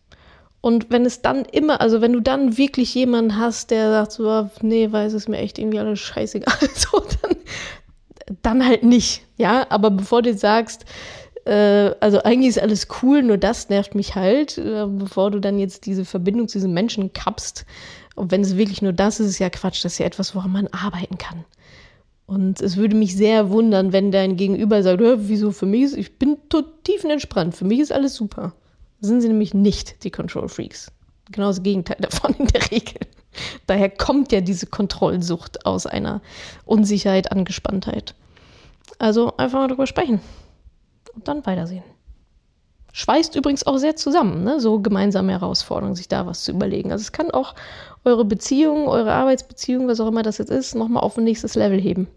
Und 0.62 0.90
wenn 0.90 1.06
es 1.06 1.22
dann 1.22 1.46
immer, 1.46 1.82
also 1.82 2.02
wenn 2.02 2.14
du 2.14 2.20
dann 2.20 2.58
wirklich 2.58 2.94
jemanden 2.94 3.38
hast, 3.38 3.72
der 3.72 3.92
sagt 3.92 4.12
so, 4.12 4.50
nee, 4.62 4.92
weiß 4.92 5.14
es 5.14 5.28
mir 5.28 5.38
echt 5.38 5.60
irgendwie 5.60 5.80
alles 5.80 6.00
scheißegal, 6.00 6.58
so, 6.74 7.00
dann, 7.22 7.38
dann 8.42 8.66
halt 8.66 8.84
nicht, 8.84 9.24
ja. 9.38 9.66
Aber 9.70 9.92
bevor 9.92 10.22
du 10.22 10.34
sagst, 10.36 10.86
äh, 11.46 11.96
also 12.00 12.22
eigentlich 12.24 12.50
ist 12.50 12.62
alles 12.62 12.88
cool, 13.02 13.24
nur 13.24 13.38
das 13.38 13.70
nervt 13.70 13.96
mich 13.96 14.16
halt, 14.16 14.58
äh, 14.58 14.86
bevor 14.88 15.32
du 15.32 15.40
dann 15.40 15.60
jetzt 15.60 15.86
diese 15.86 16.06
Verbindung 16.06 16.48
zu 16.48 16.58
diesem 16.58 16.74
Menschen 16.74 17.14
kappst. 17.14 17.66
Und 18.16 18.32
wenn 18.32 18.42
es 18.42 18.58
wirklich 18.58 18.82
nur 18.82 18.94
das 18.94 19.20
ist, 19.20 19.28
ist 19.28 19.40
ja 19.40 19.50
Quatsch, 19.50 19.86
das 19.86 19.94
ist 19.94 20.00
ja 20.00 20.06
etwas, 20.06 20.36
woran 20.36 20.52
man 20.52 20.68
arbeiten 20.68 21.18
kann. 21.18 21.46
Und 22.26 22.62
es 22.62 22.76
würde 22.76 22.96
mich 22.96 23.16
sehr 23.16 23.50
wundern, 23.52 23.94
wenn 23.94 24.12
dein 24.12 24.36
Gegenüber 24.36 24.84
sagt, 24.84 25.02
wieso 25.02 25.52
für 25.52 25.66
mich 25.66 25.84
ist, 25.84 25.98
ich 25.98 26.20
bin 26.20 26.38
tiefenentspannt, 26.84 27.56
für 27.56 27.64
mich 27.64 27.80
ist 27.80 27.94
alles 27.94 28.16
super. 28.16 28.54
Sind 29.00 29.22
sie 29.22 29.30
nämlich 29.30 29.54
nicht, 29.54 30.04
die 30.04 30.12
Control 30.12 30.50
Freaks. 30.50 30.92
Genau 31.32 31.48
das 31.48 31.64
Gegenteil 31.64 31.98
davon 32.02 32.36
in 32.38 32.48
der 32.48 32.70
Regel. 32.70 33.00
Daher 33.66 33.90
kommt 33.90 34.32
ja 34.32 34.42
diese 34.42 34.68
Kontrollsucht 34.68 35.66
aus 35.66 35.86
einer 35.86 36.22
Unsicherheit, 36.66 37.32
Angespanntheit. 37.32 38.16
Also 39.00 39.36
einfach 39.38 39.60
mal 39.60 39.68
drüber 39.68 39.88
sprechen 39.88 40.22
und 41.14 41.28
dann 41.28 41.46
weitersehen. 41.46 41.84
Schweißt 42.94 43.36
übrigens 43.36 43.66
auch 43.68 43.78
sehr 43.78 43.96
zusammen, 43.96 44.44
ne? 44.44 44.60
so 44.60 44.80
gemeinsame 44.80 45.32
Herausforderungen, 45.32 45.96
sich 45.96 46.08
da 46.08 46.26
was 46.26 46.44
zu 46.44 46.52
überlegen. 46.52 46.92
Also 46.92 47.04
es 47.04 47.12
kann 47.12 47.30
auch 47.30 47.54
eure 48.06 48.26
Beziehung, 48.26 48.88
eure 48.88 49.14
Arbeitsbeziehung, 49.14 49.88
was 49.88 50.00
auch 50.00 50.08
immer 50.08 50.24
das 50.24 50.40
jetzt 50.40 50.50
ist, 50.50 50.74
nochmal 50.74 51.04
auf 51.04 51.16
ein 51.18 51.24
nächstes 51.24 51.54
Level 51.54 51.80
heben. 51.80 52.08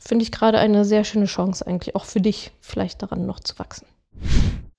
Finde 0.00 0.22
ich 0.22 0.30
gerade 0.30 0.58
eine 0.58 0.84
sehr 0.84 1.02
schöne 1.04 1.26
Chance 1.26 1.66
eigentlich, 1.66 1.96
auch 1.96 2.04
für 2.04 2.20
dich 2.20 2.52
vielleicht 2.60 3.02
daran 3.02 3.26
noch 3.26 3.40
zu 3.40 3.58
wachsen. 3.58 3.86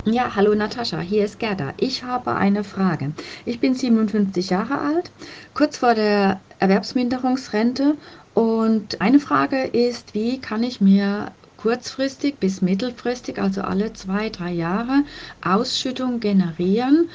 Ja, 0.06 0.36
hallo 0.36 0.56
Natascha, 0.56 1.00
hier 1.00 1.26
ist 1.26 1.38
Gerda. 1.38 1.76
Ich 1.78 2.04
habe 2.04 2.34
eine 2.34 2.64
Frage. 2.64 3.12
Ich 3.46 3.60
bin 3.60 3.76
57 3.76 4.50
Jahre 4.50 4.80
alt, 4.80 5.12
kurz 5.54 5.78
vor 5.78 5.94
der 5.94 6.42
Erwerbsminderungsrente 6.58 7.98
und 8.34 9.00
eine 9.00 9.20
Frage 9.20 9.62
ist, 9.62 10.16
wie 10.16 10.42
kann 10.42 10.64
ich 10.64 10.82
mir 10.82 11.34
kurzfristig 11.58 12.40
bis 12.40 12.64
mittelfristig, 12.64 13.40
also 13.40 13.62
alle 13.62 13.94
zwei, 13.94 14.30
drei 14.32 14.52
Jahre, 14.52 15.04
Ausschüttung 15.44 16.20
generieren 16.20 17.08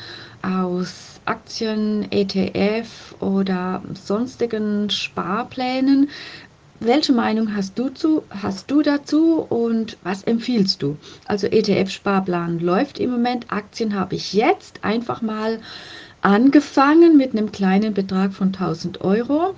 aus 0.43 1.20
Aktien, 1.24 2.07
ETF 2.12 3.16
oder 3.18 3.82
sonstigen 3.95 4.91
Sparplänen. 4.91 6.09
Welche 6.81 7.12
Meinung 7.12 7.57
hast 7.57 7.79
du, 7.79 7.89
zu, 7.89 8.22
hast 8.29 8.70
du 8.70 8.83
dazu 8.83 9.41
und 9.41 9.97
was 10.03 10.22
empfiehlst 10.24 10.83
du? 10.83 10.99
Also 11.24 11.47
ETF-Sparplan 11.47 12.59
läuft 12.61 12.99
im 12.99 13.11
Moment, 13.11 13.47
Aktien 13.51 13.95
habe 13.95 14.14
ich 14.14 14.35
jetzt 14.35 14.85
einfach 14.85 15.22
mal 15.22 15.61
angefangen 16.20 17.16
mit 17.16 17.33
einem 17.33 17.51
kleinen 17.51 17.95
Betrag 17.95 18.35
von 18.35 18.49
1000 18.49 19.01
Euro. 19.01 19.55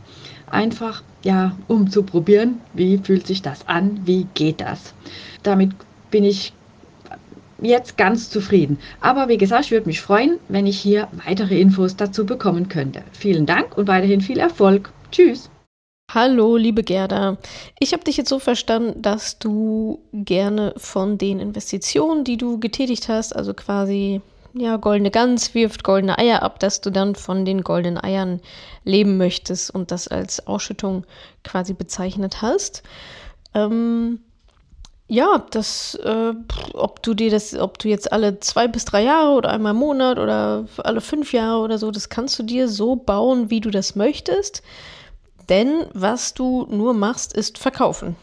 Einfach 0.50 1.02
ja, 1.24 1.56
um 1.66 1.90
zu 1.90 2.04
probieren, 2.04 2.60
wie 2.72 2.98
fühlt 2.98 3.26
sich 3.26 3.42
das 3.42 3.66
an, 3.66 4.00
wie 4.04 4.26
geht 4.34 4.60
das. 4.60 4.94
Damit 5.42 5.72
bin 6.10 6.24
ich 6.24 6.52
jetzt 7.60 7.96
ganz 7.96 8.30
zufrieden. 8.30 8.78
Aber 9.00 9.28
wie 9.28 9.38
gesagt, 9.38 9.66
ich 9.66 9.70
würde 9.72 9.86
mich 9.86 10.00
freuen, 10.00 10.38
wenn 10.48 10.66
ich 10.66 10.78
hier 10.78 11.08
weitere 11.26 11.60
Infos 11.60 11.96
dazu 11.96 12.24
bekommen 12.24 12.68
könnte. 12.68 13.02
Vielen 13.12 13.46
Dank 13.46 13.76
und 13.76 13.88
weiterhin 13.88 14.20
viel 14.20 14.38
Erfolg. 14.38 14.90
Tschüss. 15.10 15.50
Hallo, 16.10 16.56
liebe 16.56 16.84
Gerda. 16.84 17.36
Ich 17.78 17.92
habe 17.92 18.02
dich 18.02 18.16
jetzt 18.16 18.30
so 18.30 18.38
verstanden, 18.38 19.02
dass 19.02 19.38
du 19.38 20.00
gerne 20.14 20.72
von 20.78 21.18
den 21.18 21.38
Investitionen, 21.38 22.24
die 22.24 22.38
du 22.38 22.58
getätigt 22.58 23.10
hast, 23.10 23.36
also 23.36 23.52
quasi 23.52 24.22
ja, 24.54 24.78
goldene 24.78 25.10
Gans 25.10 25.54
wirft 25.54 25.84
goldene 25.84 26.16
Eier 26.16 26.42
ab, 26.42 26.60
dass 26.60 26.80
du 26.80 26.88
dann 26.88 27.14
von 27.14 27.44
den 27.44 27.60
goldenen 27.60 28.02
Eiern 28.02 28.40
leben 28.84 29.18
möchtest 29.18 29.70
und 29.70 29.90
das 29.90 30.08
als 30.08 30.46
Ausschüttung 30.46 31.04
quasi 31.44 31.74
bezeichnet 31.74 32.40
hast. 32.40 32.82
Ähm, 33.52 34.20
ja, 35.08 35.44
das, 35.50 35.94
äh, 35.96 36.32
ob 36.72 37.02
du 37.02 37.12
dir 37.12 37.30
das, 37.30 37.54
ob 37.54 37.78
du 37.78 37.88
jetzt 37.88 38.10
alle 38.10 38.40
zwei 38.40 38.66
bis 38.66 38.86
drei 38.86 39.02
Jahre 39.02 39.32
oder 39.36 39.50
einmal 39.50 39.72
im 39.72 39.78
Monat 39.78 40.18
oder 40.18 40.64
alle 40.78 41.02
fünf 41.02 41.34
Jahre 41.34 41.60
oder 41.60 41.76
so, 41.76 41.90
das 41.90 42.08
kannst 42.08 42.38
du 42.38 42.44
dir 42.44 42.66
so 42.66 42.96
bauen, 42.96 43.50
wie 43.50 43.60
du 43.60 43.70
das 43.70 43.94
möchtest. 43.94 44.62
Denn 45.48 45.86
was 45.94 46.34
du 46.34 46.66
nur 46.70 46.94
machst, 46.94 47.32
ist 47.32 47.58
verkaufen. 47.58 48.16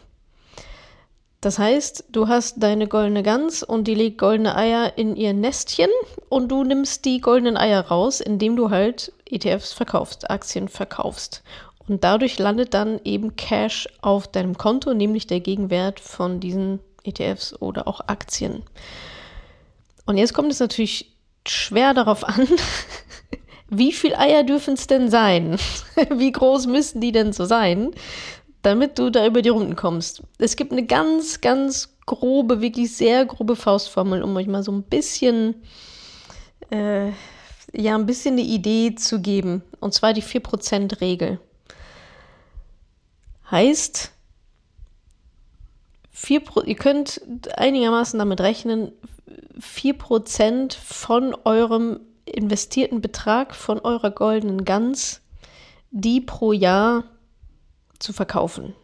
Das 1.40 1.58
heißt, 1.58 2.04
du 2.10 2.28
hast 2.28 2.62
deine 2.62 2.88
goldene 2.88 3.22
Gans 3.22 3.62
und 3.62 3.84
die 3.84 3.94
legt 3.94 4.18
goldene 4.18 4.56
Eier 4.56 4.96
in 4.96 5.16
ihr 5.16 5.32
Nestchen 5.32 5.90
und 6.28 6.48
du 6.48 6.64
nimmst 6.64 7.04
die 7.04 7.20
goldenen 7.20 7.56
Eier 7.56 7.86
raus, 7.86 8.20
indem 8.20 8.56
du 8.56 8.70
halt 8.70 9.12
ETFs 9.26 9.72
verkaufst, 9.72 10.30
Aktien 10.30 10.68
verkaufst. 10.68 11.42
Und 11.88 12.02
dadurch 12.02 12.38
landet 12.38 12.74
dann 12.74 13.00
eben 13.04 13.36
Cash 13.36 13.88
auf 14.02 14.26
deinem 14.26 14.58
Konto, 14.58 14.92
nämlich 14.92 15.26
der 15.26 15.40
Gegenwert 15.40 16.00
von 16.00 16.40
diesen 16.40 16.80
ETFs 17.04 17.54
oder 17.60 17.86
auch 17.86 18.00
Aktien. 18.08 18.64
Und 20.04 20.18
jetzt 20.18 20.34
kommt 20.34 20.50
es 20.50 20.58
natürlich 20.58 21.12
schwer 21.46 21.94
darauf 21.94 22.24
an, 22.24 22.48
wie 23.68 23.92
viel 23.92 24.14
Eier 24.14 24.44
dürfen 24.44 24.74
es 24.74 24.86
denn 24.86 25.10
sein? 25.10 25.56
wie 26.10 26.32
groß 26.32 26.66
müssen 26.66 27.00
die 27.00 27.12
denn 27.12 27.32
so 27.32 27.44
sein? 27.44 27.92
damit 28.66 28.98
du 28.98 29.10
da 29.10 29.24
über 29.24 29.42
die 29.42 29.48
Runden 29.50 29.76
kommst. 29.76 30.24
Es 30.38 30.56
gibt 30.56 30.72
eine 30.72 30.84
ganz, 30.84 31.40
ganz 31.40 31.96
grobe, 32.04 32.60
wirklich 32.60 32.96
sehr 32.96 33.24
grobe 33.24 33.54
Faustformel, 33.54 34.24
um 34.24 34.34
euch 34.34 34.48
mal 34.48 34.64
so 34.64 34.72
ein 34.72 34.82
bisschen, 34.82 35.62
äh, 36.70 37.10
ja, 37.72 37.94
ein 37.94 38.06
bisschen 38.06 38.32
eine 38.32 38.42
Idee 38.42 38.96
zu 38.96 39.20
geben. 39.20 39.62
Und 39.78 39.94
zwar 39.94 40.14
die 40.14 40.22
4%-Regel. 40.22 41.38
Heißt, 43.48 44.10
4 46.10 46.42
ihr 46.64 46.74
könnt 46.74 47.20
einigermaßen 47.54 48.18
damit 48.18 48.40
rechnen, 48.40 48.90
4% 49.60 50.74
von 50.74 51.36
eurem 51.44 52.00
investierten 52.26 53.00
Betrag, 53.00 53.54
von 53.54 53.80
eurer 53.80 54.10
goldenen 54.10 54.64
Gans, 54.64 55.22
die 55.90 56.20
pro 56.20 56.52
Jahr 56.52 57.04
zu 57.98 58.12
verkaufen. 58.12 58.74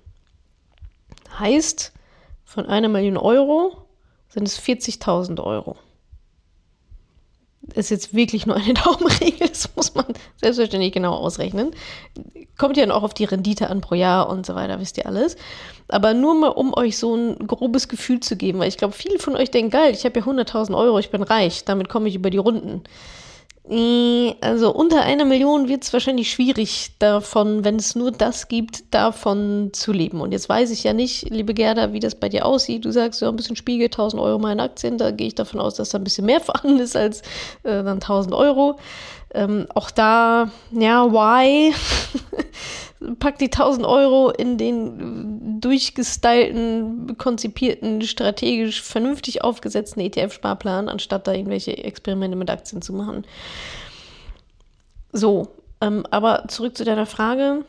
Heißt, 1.38 1.92
von 2.44 2.66
einer 2.66 2.88
Million 2.88 3.16
Euro 3.16 3.86
sind 4.28 4.46
es 4.46 4.60
40.000 4.60 5.42
Euro. 5.42 5.76
ist 7.74 7.90
jetzt 7.90 8.14
wirklich 8.14 8.46
nur 8.46 8.56
eine 8.56 8.74
Daumenregel, 8.84 9.48
das 9.48 9.74
muss 9.76 9.94
man 9.94 10.06
selbstverständlich 10.36 10.92
genau 10.92 11.14
ausrechnen. 11.14 11.74
Kommt 12.58 12.76
ja 12.76 12.90
auch 12.90 13.02
auf 13.02 13.14
die 13.14 13.24
Rendite 13.24 13.70
an 13.70 13.80
pro 13.80 13.94
Jahr 13.94 14.28
und 14.28 14.46
so 14.46 14.54
weiter, 14.54 14.80
wisst 14.80 14.98
ihr 14.98 15.06
alles. 15.06 15.36
Aber 15.88 16.14
nur 16.14 16.34
mal, 16.34 16.48
um 16.48 16.74
euch 16.74 16.98
so 16.98 17.14
ein 17.14 17.46
grobes 17.46 17.88
Gefühl 17.88 18.20
zu 18.20 18.36
geben, 18.36 18.58
weil 18.58 18.68
ich 18.68 18.78
glaube, 18.78 18.94
viele 18.94 19.18
von 19.18 19.36
euch 19.36 19.50
denken, 19.50 19.70
geil, 19.70 19.92
ich 19.92 20.04
habe 20.04 20.20
ja 20.20 20.24
100.000 20.24 20.76
Euro, 20.76 20.98
ich 20.98 21.10
bin 21.10 21.22
reich, 21.22 21.64
damit 21.64 21.88
komme 21.88 22.08
ich 22.08 22.14
über 22.14 22.30
die 22.30 22.38
Runden. 22.38 22.82
Also 23.72 24.70
unter 24.74 25.02
einer 25.02 25.24
Million 25.24 25.66
wird 25.66 25.82
es 25.82 25.94
wahrscheinlich 25.94 26.30
schwierig 26.30 26.90
davon, 26.98 27.64
wenn 27.64 27.76
es 27.76 27.94
nur 27.94 28.12
das 28.12 28.48
gibt, 28.48 28.92
davon 28.92 29.70
zu 29.72 29.92
leben. 29.92 30.20
Und 30.20 30.32
jetzt 30.32 30.50
weiß 30.50 30.70
ich 30.72 30.84
ja 30.84 30.92
nicht, 30.92 31.30
liebe 31.30 31.54
Gerda, 31.54 31.94
wie 31.94 32.00
das 32.00 32.14
bei 32.14 32.28
dir 32.28 32.44
aussieht. 32.44 32.84
Du 32.84 32.90
sagst 32.90 33.22
ja 33.22 33.30
ein 33.30 33.36
bisschen 33.36 33.56
Spiegel, 33.56 33.86
1000 33.86 34.20
Euro 34.20 34.38
mal 34.38 34.52
in 34.52 34.60
Aktien. 34.60 34.98
Da 34.98 35.10
gehe 35.10 35.28
ich 35.28 35.34
davon 35.36 35.58
aus, 35.58 35.74
dass 35.76 35.88
da 35.88 35.98
ein 35.98 36.04
bisschen 36.04 36.26
mehr 36.26 36.40
vorhanden 36.40 36.80
ist 36.80 36.96
als 36.96 37.22
äh, 37.62 37.82
dann 37.82 37.94
1000 37.94 38.34
Euro. 38.34 38.78
Ähm, 39.32 39.66
auch 39.74 39.90
da, 39.90 40.50
ja, 40.72 41.10
why? 41.10 41.72
Pack 43.18 43.38
die 43.38 43.46
1000 43.46 43.86
Euro 43.86 44.30
in 44.30 44.58
den 44.58 45.60
durchgestylten, 45.60 47.16
konzipierten, 47.18 48.02
strategisch 48.02 48.82
vernünftig 48.82 49.42
aufgesetzten 49.44 50.00
ETF-Sparplan, 50.00 50.88
anstatt 50.88 51.26
da 51.26 51.32
irgendwelche 51.32 51.76
Experimente 51.84 52.36
mit 52.36 52.50
Aktien 52.50 52.82
zu 52.82 52.92
machen. 52.92 53.24
So, 55.12 55.48
ähm, 55.80 56.06
aber 56.10 56.44
zurück 56.48 56.76
zu 56.76 56.84
deiner 56.84 57.06
Frage. 57.06 57.64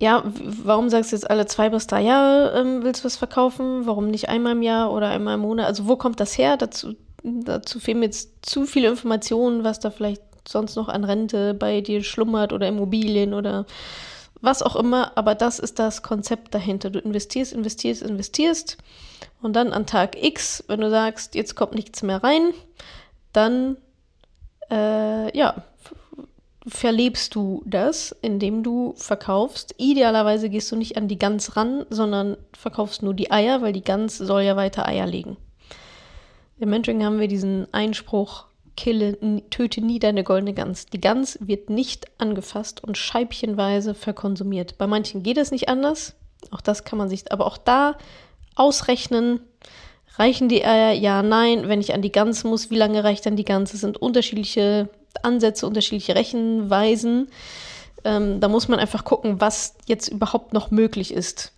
Ja, 0.00 0.22
warum 0.24 0.88
sagst 0.88 1.10
du 1.10 1.16
jetzt 1.16 1.28
alle 1.28 1.46
zwei 1.46 1.70
bis 1.70 1.88
drei 1.88 2.02
Jahre 2.02 2.58
ähm, 2.58 2.84
willst 2.84 3.02
du 3.02 3.06
was 3.06 3.16
verkaufen? 3.16 3.86
Warum 3.86 4.10
nicht 4.10 4.28
einmal 4.28 4.52
im 4.52 4.62
Jahr 4.62 4.92
oder 4.92 5.08
einmal 5.08 5.34
im 5.34 5.40
Monat? 5.40 5.66
Also 5.66 5.88
wo 5.88 5.96
kommt 5.96 6.20
das 6.20 6.38
her? 6.38 6.56
Dazu, 6.56 6.94
dazu 7.24 7.80
fehlen 7.80 7.98
mir 8.00 8.06
jetzt 8.06 8.30
zu 8.42 8.64
viele 8.64 8.88
Informationen, 8.88 9.64
was 9.64 9.80
da 9.80 9.90
vielleicht 9.90 10.22
sonst 10.50 10.76
noch 10.76 10.88
an 10.88 11.04
Rente 11.04 11.54
bei 11.54 11.80
dir 11.80 12.02
schlummert 12.02 12.52
oder 12.52 12.68
Immobilien 12.68 13.34
oder 13.34 13.66
was 14.40 14.62
auch 14.62 14.76
immer. 14.76 15.16
Aber 15.16 15.34
das 15.34 15.58
ist 15.58 15.78
das 15.78 16.02
Konzept 16.02 16.54
dahinter. 16.54 16.90
Du 16.90 16.98
investierst, 16.98 17.52
investierst, 17.52 18.02
investierst 18.02 18.78
und 19.42 19.54
dann 19.54 19.72
an 19.72 19.86
Tag 19.86 20.22
X, 20.22 20.64
wenn 20.68 20.80
du 20.80 20.90
sagst, 20.90 21.34
jetzt 21.34 21.54
kommt 21.54 21.74
nichts 21.74 22.02
mehr 22.02 22.22
rein, 22.22 22.52
dann 23.32 23.76
äh, 24.70 25.36
ja, 25.36 25.62
verlebst 26.66 27.34
du 27.34 27.62
das, 27.66 28.14
indem 28.22 28.62
du 28.62 28.94
verkaufst. 28.96 29.74
Idealerweise 29.78 30.50
gehst 30.50 30.70
du 30.70 30.76
nicht 30.76 30.96
an 30.96 31.08
die 31.08 31.18
Gans 31.18 31.56
ran, 31.56 31.86
sondern 31.90 32.36
verkaufst 32.52 33.02
nur 33.02 33.14
die 33.14 33.30
Eier, 33.30 33.62
weil 33.62 33.72
die 33.72 33.84
Gans 33.84 34.18
soll 34.18 34.42
ja 34.42 34.56
weiter 34.56 34.86
Eier 34.86 35.06
legen. 35.06 35.36
Im 36.58 36.70
Mentoring 36.70 37.04
haben 37.04 37.20
wir 37.20 37.28
diesen 37.28 37.72
Einspruch, 37.72 38.47
kille, 38.78 39.42
töte 39.50 39.80
nie 39.80 39.98
deine 39.98 40.22
goldene 40.22 40.54
Gans. 40.54 40.86
Die 40.86 41.00
Gans 41.00 41.36
wird 41.40 41.68
nicht 41.68 42.06
angefasst 42.18 42.82
und 42.84 42.96
scheibchenweise 42.96 43.92
verkonsumiert. 43.92 44.78
Bei 44.78 44.86
manchen 44.86 45.24
geht 45.24 45.36
es 45.36 45.50
nicht 45.50 45.68
anders. 45.68 46.14
Auch 46.52 46.60
das 46.60 46.84
kann 46.84 46.96
man 46.96 47.08
sich, 47.08 47.32
aber 47.32 47.46
auch 47.46 47.58
da 47.58 47.98
ausrechnen. 48.54 49.40
Reichen 50.14 50.48
die 50.48 50.64
Eier? 50.64 50.92
Ja, 50.92 51.24
nein. 51.24 51.68
Wenn 51.68 51.80
ich 51.80 51.92
an 51.92 52.02
die 52.02 52.12
Gans 52.12 52.44
muss, 52.44 52.70
wie 52.70 52.76
lange 52.76 53.02
reicht 53.02 53.26
dann 53.26 53.34
die 53.34 53.44
Gans? 53.44 53.74
Es 53.74 53.80
sind 53.80 54.00
unterschiedliche 54.00 54.88
Ansätze, 55.24 55.66
unterschiedliche 55.66 56.14
Rechenweisen. 56.14 57.30
Ähm, 58.04 58.38
da 58.38 58.46
muss 58.46 58.68
man 58.68 58.78
einfach 58.78 59.04
gucken, 59.04 59.40
was 59.40 59.74
jetzt 59.86 60.06
überhaupt 60.06 60.52
noch 60.52 60.70
möglich 60.70 61.12
ist. 61.12 61.52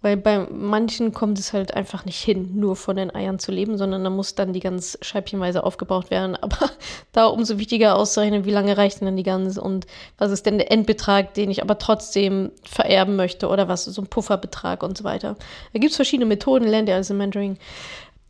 Weil 0.00 0.16
bei 0.16 0.46
manchen 0.50 1.12
kommt 1.12 1.40
es 1.40 1.52
halt 1.52 1.74
einfach 1.74 2.04
nicht 2.04 2.22
hin, 2.22 2.52
nur 2.54 2.76
von 2.76 2.94
den 2.94 3.12
Eiern 3.12 3.40
zu 3.40 3.50
leben, 3.50 3.76
sondern 3.76 4.04
da 4.04 4.10
muss 4.10 4.36
dann 4.36 4.52
die 4.52 4.60
Gans 4.60 4.96
scheibchenweise 5.02 5.64
aufgebraucht 5.64 6.10
werden. 6.10 6.36
Aber 6.40 6.70
da 7.12 7.26
umso 7.26 7.58
wichtiger 7.58 7.96
auszurechnen, 7.96 8.44
wie 8.44 8.52
lange 8.52 8.76
reicht 8.76 9.00
denn 9.00 9.06
dann 9.06 9.16
die 9.16 9.24
Gans 9.24 9.58
und 9.58 9.86
was 10.16 10.30
ist 10.30 10.46
denn 10.46 10.58
der 10.58 10.70
Endbetrag, 10.70 11.34
den 11.34 11.50
ich 11.50 11.62
aber 11.62 11.78
trotzdem 11.78 12.52
vererben 12.62 13.16
möchte 13.16 13.48
oder 13.48 13.66
was 13.66 13.84
so 13.84 14.00
ein 14.00 14.06
Pufferbetrag 14.06 14.82
und 14.82 14.96
so 14.96 15.04
weiter. 15.04 15.36
Da 15.72 15.78
gibt 15.78 15.90
es 15.90 15.96
verschiedene 15.96 16.26
Methoden, 16.26 16.68
lernt 16.68 16.88
ihr 16.88 17.00
im 17.10 17.16
Mentoring. 17.16 17.58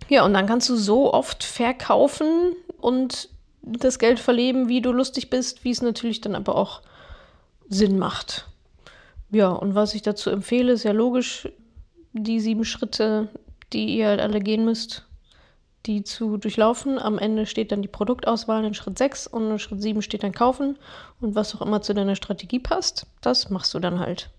Ja, 0.08 0.24
und 0.24 0.32
dann 0.32 0.46
kannst 0.46 0.68
du 0.68 0.76
so 0.76 1.12
oft 1.12 1.44
verkaufen 1.44 2.54
und 2.80 3.28
das 3.62 3.98
Geld 3.98 4.20
verleben, 4.20 4.68
wie 4.68 4.80
du 4.80 4.92
lustig 4.92 5.28
bist, 5.28 5.64
wie 5.64 5.70
es 5.70 5.82
natürlich 5.82 6.20
dann 6.20 6.34
aber 6.34 6.54
auch 6.54 6.80
Sinn 7.68 7.98
macht. 7.98 8.46
Ja, 9.30 9.50
und 9.50 9.74
was 9.74 9.94
ich 9.94 10.02
dazu 10.02 10.30
empfehle, 10.30 10.72
ist 10.72 10.84
ja 10.84 10.92
logisch, 10.92 11.48
die 12.12 12.40
sieben 12.40 12.64
Schritte, 12.64 13.28
die 13.72 13.96
ihr 13.96 14.08
halt 14.08 14.20
alle 14.20 14.40
gehen 14.40 14.64
müsst, 14.64 15.06
die 15.86 16.02
zu 16.02 16.38
durchlaufen. 16.38 16.98
Am 16.98 17.18
Ende 17.18 17.46
steht 17.46 17.70
dann 17.70 17.82
die 17.82 17.88
Produktauswahl 17.88 18.64
in 18.64 18.74
Schritt 18.74 18.98
6 18.98 19.26
und 19.26 19.50
in 19.50 19.58
Schritt 19.58 19.82
7 19.82 20.02
steht 20.02 20.22
dann 20.22 20.32
Kaufen. 20.32 20.78
Und 21.20 21.34
was 21.34 21.54
auch 21.54 21.62
immer 21.62 21.82
zu 21.82 21.94
deiner 21.94 22.16
Strategie 22.16 22.58
passt, 22.58 23.06
das 23.20 23.50
machst 23.50 23.74
du 23.74 23.78
dann 23.78 23.98
halt. 23.98 24.30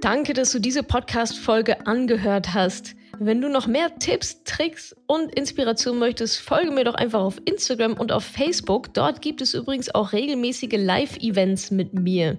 Danke, 0.00 0.32
dass 0.32 0.52
du 0.52 0.60
diese 0.60 0.82
Podcast-Folge 0.82 1.86
angehört 1.86 2.54
hast. 2.54 2.94
Wenn 3.18 3.42
du 3.42 3.50
noch 3.50 3.66
mehr 3.66 3.98
Tipps, 3.98 4.42
Tricks 4.44 4.96
und 5.06 5.34
Inspiration 5.34 5.98
möchtest, 5.98 6.40
folge 6.40 6.70
mir 6.70 6.84
doch 6.84 6.94
einfach 6.94 7.20
auf 7.20 7.38
Instagram 7.44 7.92
und 7.94 8.10
auf 8.10 8.24
Facebook. 8.24 8.94
Dort 8.94 9.20
gibt 9.20 9.42
es 9.42 9.52
übrigens 9.52 9.94
auch 9.94 10.12
regelmäßige 10.12 10.78
Live-Events 10.78 11.70
mit 11.70 11.92
mir. 11.92 12.38